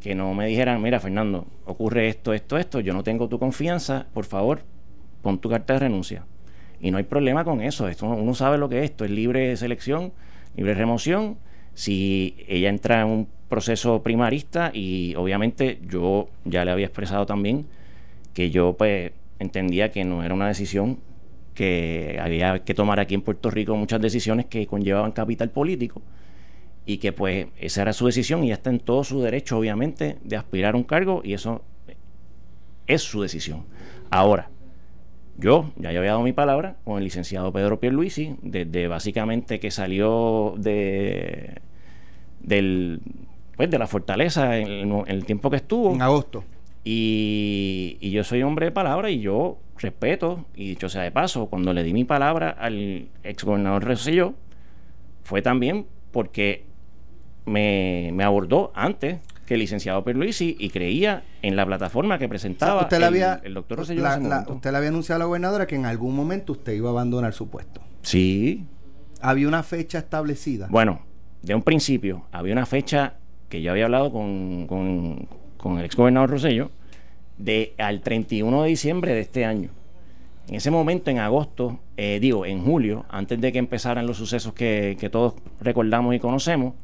que 0.03 0.17
no 0.17 0.35
me 0.35 0.47
dijeran, 0.47 0.83
mira 0.83 0.99
Fernando, 0.99 1.47
ocurre 1.65 2.09
esto, 2.09 2.35
esto, 2.35 2.59
esto, 2.59 2.81
yo 2.81 2.93
no 2.93 3.05
tengo 3.05 3.29
tu 3.29 3.39
confianza, 3.39 4.07
por 4.13 4.25
favor, 4.25 4.63
pon 5.23 5.39
tu 5.39 5.49
carta 5.49 5.75
de 5.75 5.79
renuncia. 5.79 6.27
Y 6.81 6.91
no 6.91 6.99
hay 6.99 7.05
problema 7.05 7.45
con 7.45 7.61
eso, 7.61 7.87
esto, 7.87 8.07
uno 8.07 8.35
sabe 8.35 8.59
lo 8.59 8.69
que 8.69 8.81
es 8.81 8.91
esto, 8.91 9.05
es 9.05 9.13
libre 9.13 9.57
selección, 9.57 10.13
libre 10.57 10.75
remoción. 10.75 11.37
Si 11.75 12.35
ella 12.49 12.69
entra 12.69 13.03
en 13.03 13.07
un 13.07 13.29
proceso 13.49 14.03
primarista 14.03 14.73
y 14.75 15.15
obviamente 15.15 15.79
yo 15.89 16.29
ya 16.45 16.65
le 16.65 16.73
había 16.73 16.87
expresado 16.87 17.25
también 17.25 17.67
que 18.35 18.51
yo 18.51 18.75
pues 18.77 19.13
entendía 19.39 19.93
que 19.93 20.05
no 20.05 20.25
era 20.25 20.35
una 20.35 20.49
decisión 20.49 20.99
que 21.55 22.19
había 22.21 22.65
que 22.65 22.75
tomar 22.75 22.99
aquí 22.99 23.15
en 23.15 23.23
Puerto 23.23 23.51
Rico 23.51 23.77
muchas 23.77 24.01
decisiones 24.01 24.47
que 24.47 24.67
conllevaban 24.67 25.13
capital 25.13 25.51
político 25.51 26.03
y 26.85 26.99
que 26.99 27.13
pues 27.13 27.47
esa 27.59 27.83
era 27.83 27.93
su 27.93 28.07
decisión 28.07 28.45
y 28.45 28.49
ya 28.49 28.55
está 28.55 28.71
en 28.71 28.81
todo 28.81 29.05
su 29.05 29.21
derecho 29.21 29.59
obviamente 29.59 30.19
de 30.23 30.37
aspirar 30.37 30.75
a 30.75 30.77
un 30.77 30.85
cargo 30.85 31.23
y 31.25 31.35
eso 31.35 31.63
es 32.87 33.03
su 33.03 33.23
decisión. 33.23 33.65
Ahora, 34.11 34.51
yo 35.39 35.73
ya 35.77 35.89
había 35.89 36.03
dado 36.03 36.23
mi 36.23 36.33
palabra 36.33 36.77
con 36.85 36.99
el 36.99 37.05
licenciado 37.05 37.53
Pedro 37.53 37.81
Pierluisi, 37.81 38.37
desde 38.43 38.89
básicamente 38.89 39.61
que 39.61 39.71
salió 39.71 40.55
de 40.59 41.61
del 42.41 43.01
pues 43.57 43.71
de 43.71 43.79
la 43.79 43.87
fortaleza 43.87 44.59
en, 44.59 45.05
el 45.07 45.25
tiempo 45.25 45.51
que 45.51 45.57
estuvo. 45.57 45.95
En 45.95 46.03
agosto. 46.03 46.45
Y, 46.85 47.97
y, 48.01 48.11
yo 48.11 48.25
soy 48.25 48.43
hombre 48.43 48.67
de 48.67 48.73
palabra 48.73 49.09
y 49.09 49.21
yo 49.21 49.59
respeto, 49.79 50.47
y 50.57 50.71
dicho 50.71 50.89
sea 50.89 51.03
de 51.03 51.13
paso, 51.13 51.47
cuando 51.47 51.73
le 51.73 51.85
di 51.85 51.93
mi 51.93 52.05
palabra 52.05 52.51
al 52.51 53.09
ex 53.23 53.45
gobernador 53.45 53.85
Rosselló, 53.85 54.35
fue 55.23 55.43
también 55.43 55.87
porque 56.11 56.65
me, 57.47 58.11
me 58.13 58.25
abordó 58.25 58.73
antes 58.75 59.21
que 59.47 59.55
el 59.55 59.61
licenciado 59.61 60.05
Perluisi 60.05 60.57
y 60.59 60.71
creía 60.71 61.25
en 61.43 61.57
la 61.57 61.67
plataforma 61.67 62.19
que 62.19 62.29
presentaba 62.29 62.83
usted 62.83 62.99
el, 62.99 63.05
había, 63.05 63.41
el, 63.43 63.55
doctor 63.55 63.79
Rosselló. 63.79 64.05
usted 64.49 64.71
le 64.71 64.77
había 64.77 64.89
anunciado 64.89 65.17
a 65.17 65.19
la 65.21 65.25
gobernadora 65.27 65.67
que 65.67 65.75
en 65.75 65.87
algún 65.87 66.15
momento 66.15 66.53
usted 66.53 66.73
iba 66.73 66.89
a 66.89 66.93
abandonar 66.93 67.33
su 67.33 67.49
puesto. 67.49 67.81
Sí. 68.03 68.65
¿Había 69.21 69.49
una 69.49 69.63
fecha 69.63 69.99
establecida? 69.99 70.69
Bueno, 70.71 71.01
de 71.43 71.55
un 71.55 71.63
principio 71.63 72.27
había 72.33 72.53
una 72.53 72.67
fecha 72.67 73.15
que 73.49 73.63
yo 73.63 73.73
había 73.73 73.85
hablado 73.85 74.13
con, 74.13 74.67
con, 74.67 75.29
con 75.57 75.79
el 75.79 75.85
ex 75.85 75.97
gobernador 75.97 76.31
Rosselló 76.31 76.71
de 77.39 77.75
al 77.79 78.01
31 78.01 78.63
de 78.63 78.69
diciembre 78.69 79.15
de 79.15 79.21
este 79.21 79.45
año. 79.45 79.71
En 80.49 80.57
ese 80.57 80.71
momento, 80.71 81.11
en 81.11 81.19
agosto, 81.19 81.81
eh, 81.97 82.19
digo, 82.21 82.47
en 82.47 82.65
julio, 82.65 83.05
antes 83.09 83.41
de 83.41 83.53
que 83.53 83.59
empezaran 83.59 84.07
los 84.07 84.17
sucesos 84.17 84.53
que, 84.53 84.97
que 84.99 85.09
todos 85.09 85.35
recordamos 85.61 86.15
y 86.15 86.19
conocemos, 86.19 86.75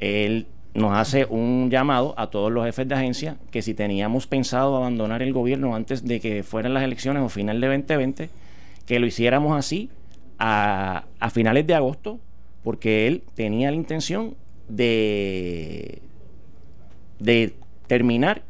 él 0.00 0.46
nos 0.74 0.96
hace 0.96 1.26
un 1.26 1.70
llamado 1.70 2.14
a 2.16 2.30
todos 2.30 2.52
los 2.52 2.64
jefes 2.64 2.88
de 2.88 2.94
agencia 2.94 3.36
que 3.50 3.62
si 3.62 3.74
teníamos 3.74 4.26
pensado 4.26 4.76
abandonar 4.76 5.22
el 5.22 5.32
gobierno 5.32 5.74
antes 5.74 6.04
de 6.04 6.20
que 6.20 6.42
fueran 6.42 6.74
las 6.74 6.84
elecciones 6.84 7.22
o 7.22 7.28
final 7.28 7.60
de 7.60 7.66
2020, 7.66 8.30
que 8.86 8.98
lo 8.98 9.06
hiciéramos 9.06 9.56
así 9.56 9.90
a, 10.38 11.04
finales 11.32 11.66
de 11.66 11.74
agosto 11.74 12.20
porque 12.62 13.06
él 13.06 13.22
tenía 13.34 13.70
la 13.70 13.76
intención 13.76 14.34
de, 14.68 16.00
de 17.18 17.54
terminar 17.86 18.42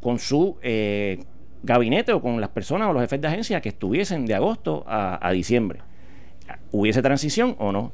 con 0.00 0.18
su 0.18 0.56
eh, 0.62 1.24
gabinete 1.62 2.12
o 2.12 2.20
con 2.20 2.40
las 2.40 2.50
personas 2.50 2.88
o 2.88 2.92
los 2.92 3.02
jefes 3.02 3.20
de 3.20 3.28
agencia 3.28 3.60
que 3.60 3.70
estuviesen 3.70 4.26
de 4.26 4.34
agosto 4.34 4.84
a, 4.86 5.26
a 5.26 5.32
diciembre. 5.32 5.80
¿Hubiese 6.72 7.02
transición 7.02 7.56
o 7.58 7.72
no? 7.72 7.92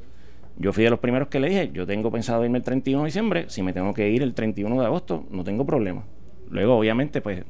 Yo 0.61 0.73
fui 0.73 0.83
de 0.83 0.91
los 0.91 0.99
primeros 0.99 1.27
que 1.27 1.39
le 1.39 1.49
dije, 1.49 1.71
yo 1.73 1.87
tengo 1.87 2.11
pensado 2.11 2.45
irme 2.45 2.59
el 2.59 2.63
31 2.63 3.01
de 3.03 3.07
diciembre, 3.07 3.45
si 3.47 3.63
me 3.63 3.73
tengo 3.73 3.93
que 3.95 4.09
ir 4.09 4.21
el 4.21 4.35
31 4.35 4.79
de 4.79 4.85
agosto, 4.85 5.25
no 5.31 5.43
tengo 5.43 5.65
problema. 5.65 6.03
Luego, 6.49 6.77
obviamente, 6.77 7.19
pues 7.19 7.43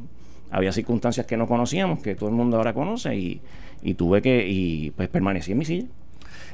había 0.50 0.72
circunstancias 0.72 1.26
que 1.26 1.36
no 1.36 1.46
conocíamos, 1.46 2.00
que 2.00 2.16
todo 2.16 2.30
el 2.30 2.36
mundo 2.36 2.56
ahora 2.56 2.74
conoce, 2.74 3.16
y, 3.16 3.42
y 3.82 3.96
tuve 3.96 4.22
que, 4.22 4.48
y 4.48 4.92
pues 4.92 5.10
permanecí 5.10 5.52
en 5.52 5.58
mi 5.58 5.66
silla. 5.66 5.88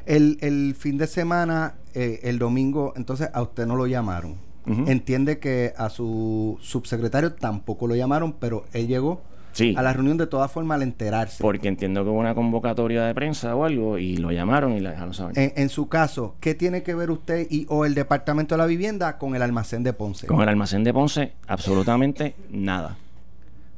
El, 0.08 0.38
el 0.42 0.74
fin 0.76 0.98
de 0.98 1.06
semana, 1.06 1.76
eh, 1.94 2.22
el 2.24 2.40
domingo, 2.40 2.94
entonces 2.96 3.30
a 3.34 3.42
usted 3.44 3.68
no 3.68 3.76
lo 3.76 3.86
llamaron. 3.86 4.48
Entiende 4.86 5.40
que 5.40 5.72
a 5.78 5.90
su 5.90 6.58
subsecretario 6.60 7.32
tampoco 7.32 7.88
lo 7.88 7.96
llamaron, 7.96 8.34
pero 8.34 8.66
él 8.74 8.88
llegó 8.88 9.22
Sí. 9.58 9.74
a 9.76 9.82
la 9.82 9.92
reunión 9.92 10.18
de 10.18 10.28
todas 10.28 10.52
formas 10.52 10.76
al 10.76 10.84
enterarse. 10.84 11.42
Porque 11.42 11.68
entiendo 11.68 12.04
que 12.04 12.10
hubo 12.12 12.20
una 12.20 12.36
convocatoria 12.36 13.04
de 13.04 13.16
prensa 13.16 13.56
o 13.56 13.66
algo 13.66 13.98
y 13.98 14.18
lo 14.18 14.32
llamaron 14.32 14.74
y 14.74 14.80
la 14.80 14.92
dejaron 14.92 15.16
saber. 15.16 15.38
En, 15.40 15.54
en 15.56 15.70
su 15.70 15.90
caso, 15.90 16.36
¿qué 16.40 16.54
tiene 16.54 16.84
que 16.84 16.94
ver 16.94 17.10
usted 17.10 17.48
y 17.50 17.66
o 17.70 17.84
el 17.86 17.96
Departamento 17.96 18.54
de 18.54 18.60
la 18.60 18.68
Vivienda 18.68 19.18
con 19.18 19.36
el 19.36 19.42
almacén 19.42 19.82
de 19.84 19.94
Ponce? 19.94 20.28
Con 20.28 20.42
el 20.42 20.50
almacén 20.50 20.84
de 20.84 20.94
Ponce, 20.94 21.32
absolutamente 21.48 22.36
nada. 22.52 22.98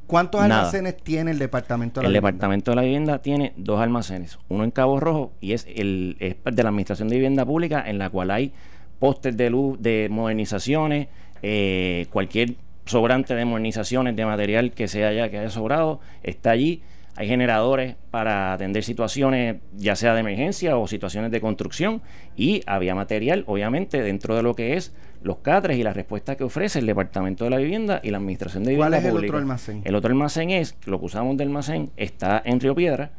¿Cuántos 0.06 0.40
nada. 0.42 0.60
almacenes 0.62 0.96
tiene 0.98 1.30
el 1.30 1.38
Departamento 1.38 2.00
de 2.00 2.04
la 2.04 2.08
El 2.08 2.12
Vivienda? 2.12 2.28
Departamento 2.28 2.70
de 2.72 2.76
la 2.76 2.82
Vivienda 2.82 3.18
tiene 3.22 3.52
dos 3.56 3.80
almacenes, 3.80 4.38
uno 4.48 4.64
en 4.64 4.72
Cabo 4.72 5.00
Rojo 5.00 5.32
y 5.40 5.52
es 5.52 5.66
el 5.74 6.16
es 6.20 6.36
de 6.44 6.62
la 6.62 6.68
Administración 6.68 7.08
de 7.08 7.14
Vivienda 7.16 7.46
Pública 7.46 7.82
en 7.86 7.98
la 7.98 8.10
cual 8.10 8.32
hay 8.32 8.52
postes 8.98 9.36
de 9.36 9.48
luz 9.48 9.80
de 9.80 10.08
modernizaciones, 10.10 11.08
eh, 11.42 12.06
cualquier 12.10 12.56
sobrante 12.86 13.34
de 13.34 13.44
modernizaciones 13.44 14.16
de 14.16 14.24
material 14.26 14.72
que 14.72 14.88
se 14.88 15.04
haya 15.04 15.28
que 15.30 15.38
haya 15.38 15.50
sobrado 15.50 16.00
está 16.22 16.50
allí. 16.50 16.82
Hay 17.16 17.26
generadores 17.28 17.96
para 18.10 18.52
atender 18.52 18.82
situaciones 18.84 19.56
ya 19.76 19.94
sea 19.96 20.14
de 20.14 20.20
emergencia 20.20 20.76
o 20.78 20.86
situaciones 20.86 21.30
de 21.30 21.40
construcción 21.40 22.00
y 22.36 22.62
había 22.66 22.94
material 22.94 23.44
obviamente 23.46 24.00
dentro 24.00 24.36
de 24.36 24.42
lo 24.42 24.54
que 24.54 24.76
es 24.76 24.94
los 25.22 25.38
catres 25.38 25.76
y 25.76 25.82
las 25.82 25.94
respuestas 25.94 26.36
que 26.36 26.44
ofrece 26.44 26.78
el 26.78 26.86
Departamento 26.86 27.44
de 27.44 27.50
la 27.50 27.58
Vivienda 27.58 28.00
y 28.02 28.10
la 28.10 28.16
Administración 28.18 28.62
de 28.64 28.74
¿Cuál 28.76 28.90
Vivienda 28.92 28.98
es 28.98 29.04
el 29.04 29.10
Pública. 29.12 29.30
otro 29.32 29.38
almacén? 29.38 29.82
El 29.84 29.94
otro 29.96 30.08
almacén 30.10 30.50
es, 30.50 30.76
lo 30.86 30.98
que 30.98 31.06
usamos 31.06 31.36
de 31.36 31.44
almacén, 31.44 31.90
está 31.98 32.40
en 32.44 32.58
Río 32.60 32.74
Piedra, 32.74 33.10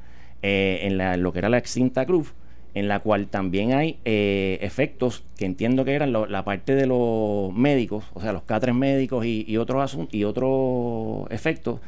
eh, 0.41 0.79
en 0.83 0.97
la- 0.97 1.17
lo 1.17 1.31
que 1.31 1.39
era 1.39 1.49
la 1.49 1.59
extinta 1.59 2.05
Cruz, 2.07 2.33
en 2.73 2.87
la 2.87 2.99
cual 3.01 3.27
también 3.27 3.73
hay 3.73 3.99
eh, 4.05 4.57
efectos 4.61 5.23
que 5.37 5.45
entiendo 5.45 5.83
que 5.83 5.93
eran 5.93 6.11
lo- 6.13 6.25
la 6.25 6.45
parte 6.45 6.73
de 6.75 6.85
los 6.87 7.53
médicos, 7.53 8.05
o 8.13 8.21
sea, 8.21 8.31
los 8.31 8.43
catres 8.43 8.73
médicos 8.75 9.25
y, 9.25 9.43
y 9.47 9.57
otros 9.57 9.97
y 10.11 10.23
otros 10.23 11.29
efectos 11.31 11.79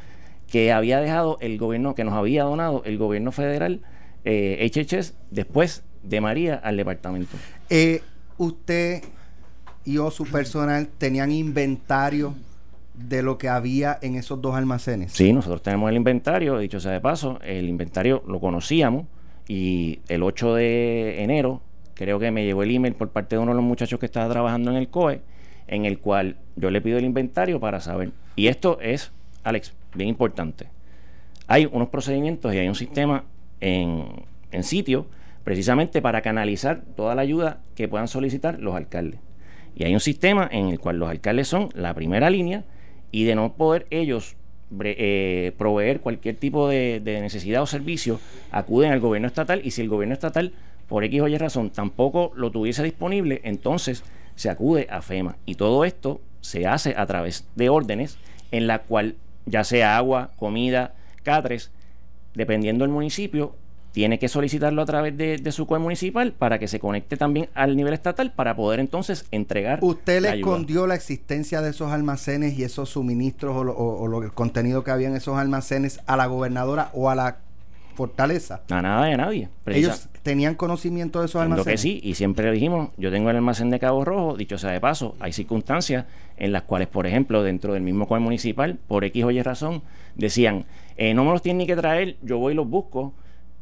que 0.50 0.72
había 0.72 1.00
dejado 1.00 1.38
el 1.40 1.56
gobierno, 1.58 1.94
que 1.94 2.04
nos 2.04 2.14
había 2.14 2.44
donado 2.44 2.82
el 2.84 2.98
gobierno 2.98 3.32
federal, 3.32 3.80
eh, 4.24 4.70
HHS, 4.72 5.14
después 5.30 5.82
de 6.02 6.20
María 6.20 6.56
al 6.62 6.76
departamento. 6.76 7.36
Eh, 7.70 8.02
usted 8.36 9.02
y 9.86 9.98
o 9.98 10.10
su 10.10 10.24
personal 10.24 10.88
tenían 10.98 11.30
inventario 11.32 12.34
de 12.94 13.22
lo 13.22 13.38
que 13.38 13.48
había 13.48 13.98
en 14.02 14.14
esos 14.16 14.40
dos 14.40 14.54
almacenes. 14.54 15.12
Sí, 15.12 15.32
nosotros 15.32 15.62
tenemos 15.62 15.90
el 15.90 15.96
inventario, 15.96 16.58
dicho 16.58 16.78
sea 16.78 16.92
de 16.92 17.00
paso, 17.00 17.38
el 17.42 17.68
inventario 17.68 18.22
lo 18.28 18.38
conocíamos 18.38 19.06
y 19.48 20.00
el 20.08 20.22
8 20.22 20.54
de 20.54 21.22
enero 21.22 21.60
creo 21.94 22.18
que 22.18 22.30
me 22.30 22.44
llegó 22.44 22.62
el 22.62 22.70
email 22.70 22.94
por 22.94 23.10
parte 23.10 23.36
de 23.36 23.42
uno 23.42 23.52
de 23.52 23.56
los 23.56 23.64
muchachos 23.64 23.98
que 23.98 24.06
estaba 24.06 24.32
trabajando 24.32 24.70
en 24.70 24.76
el 24.76 24.88
COE, 24.88 25.20
en 25.66 25.84
el 25.84 25.98
cual 25.98 26.36
yo 26.56 26.70
le 26.70 26.80
pido 26.80 26.98
el 26.98 27.04
inventario 27.04 27.60
para 27.60 27.80
saber. 27.80 28.12
Y 28.36 28.48
esto 28.48 28.78
es, 28.80 29.12
Alex, 29.44 29.74
bien 29.94 30.08
importante. 30.08 30.66
Hay 31.46 31.68
unos 31.70 31.88
procedimientos 31.88 32.54
y 32.54 32.58
hay 32.58 32.68
un 32.68 32.74
sistema 32.74 33.24
en, 33.60 34.06
en 34.50 34.64
sitio 34.64 35.06
precisamente 35.44 36.00
para 36.00 36.22
canalizar 36.22 36.82
toda 36.96 37.14
la 37.14 37.22
ayuda 37.22 37.60
que 37.74 37.86
puedan 37.86 38.08
solicitar 38.08 38.58
los 38.60 38.74
alcaldes. 38.74 39.20
Y 39.76 39.84
hay 39.84 39.94
un 39.94 40.00
sistema 40.00 40.48
en 40.50 40.68
el 40.68 40.80
cual 40.80 40.98
los 40.98 41.10
alcaldes 41.10 41.48
son 41.48 41.68
la 41.74 41.94
primera 41.94 42.30
línea 42.30 42.64
y 43.10 43.24
de 43.24 43.34
no 43.34 43.52
poder 43.54 43.86
ellos 43.90 44.36
eh, 44.82 45.52
proveer 45.56 46.00
cualquier 46.00 46.36
tipo 46.36 46.68
de, 46.68 47.00
de 47.00 47.20
necesidad 47.20 47.62
o 47.62 47.66
servicio, 47.66 48.20
acuden 48.50 48.92
al 48.92 49.00
gobierno 49.00 49.28
estatal 49.28 49.60
y 49.64 49.70
si 49.70 49.82
el 49.82 49.88
gobierno 49.88 50.14
estatal, 50.14 50.52
por 50.88 51.04
X 51.04 51.20
o 51.20 51.28
Y 51.28 51.38
razón, 51.38 51.70
tampoco 51.70 52.32
lo 52.34 52.50
tuviese 52.50 52.82
disponible, 52.82 53.40
entonces 53.44 54.04
se 54.34 54.50
acude 54.50 54.86
a 54.90 55.02
FEMA. 55.02 55.36
Y 55.46 55.54
todo 55.54 55.84
esto 55.84 56.20
se 56.40 56.66
hace 56.66 56.94
a 56.96 57.06
través 57.06 57.46
de 57.54 57.68
órdenes 57.68 58.18
en 58.50 58.66
la 58.66 58.80
cual 58.80 59.16
ya 59.46 59.64
sea 59.64 59.96
agua, 59.96 60.32
comida, 60.36 60.94
catres, 61.22 61.70
dependiendo 62.34 62.84
del 62.84 62.92
municipio, 62.92 63.56
tiene 63.94 64.18
que 64.18 64.28
solicitarlo 64.28 64.82
a 64.82 64.86
través 64.86 65.16
de, 65.16 65.38
de 65.38 65.52
su 65.52 65.66
COE 65.66 65.78
municipal 65.78 66.32
para 66.32 66.58
que 66.58 66.66
se 66.66 66.80
conecte 66.80 67.16
también 67.16 67.48
al 67.54 67.76
nivel 67.76 67.94
estatal 67.94 68.32
para 68.32 68.56
poder 68.56 68.80
entonces 68.80 69.24
entregar. 69.30 69.78
¿Usted 69.82 70.20
le 70.20 70.30
escondió 70.40 70.86
la 70.88 70.96
existencia 70.96 71.62
de 71.62 71.70
esos 71.70 71.92
almacenes 71.92 72.58
y 72.58 72.64
esos 72.64 72.88
suministros 72.90 73.56
o, 73.56 73.62
lo- 73.62 73.72
o- 73.72 74.02
o 74.02 74.06
lo- 74.08 74.24
el 74.24 74.32
contenido 74.32 74.82
que 74.82 74.90
había 74.90 75.06
en 75.06 75.14
esos 75.14 75.38
almacenes 75.38 76.00
a 76.06 76.16
la 76.16 76.26
gobernadora 76.26 76.90
o 76.92 77.08
a 77.08 77.14
la 77.14 77.36
fortaleza? 77.94 78.62
A 78.68 78.82
nada 78.82 79.06
de 79.06 79.16
nadie. 79.16 79.48
Precisa- 79.64 79.86
¿Ellos 79.92 80.08
tenían 80.24 80.56
conocimiento 80.56 81.20
de 81.20 81.26
esos 81.26 81.40
almacenes? 81.40 81.66
que 81.66 81.78
sí, 81.78 82.00
y 82.02 82.14
siempre 82.14 82.46
le 82.46 82.52
dijimos, 82.52 82.88
yo 82.96 83.12
tengo 83.12 83.30
el 83.30 83.36
almacén 83.36 83.70
de 83.70 83.78
Cabo 83.78 84.04
Rojo, 84.04 84.36
dicho 84.36 84.58
sea 84.58 84.70
de 84.70 84.80
paso, 84.80 85.14
hay 85.20 85.32
circunstancias 85.32 86.06
en 86.36 86.50
las 86.50 86.62
cuales, 86.62 86.88
por 86.88 87.06
ejemplo, 87.06 87.44
dentro 87.44 87.74
del 87.74 87.82
mismo 87.82 88.08
COE 88.08 88.18
municipal, 88.18 88.78
por 88.88 89.04
X 89.04 89.22
o 89.22 89.30
Y 89.30 89.40
razón, 89.42 89.82
decían, 90.16 90.64
eh, 90.96 91.14
no 91.14 91.24
me 91.24 91.30
los 91.30 91.42
tienen 91.42 91.58
ni 91.58 91.66
que 91.66 91.76
traer, 91.76 92.16
yo 92.22 92.38
voy 92.38 92.54
y 92.54 92.56
los 92.56 92.68
busco, 92.68 93.12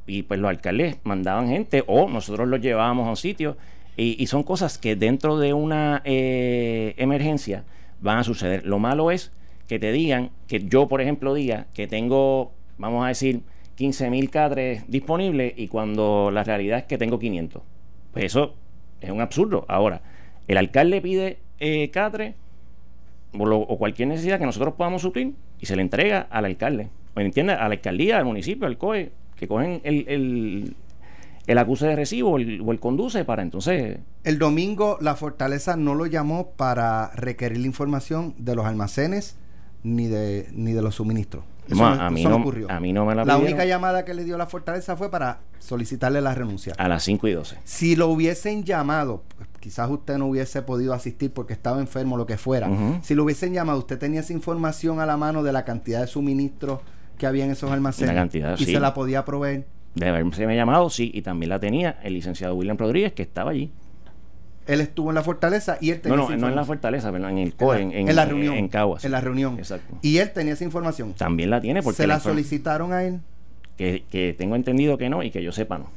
y 0.06 0.22
pues 0.22 0.40
los 0.40 0.48
alcaldes 0.48 0.96
mandaban 1.04 1.48
gente, 1.48 1.84
o 1.86 2.08
nosotros 2.08 2.48
los 2.48 2.60
llevábamos 2.60 3.06
a 3.06 3.10
un 3.10 3.16
sitio, 3.16 3.56
y, 3.96 4.26
son 4.26 4.42
cosas 4.42 4.78
que 4.78 4.96
dentro 4.96 5.38
de 5.38 5.52
una 5.52 6.00
eh, 6.04 6.94
emergencia 6.96 7.64
van 8.00 8.18
a 8.18 8.24
suceder. 8.24 8.64
Lo 8.64 8.78
malo 8.78 9.10
es 9.10 9.32
que 9.68 9.78
te 9.78 9.92
digan, 9.92 10.30
que 10.48 10.64
yo, 10.66 10.88
por 10.88 11.02
ejemplo, 11.02 11.34
diga 11.34 11.66
que 11.74 11.86
tengo, 11.86 12.52
vamos 12.78 13.04
a 13.04 13.08
decir, 13.08 13.42
15 13.76 14.10
mil 14.10 14.30
catres 14.30 14.84
disponibles 14.88 15.54
y 15.56 15.68
cuando 15.68 16.30
la 16.32 16.42
realidad 16.42 16.78
es 16.78 16.84
que 16.84 16.98
tengo 16.98 17.18
500. 17.18 17.62
Pues 18.12 18.24
eso 18.24 18.54
es 19.00 19.10
un 19.10 19.20
absurdo. 19.20 19.66
Ahora, 19.68 20.00
el 20.48 20.56
alcalde 20.56 21.00
pide 21.00 21.38
eh, 21.60 21.90
o 23.34 23.78
cualquier 23.78 24.08
necesidad 24.08 24.38
que 24.38 24.46
nosotros 24.46 24.74
podamos 24.74 25.02
suplir 25.02 25.34
y 25.60 25.66
se 25.66 25.76
le 25.76 25.82
entrega 25.82 26.26
al 26.30 26.44
alcalde. 26.44 26.88
¿Me 27.14 27.22
entiendes? 27.24 27.56
A 27.56 27.68
la 27.68 27.74
alcaldía, 27.74 28.18
al 28.18 28.24
municipio, 28.24 28.66
al 28.66 28.78
COE, 28.78 29.12
que 29.42 29.48
cogen 29.48 29.80
el, 29.82 30.04
el, 30.06 30.76
el 31.48 31.58
acuse 31.58 31.86
de 31.88 31.96
recibo 31.96 32.30
o 32.30 32.38
el, 32.38 32.60
o 32.60 32.70
el 32.70 32.78
conduce 32.78 33.24
para 33.24 33.42
entonces... 33.42 33.98
El 34.22 34.38
domingo 34.38 34.98
la 35.00 35.16
fortaleza 35.16 35.74
no 35.76 35.96
lo 35.96 36.06
llamó 36.06 36.52
para 36.52 37.10
requerir 37.16 37.58
la 37.58 37.66
información 37.66 38.36
de 38.38 38.54
los 38.54 38.66
almacenes 38.66 39.36
ni 39.82 40.06
de 40.06 40.46
ni 40.52 40.72
de 40.72 40.80
los 40.80 40.94
suministros. 40.94 41.42
Eso, 41.66 41.74
no, 41.74 41.86
a, 41.86 42.08
mí 42.10 42.20
eso 42.20 42.30
no 42.30 42.36
ocurrió. 42.36 42.70
a 42.70 42.78
mí 42.78 42.92
no 42.92 43.04
me 43.04 43.16
la, 43.16 43.24
la 43.24 43.34
pidieron 43.34 43.52
única 43.52 43.64
llamada 43.64 44.04
que 44.04 44.14
le 44.14 44.22
dio 44.22 44.38
la 44.38 44.46
fortaleza 44.46 44.96
fue 44.96 45.10
para 45.10 45.40
solicitarle 45.58 46.20
la 46.20 46.36
renuncia. 46.36 46.74
a 46.78 46.86
las 46.86 47.02
5 47.02 47.26
y 47.26 47.32
12. 47.32 47.58
Si 47.64 47.96
lo 47.96 48.06
hubiesen 48.08 48.62
llamado, 48.62 49.24
pues, 49.36 49.48
quizás 49.58 49.90
usted 49.90 50.18
no 50.18 50.26
hubiese 50.26 50.62
podido 50.62 50.94
asistir 50.94 51.32
porque 51.32 51.52
estaba 51.52 51.80
enfermo, 51.80 52.16
lo 52.16 52.26
que 52.26 52.36
fuera. 52.38 52.68
Si 53.02 53.16
lo 53.16 53.24
hubiesen 53.24 53.52
llamado, 53.52 53.80
usted 53.80 53.98
tenía 53.98 54.20
esa 54.20 54.32
información 54.32 55.00
a 55.00 55.06
la 55.06 55.16
mano 55.16 55.42
de 55.42 55.52
la 55.52 55.64
cantidad 55.64 56.00
de 56.00 56.06
suministros 56.06 56.78
que 57.18 57.26
había 57.26 57.44
en 57.44 57.50
esos 57.50 57.70
almacenes. 57.70 58.14
La 58.14 58.20
cantidad, 58.20 58.54
y 58.58 58.64
sí. 58.64 58.72
se 58.72 58.80
la 58.80 58.94
podía 58.94 59.24
proveer. 59.24 59.66
De 59.94 60.08
haberse 60.08 60.46
me 60.46 60.56
llamado, 60.56 60.88
sí, 60.90 61.10
y 61.14 61.22
también 61.22 61.50
la 61.50 61.58
tenía 61.60 61.98
el 62.02 62.14
licenciado 62.14 62.54
William 62.54 62.76
Rodríguez, 62.78 63.12
que 63.12 63.22
estaba 63.22 63.50
allí. 63.50 63.70
Él 64.66 64.80
estuvo 64.80 65.10
en 65.10 65.16
la 65.16 65.22
fortaleza 65.22 65.76
y 65.80 65.90
él 65.90 66.00
tenía 66.00 66.16
No, 66.16 66.30
no, 66.30 66.36
no 66.36 66.48
en 66.48 66.54
la 66.54 66.64
fortaleza, 66.64 67.10
pero 67.10 67.28
en 67.28 67.36
el 67.38 67.54
COE, 67.54 67.82
en, 67.82 67.92
en 68.08 68.14
la 68.16 68.24
reunión. 68.24 68.54
En 68.54 68.68
Caguas. 68.68 69.04
En 69.04 69.10
la 69.10 69.20
reunión. 69.20 69.58
Exacto. 69.58 69.98
Y 70.02 70.18
él 70.18 70.32
tenía 70.32 70.52
esa 70.54 70.64
información. 70.64 71.14
También 71.14 71.50
la 71.50 71.60
tiene 71.60 71.82
porque 71.82 71.96
se 71.96 72.06
la 72.06 72.20
solicitaron 72.20 72.92
a 72.92 73.02
él. 73.02 73.20
que, 73.76 74.04
que 74.10 74.34
tengo 74.38 74.54
entendido 74.54 74.96
que 74.98 75.10
no 75.10 75.22
y 75.24 75.30
que 75.32 75.42
yo 75.42 75.50
sepa 75.52 75.78
no. 75.78 75.90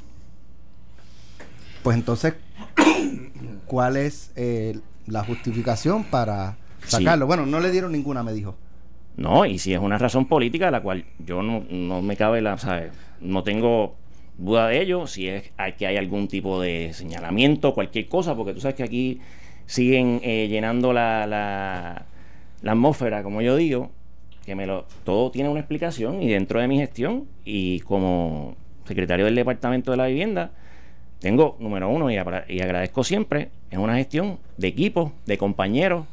Pues 1.83 1.95
entonces, 1.95 2.33
¿cuál 3.67 3.97
es 3.97 4.31
eh, 4.35 4.79
la 5.07 5.23
justificación 5.23 6.03
para 6.03 6.57
Sí. 6.85 6.97
sacarlo? 7.03 7.27
Bueno, 7.27 7.45
no 7.45 7.59
le 7.59 7.71
dieron 7.71 7.91
ninguna, 7.91 8.23
me 8.23 8.33
dijo. 8.33 8.55
No, 9.17 9.45
y 9.45 9.59
si 9.59 9.73
es 9.73 9.79
una 9.79 9.97
razón 9.97 10.25
política, 10.25 10.71
la 10.71 10.81
cual 10.81 11.05
yo 11.19 11.41
no, 11.41 11.63
no 11.69 12.01
me 12.01 12.17
cabe 12.17 12.41
la, 12.41 12.57
¿sabes? 12.57 12.91
No 13.21 13.43
tengo 13.43 13.95
duda 14.37 14.67
de 14.67 14.81
ello, 14.81 15.07
si 15.07 15.27
es 15.29 15.51
que 15.77 15.87
hay 15.87 15.97
algún 15.97 16.27
tipo 16.27 16.59
de 16.61 16.91
señalamiento, 16.93 17.73
cualquier 17.73 18.07
cosa, 18.07 18.35
porque 18.35 18.53
tú 18.53 18.59
sabes 18.59 18.75
que 18.75 18.83
aquí 18.83 19.21
siguen 19.65 20.19
eh, 20.23 20.47
llenando 20.49 20.91
la, 20.91 21.25
la, 21.27 22.05
la 22.61 22.71
atmósfera, 22.71 23.23
como 23.23 23.41
yo 23.41 23.55
digo, 23.55 23.91
que 24.45 24.55
me 24.55 24.67
lo, 24.67 24.85
todo 25.05 25.31
tiene 25.31 25.49
una 25.49 25.61
explicación 25.61 26.21
y 26.21 26.29
dentro 26.29 26.59
de 26.59 26.67
mi 26.67 26.77
gestión 26.77 27.25
y 27.45 27.79
como 27.81 28.55
secretario 28.85 29.25
del 29.25 29.35
Departamento 29.35 29.91
de 29.91 29.97
la 29.97 30.07
Vivienda, 30.07 30.51
tengo, 31.19 31.55
número 31.59 31.89
uno, 31.89 32.11
y, 32.11 32.15
y 32.15 32.61
agradezco 32.61 33.03
siempre, 33.03 33.49
es 33.71 33.77
una 33.77 33.95
gestión 33.95 34.39
de 34.57 34.67
equipo, 34.67 35.13
de 35.25 35.37
compañeros 35.37 36.05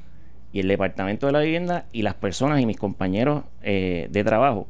y 0.53 0.61
el 0.61 0.69
departamento 0.69 1.27
de 1.27 1.33
la 1.33 1.41
vivienda 1.41 1.87
y 1.93 2.03
las 2.03 2.15
personas 2.15 2.61
y 2.61 2.67
mis 2.67 2.77
compañeros 2.77 3.45
eh, 3.63 4.09
de 4.11 4.25
trabajo 4.25 4.69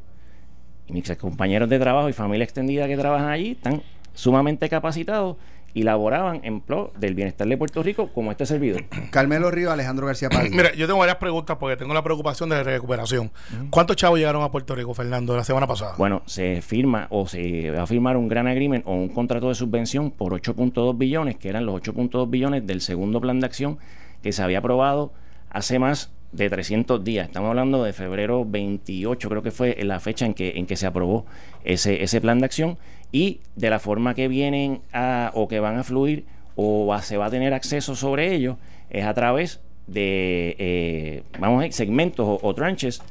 y 0.87 0.93
mis 0.93 1.09
compañeros 1.17 1.69
de 1.69 1.79
trabajo 1.79 2.09
y 2.09 2.13
familia 2.13 2.43
extendida 2.43 2.87
que 2.87 2.97
trabajan 2.97 3.29
allí 3.29 3.51
están 3.51 3.81
sumamente 4.13 4.69
capacitados 4.69 5.37
y 5.73 5.83
laboraban 5.83 6.41
en 6.43 6.61
pro 6.61 6.93
del 6.97 7.15
bienestar 7.15 7.47
de 7.47 7.57
Puerto 7.57 7.81
Rico 7.81 8.09
como 8.13 8.31
este 8.31 8.45
servidor. 8.45 8.85
Carmelo 9.11 9.49
Río, 9.49 9.71
Alejandro 9.71 10.05
García 10.05 10.29
Padilla. 10.29 10.55
Mira, 10.55 10.75
yo 10.75 10.85
tengo 10.85 10.99
varias 10.99 11.17
preguntas 11.17 11.57
porque 11.59 11.77
tengo 11.77 11.93
la 11.93 12.03
preocupación 12.03 12.49
de 12.49 12.63
recuperación. 12.63 13.31
¿Cuántos 13.71 13.95
chavos 13.95 14.19
llegaron 14.19 14.43
a 14.43 14.51
Puerto 14.51 14.75
Rico, 14.75 14.93
Fernando, 14.93 15.35
la 15.35 15.43
semana 15.43 15.65
pasada? 15.65 15.95
Bueno, 15.97 16.21
se 16.25 16.61
firma 16.61 17.07
o 17.09 17.27
se 17.27 17.71
va 17.71 17.83
a 17.83 17.87
firmar 17.87 18.17
un 18.17 18.27
gran 18.27 18.47
agreement 18.47 18.85
o 18.85 18.93
un 18.93 19.09
contrato 19.09 19.49
de 19.49 19.55
subvención 19.55 20.11
por 20.11 20.33
8.2 20.33 20.95
billones, 20.97 21.37
que 21.37 21.49
eran 21.49 21.65
los 21.65 21.81
8.2 21.81 22.29
billones 22.29 22.67
del 22.67 22.81
segundo 22.81 23.19
plan 23.19 23.39
de 23.39 23.47
acción 23.47 23.79
que 24.21 24.31
se 24.31 24.43
había 24.43 24.59
aprobado 24.59 25.11
hace 25.53 25.79
más 25.79 26.11
de 26.33 26.49
300 26.49 27.03
días. 27.03 27.27
Estamos 27.27 27.49
hablando 27.49 27.83
de 27.83 27.93
febrero 27.93 28.43
28, 28.43 29.29
creo 29.29 29.43
que 29.43 29.51
fue 29.51 29.77
la 29.83 29.99
fecha 29.99 30.25
en 30.25 30.33
que, 30.33 30.53
en 30.55 30.65
que 30.65 30.75
se 30.75 30.87
aprobó 30.87 31.25
ese, 31.63 32.03
ese 32.03 32.19
plan 32.19 32.39
de 32.39 32.45
acción 32.45 32.77
y 33.11 33.39
de 33.55 33.69
la 33.69 33.79
forma 33.79 34.15
que 34.15 34.27
vienen 34.27 34.81
a, 34.91 35.31
o 35.35 35.47
que 35.47 35.59
van 35.59 35.77
a 35.77 35.83
fluir 35.83 36.25
o 36.55 36.95
se 37.01 37.17
va 37.17 37.27
a 37.27 37.29
tener 37.29 37.53
acceso 37.53 37.95
sobre 37.95 38.33
ellos 38.33 38.57
es 38.89 39.05
a 39.05 39.13
través 39.13 39.61
de, 39.87 40.55
eh, 40.59 41.23
vamos 41.39 41.63
a 41.63 41.71
segmentos 41.71 42.39
o, 42.41 42.55
tranches 42.55 43.01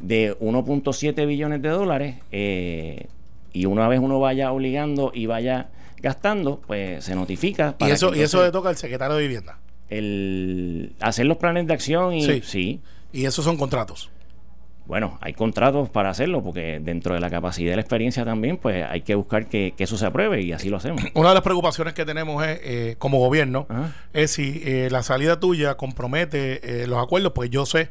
de 0.00 0.36
1.7 0.38 1.26
billones 1.26 1.60
de 1.60 1.68
dólares 1.68 2.16
eh, 2.32 3.06
y 3.52 3.66
una 3.66 3.88
vez 3.88 4.00
uno 4.00 4.18
vaya 4.20 4.52
obligando 4.52 5.12
y 5.14 5.26
vaya 5.26 5.68
gastando, 6.00 6.60
pues 6.66 7.04
se 7.04 7.14
notifica. 7.14 7.76
¿Y 7.80 7.90
eso, 7.90 8.14
¿Y 8.14 8.20
eso 8.20 8.42
le 8.42 8.50
toca 8.50 8.70
al 8.70 8.76
secretario 8.76 9.16
de 9.16 9.22
Vivienda? 9.22 9.58
El 9.90 10.94
hacer 11.00 11.26
los 11.26 11.36
planes 11.36 11.66
de 11.66 11.74
acción 11.74 12.14
y 12.14 12.24
sí. 12.24 12.42
sí. 12.44 12.80
¿Y 13.12 13.26
esos 13.26 13.44
son 13.44 13.56
contratos? 13.56 14.10
bueno, 14.90 15.18
hay 15.20 15.34
contratos 15.34 15.88
para 15.88 16.10
hacerlo, 16.10 16.42
porque 16.42 16.80
dentro 16.82 17.14
de 17.14 17.20
la 17.20 17.30
capacidad 17.30 17.74
y 17.74 17.74
la 17.76 17.80
experiencia 17.80 18.24
también, 18.24 18.56
pues 18.56 18.84
hay 18.84 19.02
que 19.02 19.14
buscar 19.14 19.46
que, 19.46 19.72
eso 19.78 19.96
se 19.96 20.04
apruebe 20.04 20.42
y 20.42 20.50
así 20.50 20.68
lo 20.68 20.78
hacemos. 20.78 21.00
Una 21.14 21.28
de 21.28 21.34
las 21.34 21.44
preocupaciones 21.44 21.94
que 21.94 22.04
tenemos 22.04 22.44
es, 22.44 22.58
eh, 22.64 22.96
como 22.98 23.20
gobierno, 23.20 23.68
es 24.12 24.32
si 24.32 24.60
eh, 24.64 24.88
la 24.90 25.04
salida 25.04 25.38
tuya 25.38 25.76
compromete 25.76 26.82
eh, 26.82 26.88
los 26.88 26.98
acuerdos, 26.98 27.30
pues 27.32 27.50
yo 27.50 27.66
sé 27.66 27.90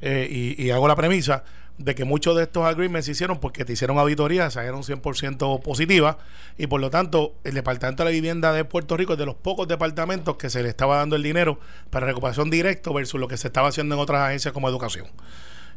y, 0.00 0.70
hago 0.70 0.86
la 0.86 0.94
premisa 0.94 1.42
de 1.78 1.94
que 1.94 2.04
muchos 2.04 2.36
de 2.36 2.44
estos 2.44 2.64
agreements 2.64 3.06
se 3.06 3.12
hicieron 3.12 3.38
porque 3.38 3.64
te 3.64 3.72
hicieron 3.72 3.98
auditoría, 3.98 4.50
salieron 4.50 4.82
100% 4.82 5.60
positivas 5.62 6.16
y 6.56 6.66
por 6.66 6.80
lo 6.80 6.90
tanto 6.90 7.34
el 7.44 7.54
Departamento 7.54 8.02
de 8.02 8.10
la 8.10 8.12
Vivienda 8.12 8.52
de 8.52 8.64
Puerto 8.64 8.96
Rico 8.96 9.12
es 9.12 9.18
de 9.18 9.26
los 9.26 9.34
pocos 9.34 9.68
departamentos 9.68 10.36
que 10.36 10.48
se 10.48 10.62
le 10.62 10.68
estaba 10.68 10.96
dando 10.96 11.16
el 11.16 11.22
dinero 11.22 11.58
para 11.90 12.06
recuperación 12.06 12.50
directo 12.50 12.94
versus 12.94 13.20
lo 13.20 13.28
que 13.28 13.36
se 13.36 13.48
estaba 13.48 13.68
haciendo 13.68 13.94
en 13.94 14.00
otras 14.00 14.22
agencias 14.22 14.54
como 14.54 14.68
educación. 14.68 15.06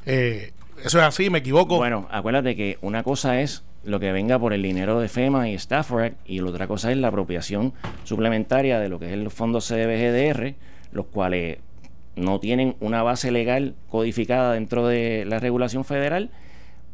Eh, 0.06 0.54
¿Eso 0.84 1.00
es 1.00 1.04
así? 1.04 1.30
¿Me 1.30 1.40
equivoco? 1.40 1.78
Bueno, 1.78 2.08
acuérdate 2.10 2.56
que 2.56 2.78
una 2.82 3.04
cosa 3.04 3.42
es 3.42 3.64
lo 3.84 4.00
que 4.00 4.12
venga 4.12 4.40
por 4.40 4.54
el 4.54 4.62
dinero 4.62 5.00
de 5.00 5.10
FEMA 5.10 5.50
y 5.50 5.54
Stafford 5.56 6.14
y 6.26 6.40
la 6.40 6.50
otra 6.50 6.68
cosa 6.68 6.92
es 6.92 6.98
la 6.98 7.10
apropiación 7.10 7.74
suplementaria 8.06 8.80
de 8.80 8.88
lo 8.88 9.00
que 9.00 9.08
es 9.08 9.14
el 9.14 9.30
fondo 9.30 9.60
CDBGDR, 9.60 10.56
los 10.92 11.08
cuales 11.08 11.60
no 12.20 12.40
tienen 12.40 12.76
una 12.80 13.04
base 13.04 13.32
legal 13.32 13.76
codificada 13.90 14.54
dentro 14.54 14.88
de 14.88 15.26
la 15.26 15.40
regulación 15.40 15.86
federal 15.86 16.32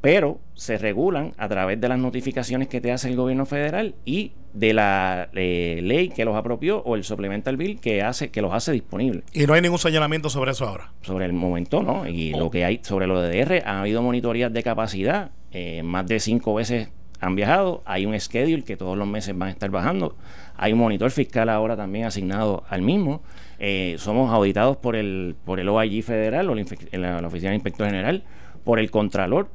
pero 0.05 0.39
se 0.53 0.77
regulan 0.77 1.33
a 1.35 1.49
través 1.49 1.81
de 1.81 1.89
las 1.89 1.97
notificaciones 1.97 2.67
que 2.67 2.79
te 2.79 2.91
hace 2.91 3.09
el 3.09 3.15
gobierno 3.15 3.47
federal 3.47 3.95
y 4.05 4.33
de 4.53 4.71
la 4.71 5.29
eh, 5.33 5.79
ley 5.81 6.09
que 6.09 6.25
los 6.25 6.35
apropió 6.35 6.83
o 6.83 6.95
el 6.95 7.03
supplemental 7.03 7.57
bill 7.57 7.79
que 7.79 8.03
hace 8.03 8.29
que 8.29 8.39
los 8.39 8.53
hace 8.53 8.71
disponibles. 8.71 9.23
Y 9.33 9.47
no 9.47 9.55
hay 9.55 9.61
ningún 9.61 9.79
señalamiento 9.79 10.29
sobre 10.29 10.51
eso 10.51 10.67
ahora. 10.67 10.91
Sobre 11.01 11.25
el 11.25 11.33
momento 11.33 11.81
no, 11.81 12.07
y 12.07 12.35
lo 12.35 12.51
que 12.51 12.65
hay 12.65 12.81
sobre 12.83 13.07
lo 13.07 13.19
de 13.19 13.35
DR 13.35 13.63
ha 13.65 13.81
habido 13.81 14.03
monitorías 14.03 14.53
de 14.53 14.61
capacidad, 14.61 15.31
eh, 15.51 15.81
más 15.81 16.05
de 16.05 16.19
cinco 16.19 16.53
veces 16.53 16.89
han 17.19 17.35
viajado, 17.35 17.81
hay 17.85 18.05
un 18.05 18.19
schedule 18.19 18.63
que 18.63 18.77
todos 18.77 18.95
los 18.95 19.07
meses 19.07 19.35
van 19.35 19.49
a 19.49 19.51
estar 19.53 19.71
bajando, 19.71 20.15
hay 20.55 20.73
un 20.73 20.77
monitor 20.77 21.09
fiscal 21.09 21.49
ahora 21.49 21.75
también 21.75 22.05
asignado 22.05 22.63
al 22.69 22.83
mismo. 22.83 23.23
Eh, 23.59 23.95
somos 23.99 24.33
auditados 24.33 24.77
por 24.77 24.95
el 24.95 25.35
por 25.45 25.59
el 25.59 25.69
OIG 25.69 26.03
federal 26.03 26.49
o 26.49 26.55
la, 26.55 27.21
la 27.21 27.27
Oficina 27.27 27.51
de 27.51 27.55
Inspector 27.55 27.87
General, 27.87 28.23
por 28.63 28.79
el 28.79 28.91
Contralor 28.91 29.47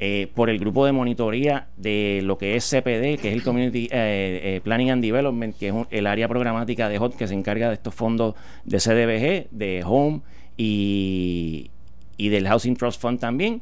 eh, 0.00 0.30
por 0.32 0.48
el 0.48 0.60
grupo 0.60 0.86
de 0.86 0.92
monitoría 0.92 1.66
de 1.76 2.20
lo 2.22 2.38
que 2.38 2.54
es 2.54 2.64
CPD, 2.70 3.18
que 3.20 3.30
es 3.30 3.34
el 3.34 3.42
Community 3.42 3.86
eh, 3.90 4.40
eh, 4.44 4.60
Planning 4.62 4.92
and 4.92 5.02
Development, 5.02 5.56
que 5.58 5.68
es 5.68 5.74
el 5.90 6.06
área 6.06 6.28
programática 6.28 6.88
de 6.88 7.00
HOT 7.00 7.16
que 7.16 7.26
se 7.26 7.34
encarga 7.34 7.66
de 7.66 7.74
estos 7.74 7.94
fondos 7.96 8.36
de 8.64 8.78
CDBG, 8.78 9.50
de 9.50 9.82
Home 9.84 10.20
y 10.56 11.68
del 12.16 12.46
Housing 12.46 12.76
Trust 12.76 13.00
Fund 13.00 13.18
también. 13.18 13.60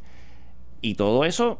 Y 0.83 0.97
todo 0.97 1.25
eso 1.25 1.59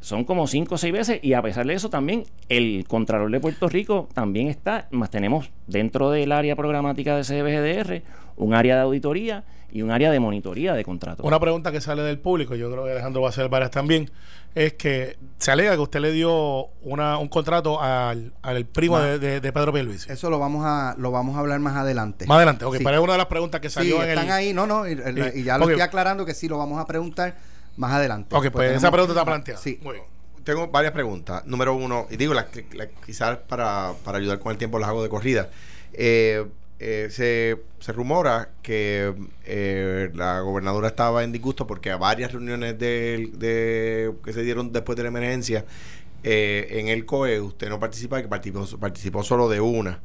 son 0.00 0.24
como 0.24 0.46
cinco 0.46 0.76
o 0.76 0.78
seis 0.78 0.92
veces 0.92 1.20
y 1.22 1.34
a 1.34 1.42
pesar 1.42 1.66
de 1.66 1.74
eso 1.74 1.90
también 1.90 2.24
el 2.48 2.84
Contralor 2.88 3.30
de 3.30 3.40
Puerto 3.40 3.68
Rico 3.68 4.08
también 4.14 4.48
está, 4.48 4.88
más 4.90 5.10
tenemos 5.10 5.50
dentro 5.66 6.10
del 6.10 6.32
área 6.32 6.56
programática 6.56 7.16
de 7.16 7.24
CDBGDR 7.24 8.02
un 8.36 8.54
área 8.54 8.76
de 8.76 8.82
auditoría 8.82 9.44
y 9.72 9.82
un 9.82 9.90
área 9.90 10.10
de 10.10 10.18
monitoría 10.18 10.74
de 10.74 10.84
contratos. 10.84 11.24
Una 11.24 11.38
pregunta 11.38 11.70
que 11.70 11.80
sale 11.80 12.02
del 12.02 12.18
público, 12.18 12.54
yo 12.54 12.70
creo 12.72 12.84
que 12.84 12.92
Alejandro 12.92 13.22
va 13.22 13.28
a 13.28 13.30
hacer 13.30 13.48
varias 13.48 13.70
también, 13.70 14.10
es 14.54 14.72
que 14.72 15.16
se 15.38 15.52
alega 15.52 15.74
que 15.74 15.80
usted 15.80 16.00
le 16.00 16.10
dio 16.10 16.68
una, 16.82 17.18
un 17.18 17.28
contrato 17.28 17.80
al, 17.80 18.32
al 18.42 18.64
primo 18.66 18.98
de, 18.98 19.40
de, 19.40 19.52
Pedro 19.52 19.72
Pierluisi. 19.72 20.10
Eso 20.10 20.28
lo 20.28 20.38
vamos 20.38 20.64
a 20.66 20.96
lo 20.98 21.12
vamos 21.12 21.36
a 21.36 21.40
hablar 21.40 21.60
más 21.60 21.76
adelante. 21.76 22.26
Más 22.26 22.36
adelante, 22.36 22.64
ok, 22.64 22.82
para 22.82 23.00
una 23.00 23.12
de 23.12 23.18
las 23.18 23.28
preguntas 23.28 23.60
que 23.60 23.70
salió 23.70 24.02
en 24.02 24.10
están 24.10 24.30
ahí, 24.30 24.52
no, 24.52 24.66
no, 24.66 24.88
y, 24.88 24.96
ya 25.44 25.56
lo 25.56 25.68
estoy 25.68 25.82
aclarando 25.82 26.24
que 26.26 26.34
sí 26.34 26.48
lo 26.48 26.58
vamos 26.58 26.80
a 26.80 26.86
preguntar 26.86 27.36
más 27.80 27.92
adelante. 27.92 28.36
Ok, 28.36 28.50
pues, 28.50 28.76
esa 28.76 28.90
pregunta 28.90 29.14
está 29.14 29.24
planteada. 29.24 29.60
Sí. 29.60 29.80
Tengo 30.44 30.68
varias 30.68 30.92
preguntas. 30.92 31.44
Número 31.46 31.74
uno, 31.74 32.06
y 32.10 32.16
digo, 32.16 32.34
quizás 33.04 33.38
para, 33.38 33.92
para 34.04 34.18
ayudar 34.18 34.38
con 34.38 34.52
el 34.52 34.58
tiempo 34.58 34.78
las 34.78 34.90
hago 34.90 35.02
de 35.02 35.08
corrida. 35.08 35.48
Eh, 35.92 36.46
eh, 36.78 37.08
se, 37.10 37.58
se, 37.78 37.92
rumora 37.92 38.50
que 38.62 39.14
eh, 39.44 40.10
la 40.14 40.40
gobernadora 40.40 40.88
estaba 40.88 41.24
en 41.24 41.32
disgusto 41.32 41.66
porque 41.66 41.90
a 41.90 41.98
varias 41.98 42.32
reuniones 42.32 42.78
de, 42.78 44.14
que 44.24 44.32
se 44.32 44.42
dieron 44.42 44.72
después 44.72 44.96
de 44.96 45.02
la 45.02 45.10
emergencia 45.10 45.66
eh, 46.22 46.68
en 46.70 46.88
el 46.88 47.04
COE 47.04 47.40
usted 47.40 47.68
no 47.68 47.78
participa, 47.78 48.22
que 48.22 48.28
participó, 48.28 48.66
participó 48.78 49.22
solo 49.22 49.48
de 49.48 49.60
una. 49.60 50.00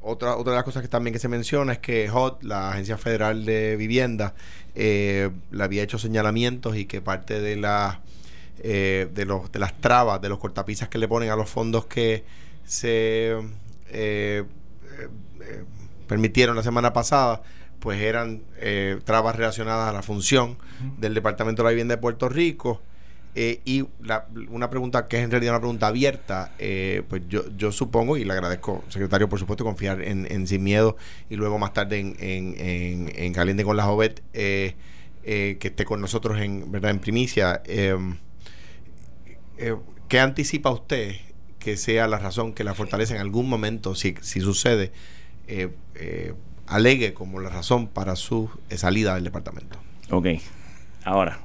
Otra, 0.00 0.36
otra 0.36 0.52
de 0.52 0.56
las 0.56 0.64
cosas 0.64 0.82
que 0.82 0.88
también 0.88 1.12
que 1.12 1.18
se 1.18 1.28
menciona 1.28 1.72
es 1.72 1.78
que 1.78 2.08
HOT, 2.10 2.42
la 2.42 2.70
Agencia 2.70 2.96
Federal 2.98 3.44
de 3.44 3.76
Vivienda, 3.76 4.34
le 4.74 5.32
había 5.60 5.82
hecho 5.82 5.98
señalamientos 5.98 6.76
y 6.76 6.84
que 6.86 7.00
parte 7.00 7.40
de, 7.40 7.56
la, 7.56 8.00
de, 8.62 9.24
los, 9.26 9.50
de 9.50 9.58
las 9.58 9.80
trabas, 9.80 10.20
de 10.20 10.28
los 10.28 10.38
cortapisas 10.38 10.88
que 10.88 10.98
le 10.98 11.08
ponen 11.08 11.30
a 11.30 11.36
los 11.36 11.50
fondos 11.50 11.86
que 11.86 12.24
se 12.64 13.36
eh, 13.90 14.44
permitieron 16.06 16.56
la 16.56 16.62
semana 16.62 16.92
pasada, 16.92 17.42
pues 17.80 18.00
eran 18.00 18.42
eh, 18.58 18.98
trabas 19.04 19.36
relacionadas 19.36 19.88
a 19.88 19.92
la 19.92 20.02
función 20.02 20.58
del 20.98 21.14
Departamento 21.14 21.62
de 21.62 21.64
la 21.64 21.70
Vivienda 21.70 21.96
de 21.96 22.00
Puerto 22.00 22.28
Rico. 22.28 22.80
Eh, 23.36 23.60
y 23.64 23.84
una 24.48 24.70
pregunta 24.70 25.08
que 25.08 25.18
es 25.18 25.24
en 25.24 25.30
realidad 25.30 25.54
una 25.54 25.60
pregunta 25.60 25.88
abierta, 25.88 26.52
pues 27.08 27.22
yo, 27.28 27.44
yo 27.56 27.72
supongo, 27.72 28.16
y 28.16 28.24
le 28.24 28.32
agradezco, 28.32 28.84
secretario, 28.88 29.28
por 29.28 29.38
supuesto, 29.38 29.64
confiar 29.64 30.02
en, 30.02 30.46
Sin 30.46 30.62
Miedo 30.62 30.96
y 31.28 31.36
luego 31.36 31.58
más 31.58 31.72
tarde 31.72 31.98
en, 31.98 32.16
en, 32.20 33.12
en, 33.14 33.32
Caliente 33.32 33.64
con 33.64 33.76
la 33.76 33.84
Jovet, 33.84 34.22
que 34.32 35.58
esté 35.60 35.84
con 35.84 36.00
nosotros 36.00 36.40
en, 36.40 36.70
¿verdad? 36.70 36.92
en 36.92 37.00
primicia. 37.00 37.62
¿Qué 40.08 40.20
anticipa 40.20 40.70
usted 40.70 41.16
que 41.64 41.78
sea 41.78 42.06
la 42.06 42.18
razón 42.18 42.52
que 42.52 42.62
la 42.62 42.74
fortalece 42.74 43.14
en 43.14 43.22
algún 43.22 43.48
momento, 43.48 43.94
si, 43.94 44.14
si 44.20 44.42
sucede, 44.42 44.92
eh, 45.48 45.70
eh, 45.94 46.34
alegue 46.66 47.14
como 47.14 47.40
la 47.40 47.48
razón 47.48 47.88
para 47.88 48.16
su 48.16 48.50
eh, 48.68 48.76
salida 48.76 49.14
del 49.14 49.24
departamento. 49.24 49.78
Ok, 50.10 50.26
ahora 51.04 51.40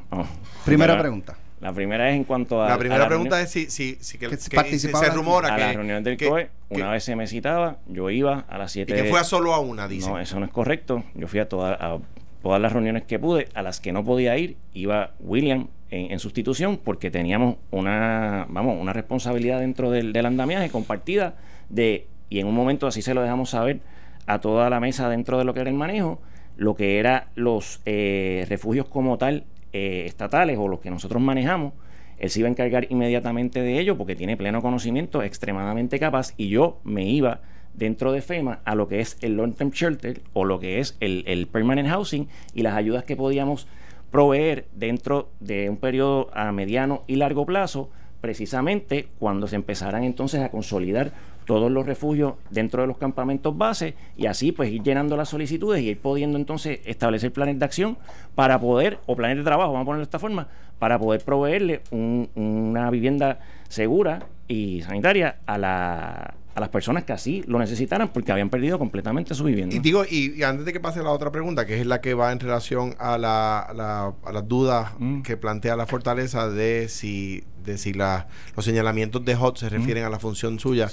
Primera 0.66 1.00
pregunta. 1.00 1.38
La 1.62 1.74
primera 1.74 2.10
es 2.10 2.16
en 2.16 2.24
cuanto 2.24 2.64
a. 2.64 2.70
La 2.70 2.78
primera 2.78 3.08
pregunta 3.08 3.42
es 3.42 3.52
si, 3.52 3.70
si, 3.70 3.98
si 4.00 4.18
que, 4.18 4.36
se 4.38 5.10
rumora 5.10 5.54
a 5.54 5.56
que. 5.56 5.62
la 5.62 5.74
reunión 5.74 6.04
del 6.04 6.18
COE, 6.18 6.50
una 6.70 6.92
vez 6.92 7.04
se 7.04 7.16
me 7.16 7.28
citaba, 7.28 7.78
yo 7.88 8.10
iba 8.10 8.46
a 8.48 8.58
las 8.58 8.72
7. 8.72 8.94
Y 8.94 8.96
que 9.04 9.10
fue 9.10 9.20
a 9.20 9.24
solo 9.24 9.54
a 9.54 9.60
una, 9.60 9.88
dice. 9.88 10.10
No, 10.10 10.20
eso 10.20 10.40
no 10.40 10.46
es 10.46 10.52
correcto. 10.52 11.04
Yo 11.16 11.28
fui 11.28 11.40
a, 11.40 11.50
toda, 11.50 11.74
a 11.74 12.00
todas 12.42 12.62
las 12.62 12.72
reuniones 12.72 13.04
que 13.04 13.20
pude, 13.20 13.50
a 13.54 13.62
las 13.62 13.80
que 13.82 13.92
no 13.92 14.06
podía 14.06 14.38
ir, 14.38 14.58
iba 14.74 15.12
William 15.20 15.68
en, 15.92 16.20
sustitución 16.20 16.78
porque 16.78 17.12
teníamos 17.12 17.58
una, 17.72 18.46
vamos, 18.50 18.78
una 18.80 18.94
responsabilidad 18.94 19.60
dentro 19.60 19.92
del, 19.92 20.14
del 20.14 20.26
andamiaje 20.26 20.70
compartida 20.70 21.36
de 21.70 22.08
y 22.30 22.40
en 22.40 22.48
un 22.48 22.56
momento 22.56 22.88
así 22.88 23.02
se 23.02 23.14
lo 23.14 23.22
dejamos 23.22 23.50
saber 23.50 23.80
a 24.28 24.40
toda 24.40 24.70
la 24.70 24.80
mesa 24.80 25.10
dentro 25.10 25.38
de 25.38 25.44
lo 25.44 25.54
que 25.54 25.62
era 25.62 25.70
el 25.70 25.76
manejo, 25.76 26.22
lo 26.58 26.76
que 26.76 27.00
eran 27.00 27.24
los 27.36 27.82
eh, 27.86 28.46
refugios 28.48 28.88
como 28.88 29.18
tal 29.18 29.46
eh, 29.74 30.04
estatales 30.06 30.58
o 30.58 30.68
los 30.68 30.80
que 30.80 30.90
nosotros 30.90 31.22
manejamos, 31.22 31.74
Él 32.18 32.30
se 32.30 32.40
iba 32.40 32.48
a 32.48 32.52
encargar 32.52 32.88
inmediatamente 32.90 33.62
de 33.62 33.80
ello 33.80 33.98
porque 33.98 34.16
tiene 34.16 34.38
pleno 34.38 34.62
conocimiento, 34.62 35.24
extremadamente 35.24 36.00
capaz, 36.00 36.34
y 36.38 36.50
yo 36.50 36.80
me 36.84 37.06
iba 37.06 37.42
dentro 37.74 38.12
de 38.12 38.22
FEMA 38.22 38.60
a 38.66 38.76
lo 38.76 38.88
que 38.88 39.00
es 39.00 39.18
el 39.22 39.36
long 39.36 39.54
term 39.54 39.72
shelter 39.72 40.22
o 40.34 40.44
lo 40.46 40.60
que 40.60 40.80
es 40.80 40.98
el, 41.00 41.24
el 41.28 41.48
permanent 41.48 41.88
housing 41.88 42.28
y 42.54 42.64
las 42.64 42.76
ayudas 42.76 43.04
que 43.04 43.16
podíamos 43.16 43.68
proveer 44.12 44.66
dentro 44.74 45.30
de 45.40 45.70
un 45.70 45.78
periodo 45.78 46.30
a 46.34 46.52
mediano 46.52 47.04
y 47.08 47.16
largo 47.16 47.46
plazo, 47.46 47.90
precisamente 48.22 49.08
cuando 49.20 49.48
se 49.48 49.56
empezaran 49.56 50.04
entonces 50.04 50.42
a 50.42 50.50
consolidar 50.50 51.12
todos 51.50 51.72
los 51.72 51.84
refugios 51.84 52.36
dentro 52.52 52.84
de 52.84 52.88
los 52.88 53.00
campamentos 53.00 53.58
base 53.58 53.96
y 54.16 54.28
así 54.28 54.52
pues 54.52 54.70
ir 54.70 54.84
llenando 54.84 55.18
las 55.18 55.30
solicitudes 55.30 55.82
y 55.82 55.90
ir 55.90 56.00
pudiendo 56.00 56.38
entonces 56.38 56.80
establecer 56.86 57.34
planes 57.34 57.58
de 57.58 57.66
acción 57.66 57.98
para 58.36 58.60
poder, 58.60 59.00
o 59.08 59.16
planes 59.16 59.38
de 59.38 59.44
trabajo, 59.44 59.74
vamos 59.74 59.82
a 59.82 59.88
ponerlo 59.88 60.02
de 60.02 60.10
esta 60.10 60.20
forma, 60.20 60.48
para 60.78 61.00
poder 61.00 61.22
proveerle 61.22 61.82
una 61.90 62.92
vivienda 62.92 63.40
segura 63.68 64.28
y 64.48 64.84
sanitaria 64.84 65.38
a 65.48 65.58
la, 65.58 66.36
a 66.60 66.62
las 66.62 66.70
personas 66.70 67.06
que 67.06 67.14
así 67.14 67.44
lo 67.48 67.58
necesitaran 67.58 68.10
porque 68.10 68.32
habían 68.32 68.50
perdido 68.50 68.78
completamente 68.78 69.34
su 69.34 69.44
vivienda. 69.46 69.76
Y 69.76 69.80
digo, 69.80 70.04
y, 70.06 70.44
antes 70.44 70.66
de 70.66 70.74
que 70.74 70.80
pase 70.80 71.02
la 71.02 71.12
otra 71.12 71.32
pregunta, 71.32 71.66
que 71.66 71.80
es 71.80 71.88
la 71.88 72.02
que 72.02 72.14
va 72.14 72.32
en 72.32 72.40
relación 72.40 72.96
a, 73.00 73.18
la, 73.18 73.60
a 73.60 74.32
las 74.32 74.48
dudas 74.48 74.92
mm. 75.00 75.22
que 75.22 75.38
plantea 75.38 75.76
la 75.76 75.88
fortaleza 75.88 76.50
de 76.50 76.90
si, 76.90 77.44
de 77.64 77.78
si 77.78 77.94
la, 77.94 78.28
los 78.56 78.66
señalamientos 78.66 79.24
de 79.24 79.36
HOT 79.36 79.58
se 79.58 79.66
mm. 79.68 79.70
refieren 79.70 80.04
a 80.04 80.10
la 80.10 80.20
función 80.20 80.60
suya 80.60 80.90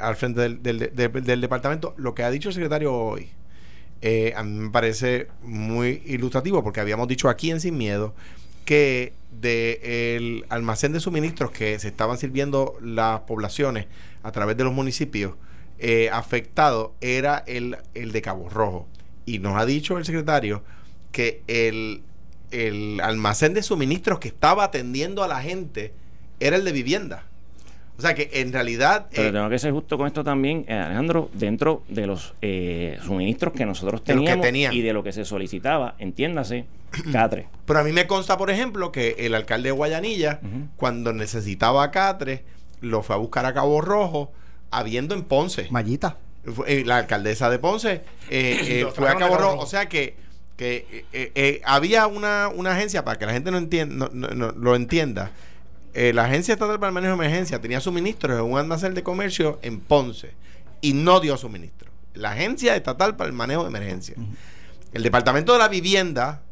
al 0.00 0.16
frente 0.16 0.40
del, 0.40 0.62
del, 0.62 1.40
departamento, 1.40 1.94
lo 1.96 2.14
que 2.14 2.22
ha 2.22 2.30
dicho 2.30 2.50
el 2.50 2.54
secretario 2.54 2.94
hoy. 2.94 3.30
Eh, 4.02 4.32
a 4.36 4.42
mí 4.42 4.58
me 4.58 4.70
parece 4.70 5.28
muy 5.42 6.02
ilustrativo 6.06 6.62
porque 6.62 6.80
habíamos 6.80 7.06
dicho 7.08 7.28
aquí 7.28 7.50
en 7.50 7.60
Sin 7.60 7.76
Miedo 7.76 8.14
que 8.64 9.12
del 9.30 10.44
almacén 10.48 10.92
de 10.92 11.00
suministros 11.00 11.50
que 11.50 11.78
se 11.78 11.88
estaban 11.88 12.18
sirviendo 12.18 12.76
las 12.82 13.20
poblaciones 13.20 13.86
a 14.22 14.32
través 14.32 14.56
de 14.56 14.64
los 14.64 14.72
municipios 14.72 15.34
eh, 15.78 16.10
afectados 16.12 16.90
era 17.00 17.42
el, 17.46 17.78
el 17.94 18.12
de 18.12 18.22
Cabo 18.22 18.48
Rojo. 18.48 18.86
Y 19.24 19.38
nos 19.38 19.56
ha 19.56 19.64
dicho 19.64 19.96
el 19.98 20.04
secretario 20.04 20.62
que 21.12 21.42
el, 21.46 22.02
el 22.50 23.00
almacén 23.00 23.54
de 23.54 23.62
suministros 23.62 24.18
que 24.18 24.28
estaba 24.28 24.64
atendiendo 24.64 25.22
a 25.22 25.28
la 25.28 25.40
gente 25.40 25.94
era 26.38 26.56
el 26.56 26.64
de 26.64 26.72
vivienda. 26.72 27.24
O 28.00 28.02
sea 28.02 28.14
que 28.14 28.30
en 28.32 28.50
realidad... 28.50 29.08
Pero 29.14 29.28
eh, 29.28 29.32
tengo 29.32 29.50
que 29.50 29.58
ser 29.58 29.72
justo 29.72 29.98
con 29.98 30.06
esto 30.06 30.24
también, 30.24 30.64
eh, 30.68 30.72
Alejandro, 30.72 31.28
dentro 31.34 31.82
de 31.90 32.06
los 32.06 32.32
eh, 32.40 32.98
suministros 33.04 33.52
que 33.52 33.66
nosotros 33.66 34.02
teníamos 34.02 34.46
y 34.72 34.80
de 34.80 34.94
lo 34.94 35.02
que 35.02 35.12
se 35.12 35.26
solicitaba, 35.26 35.96
entiéndase, 35.98 36.64
Catre. 37.12 37.48
Pero 37.66 37.78
a 37.78 37.84
mí 37.84 37.92
me 37.92 38.06
consta, 38.06 38.38
por 38.38 38.48
ejemplo, 38.48 38.90
que 38.90 39.16
el 39.18 39.34
alcalde 39.34 39.68
de 39.68 39.72
Guayanilla, 39.72 40.40
cuando 40.76 41.12
necesitaba 41.12 41.90
Catre, 41.90 42.42
lo 42.80 43.02
fue 43.02 43.16
a 43.16 43.18
buscar 43.18 43.44
a 43.44 43.52
Cabo 43.52 43.82
Rojo, 43.82 44.32
habiendo 44.70 45.14
en 45.14 45.22
Ponce. 45.22 45.68
Mallita. 45.70 46.16
La 46.86 46.96
alcaldesa 46.96 47.50
de 47.50 47.58
Ponce 47.58 48.00
fue 48.94 49.10
a 49.10 49.16
Cabo 49.16 49.36
Rojo. 49.36 49.58
O 49.58 49.66
sea 49.66 49.90
que, 49.90 50.16
que 50.56 51.60
había 51.66 52.06
una, 52.06 52.48
una 52.48 52.72
agencia, 52.72 53.04
para 53.04 53.18
que 53.18 53.26
la 53.26 53.34
gente 53.34 53.50
no, 53.50 53.58
entienda, 53.58 54.08
no, 54.10 54.52
lo 54.52 54.74
entienda, 54.74 55.32
eh, 55.94 56.12
la 56.12 56.24
Agencia 56.24 56.54
Estatal 56.54 56.78
para 56.78 56.88
el 56.88 56.94
Manejo 56.94 57.16
de 57.16 57.26
Emergencia 57.26 57.60
tenía 57.60 57.80
suministros 57.80 58.38
en 58.38 58.44
un 58.44 58.58
almacén 58.58 58.94
de 58.94 59.02
comercio 59.02 59.58
en 59.62 59.80
Ponce 59.80 60.32
y 60.80 60.92
no 60.92 61.20
dio 61.20 61.36
suministro. 61.36 61.90
La 62.14 62.32
Agencia 62.32 62.76
Estatal 62.76 63.16
para 63.16 63.28
el 63.28 63.34
Manejo 63.34 63.62
de 63.62 63.68
Emergencia. 63.68 64.14
El 64.92 65.02
Departamento 65.02 65.52
de 65.52 65.58
la 65.58 65.68
Vivienda, 65.68 66.42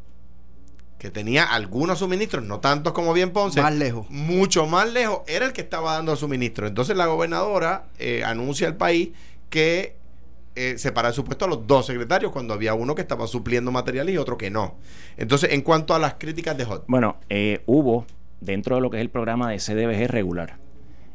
que 0.97 1.09
tenía 1.09 1.43
algunos 1.43 1.99
suministros, 1.99 2.43
no 2.43 2.59
tantos 2.59 2.93
como 2.93 3.13
bien 3.13 3.31
Ponce, 3.31 3.61
más 3.61 3.73
lejos. 3.73 4.09
mucho 4.09 4.65
más 4.65 4.91
lejos, 4.91 5.21
era 5.27 5.45
el 5.45 5.53
que 5.53 5.61
estaba 5.61 5.93
dando 5.93 6.15
suministros. 6.15 6.69
Entonces 6.69 6.95
la 6.95 7.07
gobernadora 7.07 7.87
eh, 7.97 8.23
anuncia 8.25 8.67
al 8.67 8.75
país 8.75 9.09
que 9.49 9.97
eh, 10.55 10.77
separa 10.77 11.13
su 11.13 11.23
puesto 11.23 11.45
a 11.45 11.47
los 11.47 11.65
dos 11.67 11.85
secretarios 11.85 12.33
cuando 12.33 12.53
había 12.53 12.73
uno 12.73 12.93
que 12.93 13.01
estaba 13.01 13.27
supliendo 13.27 13.71
material 13.71 14.09
y 14.09 14.17
otro 14.17 14.37
que 14.37 14.49
no. 14.49 14.75
Entonces, 15.15 15.53
en 15.53 15.61
cuanto 15.61 15.93
a 15.93 15.99
las 15.99 16.15
críticas 16.15 16.57
de 16.57 16.65
Hot. 16.65 16.83
Bueno, 16.87 17.17
eh, 17.29 17.63
hubo 17.65 18.05
dentro 18.41 18.75
de 18.75 18.81
lo 18.81 18.89
que 18.89 18.97
es 18.97 19.01
el 19.01 19.09
programa 19.09 19.51
de 19.51 19.57
CDBG 19.57 20.07
regular. 20.07 20.57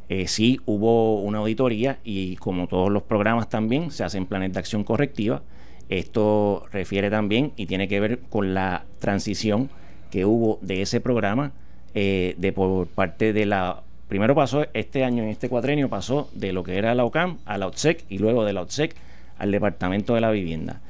Eh, 0.08 0.28
sí 0.28 0.60
hubo 0.66 1.20
una 1.20 1.38
auditoría 1.38 1.98
y 2.04 2.36
como 2.36 2.66
todos 2.66 2.90
los 2.90 3.02
programas 3.02 3.48
también 3.48 3.90
se 3.90 4.04
hacen 4.04 4.26
planes 4.26 4.52
de 4.52 4.58
acción 4.58 4.84
correctiva. 4.84 5.42
Esto 5.88 6.66
refiere 6.72 7.10
también 7.10 7.52
y 7.56 7.66
tiene 7.66 7.88
que 7.88 8.00
ver 8.00 8.20
con 8.30 8.54
la 8.54 8.84
transición 8.98 9.70
que 10.10 10.24
hubo 10.24 10.58
de 10.62 10.82
ese 10.82 11.00
programa 11.00 11.52
eh, 11.94 12.34
de 12.38 12.52
por 12.52 12.86
parte 12.88 13.32
de 13.32 13.46
la... 13.46 13.82
Primero 14.08 14.34
pasó 14.34 14.66
este 14.74 15.02
año, 15.04 15.22
en 15.22 15.30
este 15.30 15.48
cuatrenio, 15.48 15.88
pasó 15.88 16.28
de 16.34 16.52
lo 16.52 16.62
que 16.62 16.76
era 16.76 16.94
la 16.94 17.04
OCAM 17.04 17.38
a 17.46 17.56
la 17.56 17.66
OTSEC 17.66 18.04
y 18.08 18.18
luego 18.18 18.44
de 18.44 18.52
la 18.52 18.60
OTSEC 18.60 18.94
al 19.38 19.50
Departamento 19.50 20.14
de 20.14 20.20
la 20.20 20.30
Vivienda. 20.30 20.80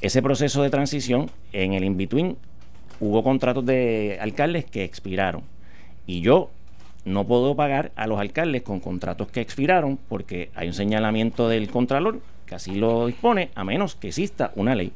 Ese 0.00 0.22
proceso 0.22 0.62
de 0.62 0.70
transición, 0.70 1.30
en 1.52 1.74
el 1.74 1.84
in-between, 1.84 2.36
hubo 2.98 3.22
contratos 3.22 3.64
de 3.66 4.18
alcaldes 4.20 4.64
que 4.64 4.84
expiraron 4.84 5.42
y 6.12 6.20
yo 6.20 6.50
no 7.06 7.26
puedo 7.26 7.56
pagar 7.56 7.90
a 7.96 8.06
los 8.06 8.20
alcaldes 8.20 8.60
con 8.62 8.80
contratos 8.80 9.28
que 9.28 9.40
expiraron 9.40 9.98
porque 10.08 10.50
hay 10.54 10.68
un 10.68 10.74
señalamiento 10.74 11.48
del 11.48 11.70
Contralor 11.70 12.20
que 12.44 12.54
así 12.54 12.74
lo 12.74 13.06
dispone, 13.06 13.48
a 13.54 13.64
menos 13.64 13.94
que 13.96 14.08
exista 14.08 14.52
una 14.54 14.74
ley. 14.74 14.92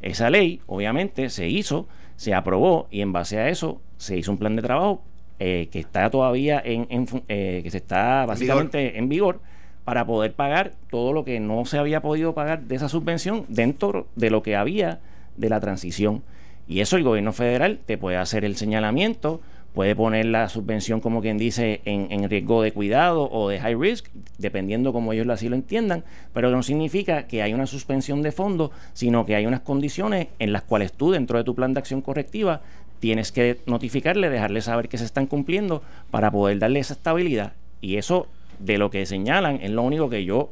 Esa 0.00 0.30
ley, 0.30 0.62
obviamente, 0.66 1.28
se 1.28 1.48
hizo, 1.48 1.86
se 2.16 2.32
aprobó 2.32 2.88
y 2.90 3.02
en 3.02 3.12
base 3.12 3.38
a 3.38 3.50
eso 3.50 3.82
se 3.98 4.16
hizo 4.16 4.32
un 4.32 4.38
plan 4.38 4.56
de 4.56 4.62
trabajo 4.62 5.02
eh, 5.38 5.68
que 5.70 5.80
está 5.80 6.08
todavía 6.10 6.62
en, 6.64 6.86
eh, 7.28 7.60
que 7.62 7.70
se 7.70 7.76
está 7.76 8.24
básicamente 8.24 8.96
en 8.98 9.10
vigor 9.10 9.40
para 9.84 10.06
poder 10.06 10.32
pagar 10.32 10.72
todo 10.88 11.12
lo 11.12 11.26
que 11.26 11.40
no 11.40 11.66
se 11.66 11.76
había 11.76 12.00
podido 12.00 12.34
pagar 12.34 12.62
de 12.62 12.74
esa 12.74 12.88
subvención 12.88 13.44
dentro 13.48 14.06
de 14.16 14.30
lo 14.30 14.42
que 14.42 14.56
había 14.56 15.00
de 15.36 15.50
la 15.50 15.60
transición. 15.60 16.22
Y 16.66 16.80
eso 16.80 16.96
el 16.96 17.02
gobierno 17.04 17.34
federal 17.34 17.80
te 17.84 17.98
puede 17.98 18.16
hacer 18.16 18.46
el 18.46 18.56
señalamiento, 18.56 19.42
puede 19.74 19.96
poner 19.96 20.26
la 20.26 20.48
subvención, 20.48 21.00
como 21.00 21.20
quien 21.20 21.36
dice, 21.36 21.80
en, 21.84 22.30
riesgo 22.30 22.62
de 22.62 22.72
cuidado 22.72 23.28
o 23.30 23.48
de 23.48 23.58
high 23.58 23.74
risk, 23.74 24.06
dependiendo 24.38 24.92
como 24.92 25.12
ellos 25.12 25.28
así 25.28 25.48
lo 25.48 25.56
entiendan, 25.56 26.04
pero 26.32 26.50
no 26.50 26.62
significa 26.62 27.26
que 27.26 27.42
hay 27.42 27.52
una 27.52 27.66
suspensión 27.66 28.22
de 28.22 28.30
fondos, 28.30 28.70
sino 28.92 29.26
que 29.26 29.34
hay 29.34 29.46
unas 29.46 29.60
condiciones 29.60 30.28
en 30.38 30.52
las 30.52 30.62
cuales 30.62 30.92
tú, 30.92 31.10
dentro 31.10 31.38
de 31.38 31.44
tu 31.44 31.56
plan 31.56 31.74
de 31.74 31.80
acción 31.80 32.02
correctiva, 32.02 32.62
tienes 33.00 33.32
que 33.32 33.58
notificarle, 33.66 34.30
dejarle 34.30 34.60
saber 34.60 34.88
que 34.88 34.96
se 34.96 35.04
están 35.04 35.26
cumpliendo 35.26 35.82
para 36.12 36.30
poder 36.30 36.60
darle 36.60 36.78
esa 36.78 36.94
estabilidad. 36.94 37.54
Y 37.80 37.96
eso, 37.96 38.28
de 38.60 38.78
lo 38.78 38.90
que 38.90 39.04
señalan, 39.06 39.58
es 39.60 39.72
lo 39.72 39.82
único 39.82 40.08
que 40.08 40.24
yo 40.24 40.50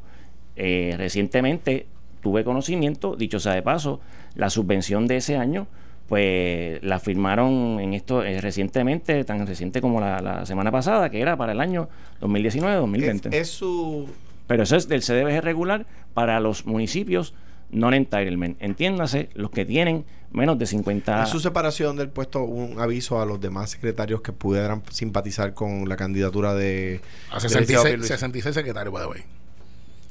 eh, 0.57 0.95
recientemente 0.97 1.87
tuve 2.21 2.43
conocimiento, 2.43 3.15
dicho 3.15 3.39
sea 3.39 3.53
de 3.53 3.61
paso, 3.61 4.01
la 4.35 4.49
subvención 4.49 5.07
de 5.07 5.17
ese 5.17 5.37
año 5.37 5.67
pues 6.13 6.77
la 6.83 6.99
firmaron 6.99 7.79
en 7.79 7.95
esto 7.95 8.23
eh, 8.23 8.39
recientemente, 8.39 9.23
tan 9.23 9.47
reciente 9.47 9.81
como 9.81 9.99
la, 9.99 10.45
semana 10.45 10.71
pasada, 10.71 11.09
que 11.09 11.19
era 11.19 11.37
para 11.37 11.53
el 11.53 11.59
año 11.59 11.89
2019-2020. 12.21 13.33
Es, 13.33 13.47
su... 13.47 14.07
Pero 14.45 14.61
eso 14.61 14.75
es 14.75 14.87
del 14.87 15.01
CDBG 15.01 15.41
regular 15.41 15.87
para 16.13 16.39
los 16.39 16.67
municipios 16.67 17.33
non-entitlement. 17.71 18.61
Entiéndase, 18.61 19.29
los 19.33 19.49
que 19.49 19.65
tienen 19.65 20.05
menos 20.31 20.59
de 20.59 20.67
50... 20.67 21.23
¿Es 21.23 21.29
su 21.29 21.39
separación 21.39 21.95
del 21.95 22.09
puesto 22.09 22.43
un 22.43 22.79
aviso 22.79 23.19
a 23.19 23.25
los 23.25 23.41
demás 23.41 23.71
secretarios 23.71 24.21
que 24.21 24.33
pudieran 24.33 24.83
simpatizar 24.91 25.55
con 25.55 25.89
la 25.89 25.95
candidatura 25.95 26.53
de... 26.53 27.01
A 27.31 27.39
66, 27.39 28.05
66 28.05 28.53
secretarios, 28.53 28.93
by 28.93 29.01
the 29.01 29.09
way. 29.09 29.21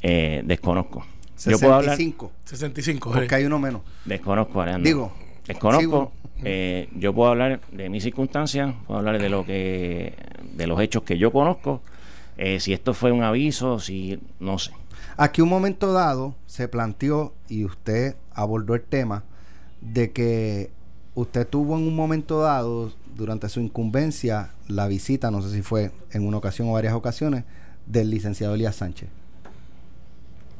Eh, 0.03 0.42
desconozco. 0.44 1.07
65. 1.36 1.50
Yo 1.53 1.59
puedo 1.61 1.74
hablar... 1.74 1.96
65. 1.96 3.12
Porque 3.12 3.36
hay 3.36 3.44
uno 3.44 3.61
menos. 3.61 3.82
Desconozco, 4.05 4.61
Alejandro. 4.61 4.88
Digo, 4.88 5.12
Desconozco. 5.47 6.12
Eh, 6.45 6.88
yo 6.97 7.14
puedo 7.14 7.30
hablar 7.30 7.61
de 7.70 7.88
mis 7.88 8.03
circunstancias, 8.03 8.74
puedo 8.86 8.99
hablar 8.99 9.20
de 9.20 9.28
lo 9.28 9.45
que, 9.45 10.14
de 10.55 10.66
los 10.66 10.80
hechos 10.80 11.03
que 11.05 11.18
yo 11.18 11.30
conozco. 11.32 11.80
Eh, 12.36 12.59
si 12.61 12.72
esto 12.72 12.95
fue 12.95 13.12
un 13.12 13.22
aviso, 13.22 13.78
si 13.78 14.18
no 14.40 14.59
sé. 14.59 14.72
Aquí 15.16 15.43
un 15.43 15.49
momento 15.49 15.93
dado 15.93 16.34
se 16.47 16.68
planteó 16.68 17.32
y 17.49 17.64
usted 17.64 18.16
abordó 18.32 18.74
el 18.74 18.82
tema 18.82 19.24
de 19.80 20.11
que 20.11 20.70
usted 21.14 21.47
tuvo 21.47 21.76
en 21.76 21.86
un 21.86 21.95
momento 21.95 22.40
dado 22.40 22.93
durante 23.14 23.49
su 23.49 23.61
incumbencia 23.61 24.51
la 24.68 24.86
visita, 24.88 25.30
no 25.30 25.43
sé 25.43 25.51
si 25.51 25.62
fue 25.62 25.93
en 26.12 26.26
una 26.26 26.38
ocasión 26.38 26.68
o 26.68 26.72
varias 26.72 26.95
ocasiones, 26.95 27.45
del 27.86 28.11
licenciado 28.11 28.55
Elías 28.55 28.76
Sánchez. 28.76 29.09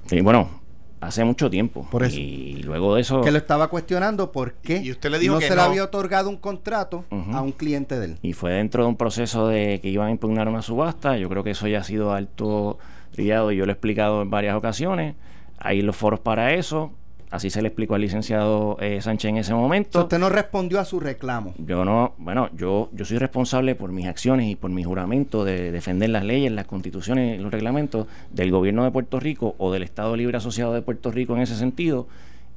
Sí, 0.07 0.21
bueno, 0.21 0.62
hace 1.03 1.25
mucho 1.25 1.51
tiempo. 1.51 1.87
Por 1.91 2.05
eso. 2.05 2.17
Y 2.19 2.63
luego 2.63 2.95
de 2.95 3.03
eso. 3.03 3.23
Que 3.23 3.33
lo 3.33 3.39
estaba 3.39 3.69
cuestionando 3.69 4.33
por 4.33 4.55
qué 4.55 4.89
usted 4.91 5.11
le 5.11 5.19
dijo 5.19 5.35
no 5.35 5.41
se 5.41 5.55
le 5.55 5.61
había 5.61 5.85
otorgado 5.85 6.31
un 6.31 6.37
contrato 6.37 7.05
a 7.11 7.43
un 7.43 7.53
cliente 7.53 7.99
de 7.99 8.07
él. 8.07 8.19
Y 8.23 8.33
fue 8.33 8.53
dentro 8.53 8.85
de 8.85 8.89
un 8.89 8.97
proceso 8.97 9.49
de 9.49 9.81
que 9.83 9.89
iban 9.89 10.09
a 10.09 10.11
impugnar 10.13 10.49
una 10.49 10.63
subasta. 10.63 11.19
Yo 11.19 11.29
creo 11.29 11.43
que 11.45 11.51
eso 11.51 11.67
ya 11.67 11.81
ha 11.81 11.85
sido 11.85 12.13
alto 12.13 12.79
trillado 13.11 13.53
y 13.53 13.57
yo 13.57 13.67
lo 13.67 13.73
he 13.73 13.75
explicado 13.75 14.23
en 14.23 14.31
varias 14.31 14.57
ocasiones. 14.57 15.17
Hay 15.59 15.83
los 15.83 15.97
foros 15.97 16.21
para 16.21 16.55
eso. 16.55 16.93
Así 17.33 17.49
se 17.51 17.63
le 17.63 17.69
explicó 17.69 17.95
al 17.95 18.03
licenciado 18.03 18.77
eh, 18.79 19.01
Sánchez 19.01 19.31
en 19.31 19.37
ese 19.39 19.55
momento. 19.55 20.03
usted 20.03 20.19
no 20.19 20.29
respondió 20.29 20.79
a 20.79 20.85
su 20.85 21.01
reclamo. 21.01 21.55
Yo 21.59 21.85
no, 21.85 22.15
bueno, 22.19 22.51
yo, 22.55 22.91
yo 22.93 23.05
soy 23.05 23.19
responsable 23.19 23.75
por 23.75 23.91
mis 23.91 24.07
acciones 24.07 24.49
y 24.49 24.55
por 24.55 24.71
mi 24.71 24.85
juramento 24.85 25.45
de 25.45 25.73
defender 25.73 26.11
las 26.11 26.25
leyes, 26.25 26.53
las 26.53 26.67
constituciones 26.67 27.41
y 27.41 27.43
los 27.43 27.51
reglamentos 27.51 28.07
del 28.31 28.51
gobierno 28.51 28.85
de 28.85 28.91
Puerto 28.91 29.19
Rico 29.19 29.55
o 29.59 29.73
del 29.73 29.83
Estado 29.83 30.15
Libre 30.15 30.37
Asociado 30.37 30.75
de 30.75 30.83
Puerto 30.83 31.11
Rico 31.11 31.35
en 31.35 31.43
ese 31.43 31.57
sentido. 31.57 32.07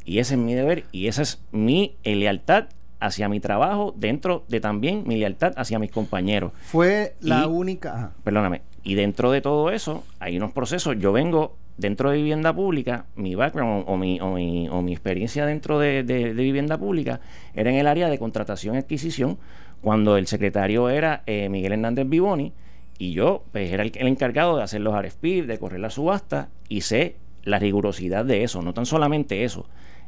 Y 0.03 0.19
ese 0.19 0.35
es 0.35 0.39
mi 0.39 0.53
deber 0.53 0.83
y 0.91 1.07
esa 1.07 1.21
es 1.21 1.39
mi 1.51 1.95
lealtad 2.03 2.65
hacia 2.99 3.29
mi 3.29 3.39
trabajo, 3.39 3.93
dentro 3.97 4.43
de 4.49 4.59
también 4.59 5.03
mi 5.05 5.15
lealtad 5.17 5.53
hacia 5.55 5.79
mis 5.79 5.91
compañeros. 5.91 6.51
Fue 6.63 7.15
la 7.21 7.47
única. 7.47 8.11
Perdóname. 8.23 8.61
Y 8.85 8.95
dentro 8.95 9.31
de 9.31 9.41
todo 9.41 9.71
eso, 9.71 10.05
hay 10.19 10.37
unos 10.37 10.53
procesos. 10.53 10.95
Yo 10.97 11.11
vengo 11.11 11.57
dentro 11.75 12.11
de 12.11 12.17
vivienda 12.17 12.53
pública, 12.53 13.05
mi 13.15 13.35
background 13.35 13.83
o 13.87 13.97
mi, 13.97 14.21
o 14.21 14.31
mi, 14.35 14.69
o 14.69 14.81
mi 14.81 14.93
experiencia 14.93 15.45
dentro 15.45 15.79
de, 15.79 16.03
vivienda 16.33 16.77
pública 16.77 17.19
era 17.53 17.69
en 17.69 17.75
el 17.75 17.87
área 17.87 18.07
de 18.07 18.17
contratación 18.17 18.75
y 18.75 18.77
adquisición, 18.77 19.37
cuando 19.81 20.15
el 20.15 20.27
secretario 20.27 20.89
era 20.89 21.23
eh, 21.25 21.49
Miguel 21.49 21.73
Hernández 21.73 22.07
Vivoni 22.07 22.53
y 22.97 23.11
yo 23.11 23.43
pues, 23.51 23.73
era 23.73 23.83
el, 23.83 23.91
el, 23.95 24.07
encargado 24.07 24.55
de 24.55 24.63
hacer 24.63 24.79
los 24.79 24.95
RFP, 24.97 25.45
de 25.45 25.57
correr 25.59 25.81
la 25.81 25.89
subasta 25.89 26.47
y 26.69 26.81
sé 26.81 27.17
la 27.43 27.59
rigurosidad 27.59 28.23
de 28.23 28.43
eso, 28.43 28.61
no 28.61 28.73
tan 28.73 28.85
solamente 28.85 29.43
eso, 29.43 29.65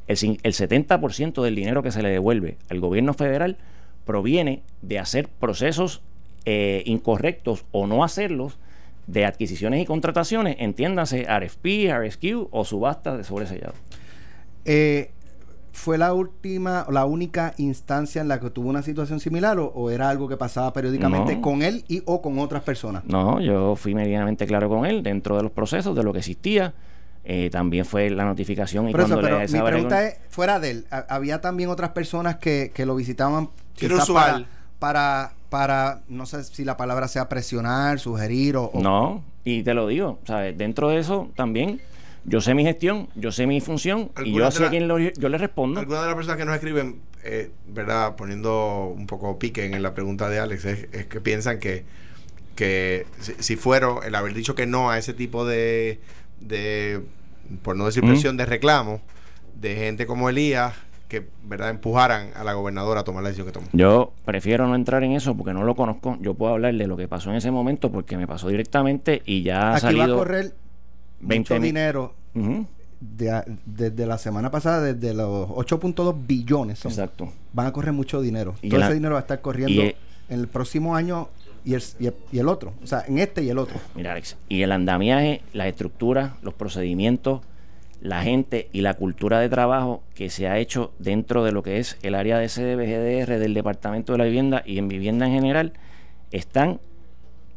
el, 0.08 0.18
70% 0.18 1.44
del 1.44 1.56
dinero 1.56 1.84
que 1.84 1.92
se 1.92 2.02
le 2.02 2.10
devuelve 2.10 2.58
al 2.70 2.80
gobierno 2.80 3.14
federal 3.14 3.58
proviene 4.06 4.64
de 4.82 5.00
hacer 5.00 5.28
procesos 5.28 6.02
eh, 6.46 6.84
incorrectos 6.86 7.66
o 7.72 7.88
no 7.88 8.04
hacerlos 8.04 8.58
de 9.08 9.26
adquisiciones 9.26 9.82
y 9.82 9.86
contrataciones, 9.86 10.58
entiéndase 10.60 11.24
RFP, 11.24 11.90
RSQ 11.92 12.50
o 12.52 12.66
subasta 12.66 13.18
de 13.18 13.24
sobresellado. 13.24 13.74
Eh, 14.66 15.12
¿Fue 15.72 15.98
la 15.98 16.12
última, 16.14 16.88
la 16.90 17.06
única 17.06 17.54
instancia 17.58 18.22
en 18.22 18.28
la 18.28 18.40
que 18.40 18.50
tuvo 18.50 18.70
una 18.70 18.82
situación 18.82 19.20
similar 19.20 19.60
o, 19.60 19.92
era 19.92 20.10
algo 20.10 20.28
que 20.28 20.36
pasaba 20.36 20.74
periódicamente 20.74 21.40
con 21.40 21.62
él 21.62 21.86
y 21.88 22.02
o 22.06 22.22
con 22.22 22.40
otras 22.40 22.64
personas? 22.64 23.06
No, 23.06 23.40
yo 23.40 23.76
fui 23.76 23.94
medianamente 23.94 24.48
claro 24.48 24.70
con 24.70 24.86
él 24.86 25.04
dentro 25.04 25.38
de 25.38 25.44
los 25.44 25.52
procesos, 25.52 25.96
de 25.96 26.04
lo 26.04 26.12
que 26.12 26.20
existía. 26.20 26.74
Eh, 27.24 27.50
también 27.52 27.86
fue 27.86 28.10
la 28.10 28.26
notificación 28.26 28.90
y 28.90 28.94
cuando 28.94 29.22
pero 29.22 29.40
mi 29.40 29.62
pregunta 29.62 30.08
es, 30.08 30.18
fuera 30.30 30.60
de 30.60 30.72
él, 30.72 30.88
¿había 30.90 31.42
también 31.42 31.70
otras 31.70 31.92
personas 31.92 32.38
que, 32.38 32.72
que 32.74 32.86
lo 32.86 32.96
visitaban 32.96 33.50
para, 34.14 34.46
para, 34.80 35.34
para, 35.50 36.02
no 36.08 36.26
sé 36.26 36.44
si 36.44 36.64
la 36.64 36.78
palabra 36.78 37.08
sea 37.08 37.30
presionar, 37.30 38.00
sugerir 38.00 38.58
o... 38.58 38.72
No, 38.76 39.24
y 39.44 39.64
te 39.64 39.74
lo 39.74 39.88
digo, 39.88 40.20
¿sabes? 40.26 40.58
Dentro 40.58 40.90
de 40.90 41.00
eso 41.00 41.32
también 41.36 41.82
yo 42.28 42.42
sé 42.42 42.54
mi 42.54 42.64
gestión, 42.64 43.08
yo 43.16 43.32
sé 43.32 43.48
mi 43.48 43.62
función 43.62 44.12
y 44.24 44.34
yo 44.34 44.52
sé 44.52 44.66
a 44.66 44.70
quién 44.70 44.88
yo 44.90 45.30
le 45.30 45.38
respondo. 45.38 45.80
Algunas 45.80 46.02
de 46.02 46.08
las 46.08 46.16
personas 46.16 46.38
que 46.38 46.44
nos 46.46 46.56
escriben, 46.56 47.00
eh, 47.24 47.52
¿verdad? 47.68 48.18
Poniendo 48.18 48.94
un 48.94 49.08
poco 49.08 49.40
pique 49.40 49.64
en 49.64 49.82
la 49.82 49.94
pregunta 49.94 50.30
de 50.30 50.40
Alex, 50.40 50.66
es, 50.66 51.06
que 51.08 51.22
piensan 51.22 51.60
que, 51.60 51.86
que 52.56 53.06
si, 53.22 53.34
si, 53.40 53.56
fueron, 53.56 54.04
el 54.04 54.14
haber 54.14 54.34
dicho 54.34 54.56
que 54.56 54.68
no 54.68 54.92
a 54.92 54.98
ese 54.98 55.14
tipo 55.14 55.46
de, 55.46 56.02
de 56.42 57.02
por 57.62 57.78
no 57.78 57.86
decir 57.86 58.04
presión, 58.04 58.36
de 58.36 58.46
reclamo 58.46 59.02
de 59.56 59.76
gente 59.76 60.06
como 60.06 60.30
Elías 60.30 60.74
que 61.08 61.28
verdad 61.44 61.70
empujaran 61.70 62.32
a 62.36 62.44
la 62.44 62.54
gobernadora 62.54 63.02
a 63.02 63.04
tomar 63.04 63.24
la 63.24 63.30
decisión 63.30 63.48
que 63.48 63.54
tomó. 63.54 63.68
Yo 63.72 64.14
prefiero 64.26 64.68
no 64.68 64.76
entrar 64.76 65.04
en 65.04 65.14
eso 65.14 65.36
porque 65.36 65.54
no 65.54 65.64
lo 65.64 65.76
conozco. 65.76 66.18
Yo 66.22 66.34
puedo 66.34 66.54
hablar 66.54 66.74
de 66.74 66.88
lo 66.88 66.98
que 66.98 67.08
pasó 67.08 67.30
en 67.30 67.38
ese 67.38 67.52
momento 67.52 67.92
porque 67.92 68.18
me 68.18 68.28
pasó 68.28 68.50
directamente 68.50 69.22
y 69.26 69.44
ya 69.44 69.74
ha 69.74 69.80
salido. 69.80 70.08
va 70.08 70.14
a 70.14 70.18
correr 70.18 70.54
20 71.22 71.54
mucho 71.54 71.64
dinero 71.64 72.14
desde 73.66 74.06
la 74.06 74.18
semana 74.18 74.52
pasada, 74.52 74.94
desde 74.94 75.14
los 75.14 75.50
8.2 75.50 76.16
billones. 76.26 76.84
Exacto. 76.86 77.32
Van 77.54 77.68
a 77.68 77.72
correr 77.72 77.94
mucho 77.94 78.22
dinero. 78.22 78.56
Y 78.62 78.70
Todo 78.70 78.82
ese 78.82 78.94
dinero 78.96 79.14
va 79.14 79.20
a 79.20 79.22
estar 79.22 79.42
corriendo 79.42 79.82
en 79.82 79.96
el 80.40 80.48
próximo 80.48 80.96
año 80.96 81.30
y 81.64 81.74
el, 81.74 81.84
y 82.32 82.40
el, 82.40 82.48
otro. 82.48 82.74
O 82.84 82.88
sea, 82.88 83.04
en 83.08 83.20
este 83.20 83.44
y 83.44 83.50
el 83.50 83.58
otro. 83.58 83.80
Mira, 83.96 84.14
Alex, 84.14 84.38
y 84.50 84.62
el 84.62 84.72
andamiaje, 84.72 85.42
las 85.54 85.68
estructuras, 85.68 86.32
los 86.42 86.54
procedimientos, 86.54 87.42
la 88.02 88.22
gente 88.22 88.70
y 88.72 88.82
la 88.82 88.94
cultura 88.94 89.40
de 89.40 89.50
trabajo 89.50 90.04
que 90.14 90.30
se 90.30 90.48
ha 90.48 90.58
hecho 90.58 90.92
dentro 91.00 91.44
de 91.44 91.52
lo 91.52 91.64
que 91.64 91.80
es 91.80 91.98
el 92.04 92.16
área 92.16 92.38
de 92.38 92.48
CDBGDR 92.48 93.40
del 93.40 93.54
Departamento 93.54 94.14
de 94.14 94.18
la 94.20 94.26
Vivienda 94.26 94.64
y 94.66 94.78
en 94.78 94.88
vivienda 94.88 95.26
en 95.26 95.34
general, 95.34 95.74
están 96.32 96.80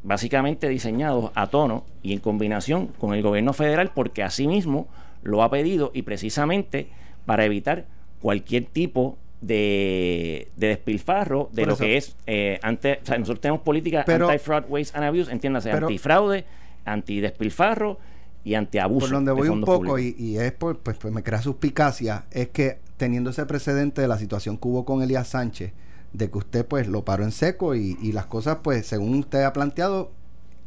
básicamente 0.03 0.69
diseñados 0.69 1.31
a 1.35 1.49
tono 1.49 1.85
y 2.03 2.13
en 2.13 2.21
combinación 2.21 2.87
con 2.87 3.15
el 3.15 3.23
gobierno 3.23 3.53
federal 3.53 3.91
porque 3.95 4.23
asimismo 4.23 4.89
lo 5.23 5.43
ha 5.43 5.51
pedido 5.51 5.91
y 5.93 6.03
precisamente 6.03 6.89
para 7.27 7.45
evitar 7.45 7.85
cualquier 8.21 8.65
tipo 8.65 9.19
de, 9.41 10.49
despilfarro 10.57 11.49
de 11.53 11.67
lo 11.67 11.77
que 11.77 11.97
es 11.97 12.17
eh, 12.27 12.59
antes, 12.63 12.99
o 13.03 13.07
sea, 13.07 13.19
nosotros 13.19 13.41
tenemos 13.41 13.63
política 13.63 14.05
anti-fraud, 14.07 14.65
waste 14.69 14.97
and 14.97 15.07
abuse, 15.07 15.31
entiéndase, 15.31 15.71
anti-fraude, 15.71 16.45
anti-despilfarro 16.85 17.99
y 18.45 18.55
anti-abuso. 18.55 19.07
Por 19.07 19.11
donde 19.11 19.33
voy 19.33 19.49
un 19.49 19.63
poco 19.63 19.99
y, 19.99 20.39
es 20.39 20.53
por, 20.53 20.79
pues, 20.79 20.97
pues 20.97 21.13
me 21.13 21.23
crea 21.23 21.43
suspicacia, 21.43 22.25
es 22.31 22.49
que 22.49 22.79
teniendo 22.97 23.31
ese 23.31 23.47
precedente 23.47 24.01
de 24.03 24.09
la 24.09 24.19
situación 24.19 24.59
que 24.59 24.69
hubo 24.69 24.85
con 24.85 25.03
Elías 25.03 25.29
Sánchez, 25.29 25.73
de 26.13 26.31
que 26.31 26.39
usted 26.39 26.67
pues 26.67 26.89
lo 26.89 27.05
paró 27.05 27.25
en 27.25 27.33
seco 27.33 27.75
y, 27.75 27.97
y 28.03 28.13
las 28.13 28.27
cosas 28.27 28.59
pues 28.63 28.87
según 28.87 29.19
usted 29.21 29.43
ha 29.43 29.53
planteado, 29.53 30.11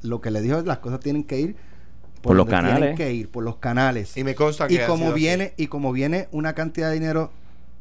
lo 0.02 0.22
que 0.22 0.32
le 0.32 0.42
dijo 0.42 0.58
es 0.58 0.66
las 0.66 0.80
cosas 0.80 1.00
tienen 1.00 1.24
que 1.24 1.40
ir 1.40 1.56
por, 2.24 2.36
los 2.36 2.48
canales. 2.48 2.80
Tienen 2.80 2.96
que 2.96 3.14
ir 3.14 3.30
por 3.30 3.44
los 3.44 3.58
canales. 3.58 4.16
Y 4.16 4.24
me 4.24 4.34
consta 4.34 4.68
que 4.68 4.76
y 4.76 4.80
como 4.88 5.12
viene 5.12 5.54
y 5.58 5.68
como 5.68 5.92
viene 5.92 6.30
una 6.32 6.54
cantidad 6.54 6.88
de 6.88 6.96
dinero 6.96 7.32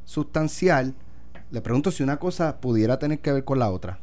sustancial, 0.04 0.94
le 1.50 1.60
pregunto 1.60 1.90
si 1.90 2.02
una 2.02 2.16
cosa 2.18 2.60
pudiera 2.60 2.98
tener 2.98 3.20
que 3.20 3.32
ver 3.32 3.44
con 3.44 3.60
la 3.60 3.70
otra. 3.70 4.00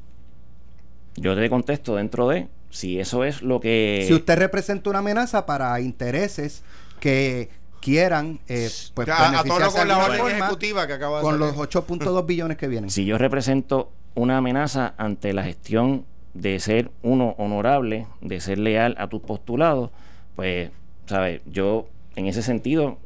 Yo 1.17 1.35
te 1.35 1.49
contesto 1.49 1.95
dentro 1.95 2.29
de 2.29 2.47
si 2.69 2.99
eso 2.99 3.23
es 3.23 3.41
lo 3.41 3.59
que... 3.59 4.05
Si 4.07 4.13
usted 4.13 4.37
representa 4.37 4.89
una 4.89 4.99
amenaza 4.99 5.45
para 5.45 5.79
intereses 5.81 6.63
que 6.99 7.49
quieran 7.79 8.39
eh, 8.47 8.69
pues 8.93 9.07
a, 9.09 9.43
con 9.43 9.87
la 9.87 9.97
orden 9.97 10.27
ejecutiva 10.27 10.85
que 10.85 10.93
acaba 10.93 11.19
de 11.19 11.23
con 11.23 11.39
los 11.39 11.55
8.2 11.55 12.25
billones 12.25 12.57
que 12.57 12.67
vienen. 12.67 12.89
Si 12.89 13.05
yo 13.05 13.17
represento 13.17 13.91
una 14.15 14.37
amenaza 14.37 14.93
ante 14.97 15.33
la 15.33 15.43
gestión 15.43 16.05
de 16.33 16.59
ser 16.59 16.91
uno 17.01 17.35
honorable, 17.37 18.07
de 18.21 18.39
ser 18.41 18.59
leal 18.59 18.95
a 18.97 19.07
tus 19.07 19.21
postulados, 19.21 19.91
pues, 20.35 20.71
¿sabes? 21.05 21.41
Yo 21.45 21.87
en 22.15 22.27
ese 22.27 22.43
sentido 22.43 22.97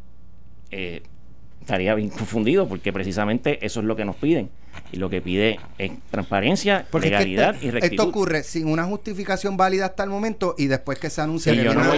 eh, 0.72 1.04
estaría 1.64 1.96
bien 1.96 2.10
confundido 2.10 2.68
porque 2.68 2.94
precisamente 2.94 3.66
eso 3.66 3.80
es 3.80 3.86
lo 3.86 3.96
que 3.96 4.06
nos 4.06 4.16
piden. 4.16 4.50
Y 4.92 4.98
lo 4.98 5.10
que 5.10 5.22
pide 5.22 5.60
es 5.78 5.92
transparencia, 6.12 6.86
legalidad 7.00 7.56
y 7.62 7.72
rectitud. 7.72 7.94
Esto 7.94 8.10
ocurre 8.10 8.44
sin 8.44 8.68
una 8.68 8.84
justificación 8.86 9.58
válida 9.58 9.88
hasta 9.88 10.04
el 10.04 10.10
momento 10.10 10.56
y 10.58 10.68
después 10.68 11.00
que 11.00 11.10
se 11.10 11.22
anuncia 11.22 11.54
que 11.54 11.62
una, 11.68 11.94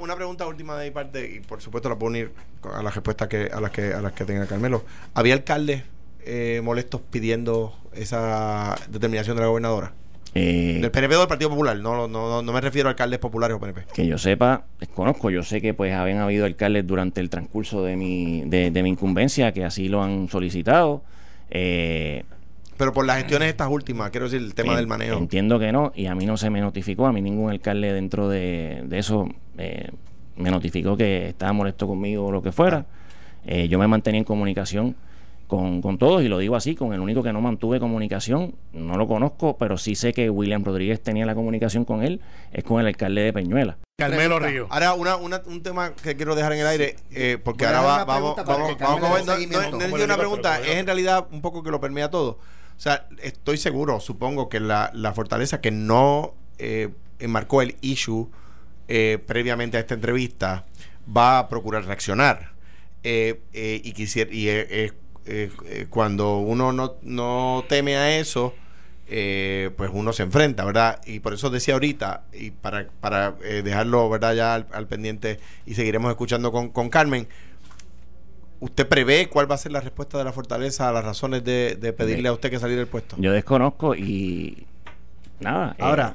una, 0.00 0.16
pregunta, 0.16 0.46
última 0.46 0.76
de 0.76 0.86
mi 0.86 0.90
parte 0.90 1.30
y 1.36 1.40
por 1.40 1.60
supuesto 1.60 1.88
la 1.88 1.96
puedo 1.96 2.10
unir 2.10 2.32
a 2.72 2.82
las 2.82 2.94
respuestas 2.94 3.28
que 3.28 3.50
a 3.52 3.60
las 3.60 3.70
que 3.70 3.92
a 3.92 4.00
las 4.00 4.12
que 4.12 4.24
tenga 4.24 4.46
Carmelo. 4.46 4.84
¿Había 5.14 5.34
alcaldes 5.34 5.84
eh, 6.24 6.60
molestos 6.64 7.00
pidiendo 7.10 7.76
esa 7.92 8.76
determinación 8.88 9.36
de 9.36 9.42
la 9.42 9.48
gobernadora? 9.48 9.92
Eh, 10.34 10.78
del 10.80 10.90
PNP 10.90 11.14
o 11.14 11.20
del 11.20 11.28
Partido 11.28 11.50
Popular, 11.50 11.76
no, 11.78 12.08
no, 12.08 12.42
no 12.42 12.52
me 12.52 12.60
refiero 12.60 12.88
a 12.88 12.90
alcaldes 12.90 13.20
populares 13.20 13.56
o 13.56 13.60
PNP. 13.60 13.84
Que 13.94 14.06
yo 14.06 14.18
sepa, 14.18 14.64
desconozco, 14.80 15.30
yo 15.30 15.44
sé 15.44 15.60
que 15.60 15.74
pues 15.74 15.94
habían 15.94 16.18
habido 16.18 16.44
alcaldes 16.44 16.84
durante 16.86 17.20
el 17.20 17.30
transcurso 17.30 17.84
de 17.84 17.96
mi, 17.96 18.42
de, 18.46 18.82
mi 18.82 18.90
incumbencia 18.90 19.52
que 19.52 19.64
así 19.64 19.88
lo 19.88 20.02
han 20.02 20.28
solicitado. 20.28 21.02
Eh, 21.50 22.24
pero 22.76 22.92
por 22.92 23.06
las 23.06 23.18
gestiones 23.18 23.48
estas 23.48 23.68
últimas, 23.70 24.10
quiero 24.10 24.28
decir, 24.28 24.42
el 24.42 24.54
tema 24.54 24.76
del 24.76 24.88
manejo. 24.88 25.16
Entiendo 25.16 25.60
que 25.60 25.70
no, 25.70 25.92
y 25.94 26.06
a 26.06 26.16
mí 26.16 26.26
no 26.26 26.36
se 26.36 26.50
me 26.50 26.60
notificó, 26.60 27.06
a 27.06 27.12
mí 27.12 27.22
ningún 27.22 27.50
alcalde 27.52 27.92
dentro 27.92 28.28
de, 28.28 28.82
de 28.86 28.98
eso 28.98 29.28
eh, 29.56 29.90
me 30.36 30.50
notificó 30.50 30.96
que 30.96 31.28
estaba 31.28 31.52
molesto 31.52 31.86
conmigo 31.86 32.26
o 32.26 32.32
lo 32.32 32.42
que 32.42 32.50
fuera. 32.50 32.86
yo 33.46 33.78
me 33.78 33.86
mantenía 33.86 34.18
en 34.18 34.24
comunicación 34.24 34.96
con, 35.46 35.82
con, 35.82 35.98
todos, 35.98 36.22
y 36.22 36.28
lo 36.28 36.38
digo 36.38 36.56
así, 36.56 36.74
con 36.74 36.92
el 36.92 37.00
único 37.00 37.22
que 37.22 37.32
no 37.32 37.40
mantuve 37.40 37.80
comunicación, 37.80 38.54
no 38.72 38.96
lo 38.96 39.06
conozco, 39.06 39.56
pero 39.58 39.78
sí 39.78 39.94
sé 39.94 40.12
que 40.12 40.30
William 40.30 40.64
Rodríguez 40.64 41.02
tenía 41.02 41.26
la 41.26 41.34
comunicación 41.34 41.84
con 41.84 42.02
él, 42.02 42.20
es 42.52 42.64
con 42.64 42.80
el 42.80 42.86
alcalde 42.86 43.22
de 43.22 43.32
Peñuela. 43.32 43.78
Carmelo 43.98 44.38
Río. 44.38 44.66
Ahora, 44.70 44.94
una, 44.94 45.16
una, 45.16 45.42
un 45.46 45.62
tema 45.62 45.92
que 45.94 46.16
quiero 46.16 46.34
dejar 46.34 46.52
en 46.54 46.60
el 46.60 46.66
aire, 46.66 46.96
eh, 47.12 47.38
porque 47.42 47.66
ahora 47.66 47.80
va, 47.82 48.04
vamos, 48.04 48.36
vamos, 48.44 48.76
vamos, 48.78 49.26
no, 49.26 50.04
una 50.04 50.16
pregunta, 50.16 50.60
es 50.60 50.76
en 50.76 50.86
realidad 50.86 51.26
un 51.30 51.40
poco 51.40 51.62
que 51.62 51.70
lo 51.70 51.80
permea 51.80 52.10
todo. 52.10 52.38
O 52.76 52.80
sea, 52.80 53.06
estoy 53.22 53.56
seguro, 53.56 54.00
supongo 54.00 54.48
que 54.48 54.58
la, 54.58 54.90
la 54.94 55.12
fortaleza 55.12 55.60
que 55.60 55.70
no 55.70 56.34
eh, 56.58 56.90
enmarcó 57.20 57.62
el 57.62 57.76
issue 57.80 58.28
eh, 58.88 59.18
previamente 59.24 59.76
a 59.76 59.80
esta 59.80 59.94
entrevista 59.94 60.66
va 61.16 61.38
a 61.38 61.48
procurar 61.48 61.84
reaccionar. 61.84 62.52
Eh, 63.02 63.40
eh, 63.52 63.82
y 63.84 63.92
quisiera 63.92 64.32
y 64.32 64.48
es 64.48 64.94
eh, 65.26 65.50
eh, 65.66 65.86
cuando 65.88 66.38
uno 66.38 66.72
no, 66.72 66.94
no, 67.02 67.64
teme 67.68 67.96
a 67.96 68.18
eso, 68.18 68.54
eh, 69.08 69.70
pues 69.76 69.90
uno 69.92 70.12
se 70.12 70.22
enfrenta, 70.22 70.64
¿verdad? 70.64 71.00
Y 71.06 71.20
por 71.20 71.34
eso 71.34 71.50
decía 71.50 71.74
ahorita, 71.74 72.24
y 72.32 72.50
para, 72.50 72.88
para 73.00 73.32
dejarlo, 73.32 74.08
¿verdad? 74.08 74.34
Ya 74.34 74.54
al, 74.54 74.86
pendiente 74.88 75.38
y 75.66 75.74
seguiremos 75.74 76.10
escuchando 76.10 76.50
con, 76.52 76.68
con 76.70 76.88
Carmen, 76.88 77.28
¿Usted 78.60 78.88
prevé 78.88 79.28
cuál 79.28 79.50
va 79.50 79.56
a 79.56 79.58
ser 79.58 79.72
la 79.72 79.80
respuesta 79.80 80.16
de 80.16 80.24
la 80.24 80.32
fortaleza 80.32 80.88
a 80.88 80.92
las 80.92 81.04
razones 81.04 81.44
de, 81.44 81.76
de 81.78 81.92
pedirle 81.92 82.28
a 82.28 82.32
usted 82.32 82.48
que 82.50 82.58
salir 82.58 82.78
del 82.78 82.86
puesto? 82.86 83.14
Yo 83.18 83.30
desconozco 83.32 83.94
y 83.94 84.66
nada. 85.40 85.72
eh, 85.78 85.82
Ahora, 85.82 86.14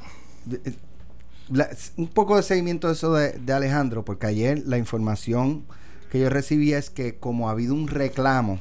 la- 1.51 1.69
un 1.97 2.07
poco 2.07 2.37
de 2.37 2.41
seguimiento 2.43 2.87
de 2.87 2.93
eso 2.93 3.13
de, 3.13 3.33
de 3.33 3.53
Alejandro, 3.53 4.03
porque 4.03 4.25
ayer 4.27 4.63
la 4.65 4.79
información 4.79 5.63
que 6.11 6.19
yo 6.19 6.29
recibí 6.29 6.73
es 6.73 6.89
que 6.89 7.15
como 7.17 7.49
ha 7.49 7.51
habido 7.51 7.75
un 7.75 7.87
reclamo 7.87 8.59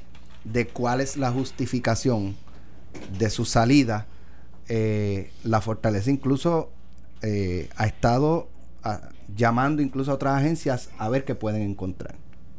de 0.52 0.66
cuál 0.66 1.00
es 1.00 1.16
la 1.16 1.30
justificación 1.30 2.36
de 3.18 3.30
su 3.30 3.44
salida, 3.44 4.06
eh, 4.68 5.30
la 5.44 5.60
fortaleza 5.60 6.10
incluso 6.10 6.70
eh, 7.22 7.68
ha 7.76 7.86
estado 7.86 8.48
ah, 8.84 9.08
llamando 9.34 9.82
incluso 9.82 10.10
a 10.10 10.14
otras 10.14 10.34
agencias 10.34 10.90
a 10.98 11.08
ver 11.08 11.24
qué 11.24 11.34
pueden 11.34 11.62
encontrar 11.62 12.14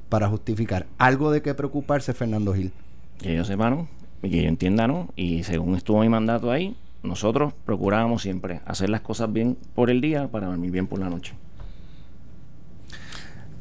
para 0.10 0.28
justificar. 0.28 0.88
Algo 0.98 1.32
de 1.32 1.42
qué 1.42 1.54
preocuparse, 1.54 2.14
Fernando 2.14 2.54
Gil. 2.54 2.72
que 3.20 3.34
ellos 3.34 3.48
sepan 3.48 3.88
y 4.22 4.30
que 4.30 4.42
yo 4.42 4.50
entienda, 4.50 4.88
¿no? 4.88 5.10
Y 5.16 5.44
según 5.44 5.76
estuvo 5.76 6.02
mi 6.02 6.10
mandato 6.10 6.52
ahí, 6.52 6.76
nosotros 7.04 7.54
procurábamos 7.66 8.22
siempre 8.22 8.62
hacer 8.66 8.90
las 8.90 9.02
cosas 9.02 9.32
bien 9.32 9.58
por 9.76 9.90
el 9.90 10.02
día 10.02 10.28
para 10.28 10.48
dormir 10.48 10.72
bien 10.72 10.88
por 10.88 11.00
la 11.00 11.10
noche. 11.10 11.34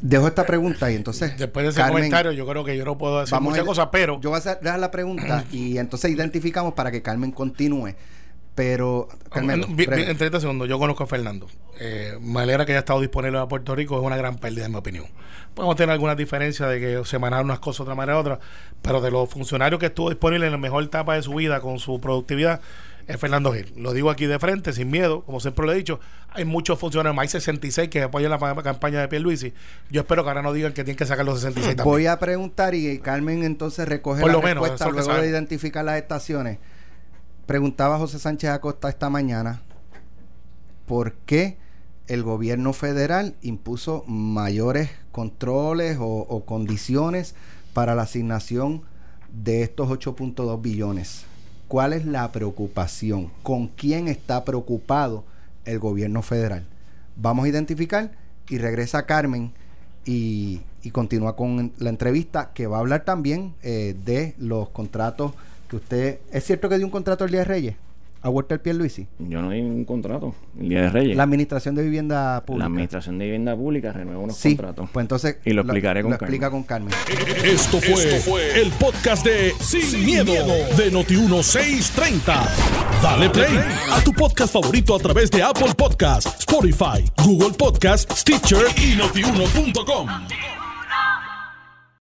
Dejo 0.00 0.28
esta 0.28 0.44
pregunta 0.46 0.90
y 0.90 0.94
entonces... 0.94 1.36
Después 1.38 1.64
de 1.64 1.70
ese 1.70 1.78
Carmen, 1.80 1.96
comentario, 1.96 2.32
yo 2.32 2.46
creo 2.46 2.64
que 2.64 2.76
yo 2.76 2.84
no 2.84 2.96
puedo 2.98 3.20
decir 3.20 3.32
Vamos 3.32 3.50
muchas 3.50 3.64
a- 3.64 3.66
cosas, 3.66 3.88
pero 3.90 4.20
Yo 4.20 4.30
voy 4.30 4.40
a 4.44 4.54
dejar 4.54 4.78
la 4.78 4.90
pregunta 4.90 5.44
y 5.52 5.78
entonces 5.78 6.10
identificamos 6.10 6.74
para 6.74 6.90
que 6.90 7.02
Carmen 7.02 7.32
continúe. 7.32 7.94
Pero, 8.54 9.06
Carmen, 9.30 9.64
breve. 9.76 10.10
en 10.10 10.16
30 10.16 10.40
segundos, 10.40 10.68
yo 10.68 10.80
conozco 10.80 11.04
a 11.04 11.06
Fernando. 11.06 11.46
Eh, 11.78 12.18
me 12.20 12.40
alegra 12.40 12.66
que 12.66 12.72
haya 12.72 12.80
estado 12.80 13.00
disponible 13.00 13.38
a 13.38 13.46
Puerto 13.46 13.72
Rico, 13.76 13.96
es 13.96 14.04
una 14.04 14.16
gran 14.16 14.36
pérdida, 14.38 14.64
en 14.66 14.72
mi 14.72 14.78
opinión. 14.78 15.04
Podemos 15.54 15.76
tener 15.76 15.92
algunas 15.92 16.16
diferencias 16.16 16.68
de 16.68 16.80
que 16.80 17.00
se 17.04 17.20
manejan 17.20 17.44
unas 17.44 17.60
cosas 17.60 17.78
de 17.78 17.82
otra 17.84 17.94
manera 17.94 18.18
otra, 18.18 18.40
pero 18.82 19.00
de 19.00 19.12
los 19.12 19.30
funcionarios 19.30 19.78
que 19.78 19.86
estuvo 19.86 20.10
disponible 20.10 20.46
en 20.46 20.52
la 20.52 20.58
mejor 20.58 20.82
etapa 20.82 21.14
de 21.14 21.22
su 21.22 21.34
vida 21.34 21.60
con 21.60 21.78
su 21.78 22.00
productividad, 22.00 22.60
es 23.08 23.18
Fernando 23.18 23.52
Gil. 23.52 23.72
Lo 23.76 23.92
digo 23.92 24.10
aquí 24.10 24.26
de 24.26 24.38
frente, 24.38 24.72
sin 24.72 24.90
miedo, 24.90 25.22
como 25.24 25.40
siempre 25.40 25.66
lo 25.66 25.72
he 25.72 25.76
dicho. 25.76 25.98
Hay 26.30 26.44
muchos 26.44 26.78
funcionarios, 26.78 27.16
más 27.16 27.22
hay 27.22 27.28
66 27.40 27.88
que 27.88 28.02
apoyan 28.02 28.30
la 28.30 28.38
pa- 28.38 28.62
campaña 28.62 29.00
de 29.00 29.08
Pierluisi. 29.08 29.52
Yo 29.90 30.02
espero 30.02 30.22
que 30.22 30.28
ahora 30.30 30.42
no 30.42 30.52
digan 30.52 30.72
que 30.72 30.84
tienen 30.84 30.96
que 30.98 31.06
sacar 31.06 31.24
los 31.24 31.40
66 31.40 31.76
también. 31.76 31.92
Voy 31.92 32.06
a 32.06 32.18
preguntar 32.18 32.74
y 32.74 32.98
Carmen 33.00 33.42
entonces 33.44 33.88
recoge 33.88 34.20
Por 34.20 34.30
la 34.30 34.36
lo 34.36 34.42
menos, 34.42 34.62
respuesta 34.68 34.86
que 34.86 34.92
luego 35.06 35.22
de 35.22 35.28
identificar 35.28 35.84
las 35.84 35.96
estaciones. 35.98 36.58
Preguntaba 37.46 37.98
José 37.98 38.18
Sánchez 38.18 38.50
Acosta 38.50 38.88
esta 38.90 39.08
mañana 39.10 39.62
por 40.86 41.14
qué 41.26 41.56
el 42.06 42.22
gobierno 42.22 42.72
federal 42.72 43.34
impuso 43.42 44.04
mayores 44.06 44.90
controles 45.12 45.98
o, 46.00 46.06
o 46.28 46.44
condiciones 46.44 47.34
para 47.72 47.94
la 47.94 48.02
asignación 48.02 48.82
de 49.32 49.62
estos 49.62 49.88
8.2 49.88 50.60
billones. 50.62 51.24
¿Cuál 51.68 51.92
es 51.92 52.06
la 52.06 52.32
preocupación? 52.32 53.30
¿Con 53.42 53.68
quién 53.68 54.08
está 54.08 54.44
preocupado 54.44 55.24
el 55.66 55.78
gobierno 55.78 56.22
federal? 56.22 56.64
Vamos 57.14 57.44
a 57.44 57.48
identificar 57.48 58.10
y 58.48 58.56
regresa 58.56 59.04
Carmen 59.04 59.52
y, 60.06 60.62
continúa 60.92 61.36
con 61.36 61.72
la 61.78 61.90
entrevista 61.90 62.52
que 62.54 62.66
va 62.66 62.78
a 62.78 62.80
hablar 62.80 63.04
también 63.04 63.52
eh, 63.62 63.94
de 64.06 64.34
los 64.38 64.70
contratos 64.70 65.32
que 65.68 65.76
usted... 65.76 66.20
¿Es 66.32 66.44
cierto 66.44 66.70
que 66.70 66.78
dio 66.78 66.86
un 66.86 66.90
contrato 66.90 67.26
el 67.26 67.30
Día 67.30 67.40
de 67.40 67.44
Reyes 67.44 67.76
a 68.22 68.30
Walter 68.30 68.60
Pierluisi? 68.60 69.06
Yo 69.18 69.40
no 69.42 69.50
di 69.50 69.60
un 69.60 69.84
contrato 69.84 70.34
el 70.60 70.68
día 70.68 70.82
de 70.82 70.90
Reyes. 70.90 71.16
La 71.16 71.22
Administración 71.22 71.74
de 71.74 71.82
Vivienda 71.82 72.42
Pública. 72.44 72.64
La 72.64 72.66
Administración 72.66 73.18
de 73.18 73.24
Vivienda 73.26 73.56
Pública 73.56 73.92
renueva 73.92 74.20
unos 74.20 74.36
Sí, 74.36 74.56
contratos. 74.56 74.88
pues 74.92 75.04
entonces... 75.04 75.36
Y 75.44 75.52
lo 75.52 75.62
explicaré 75.62 76.02
con 76.02 76.10
lo 76.10 76.16
explica 76.16 76.50
con 76.50 76.62
Carmen. 76.64 76.92
Esto 77.44 77.80
fue, 77.80 78.60
el 78.60 78.70
podcast 78.72 79.24
de 79.24 79.52
Sin, 79.60 80.04
miedo, 80.04 80.32
de 80.76 80.92
Noti1630. 80.92 82.48
Dale 83.02 83.30
play 83.30 83.56
a 83.92 84.00
tu 84.02 84.12
podcast 84.12 84.52
favorito 84.52 84.94
a 84.94 84.98
través 84.98 85.30
de 85.30 85.42
Apple 85.42 85.74
Podcasts, 85.76 86.36
Spotify, 86.40 87.04
Google 87.24 87.52
Podcasts, 87.56 88.20
Stitcher 88.20 88.66
y 88.76 88.96
notiuno.com. 88.96 90.08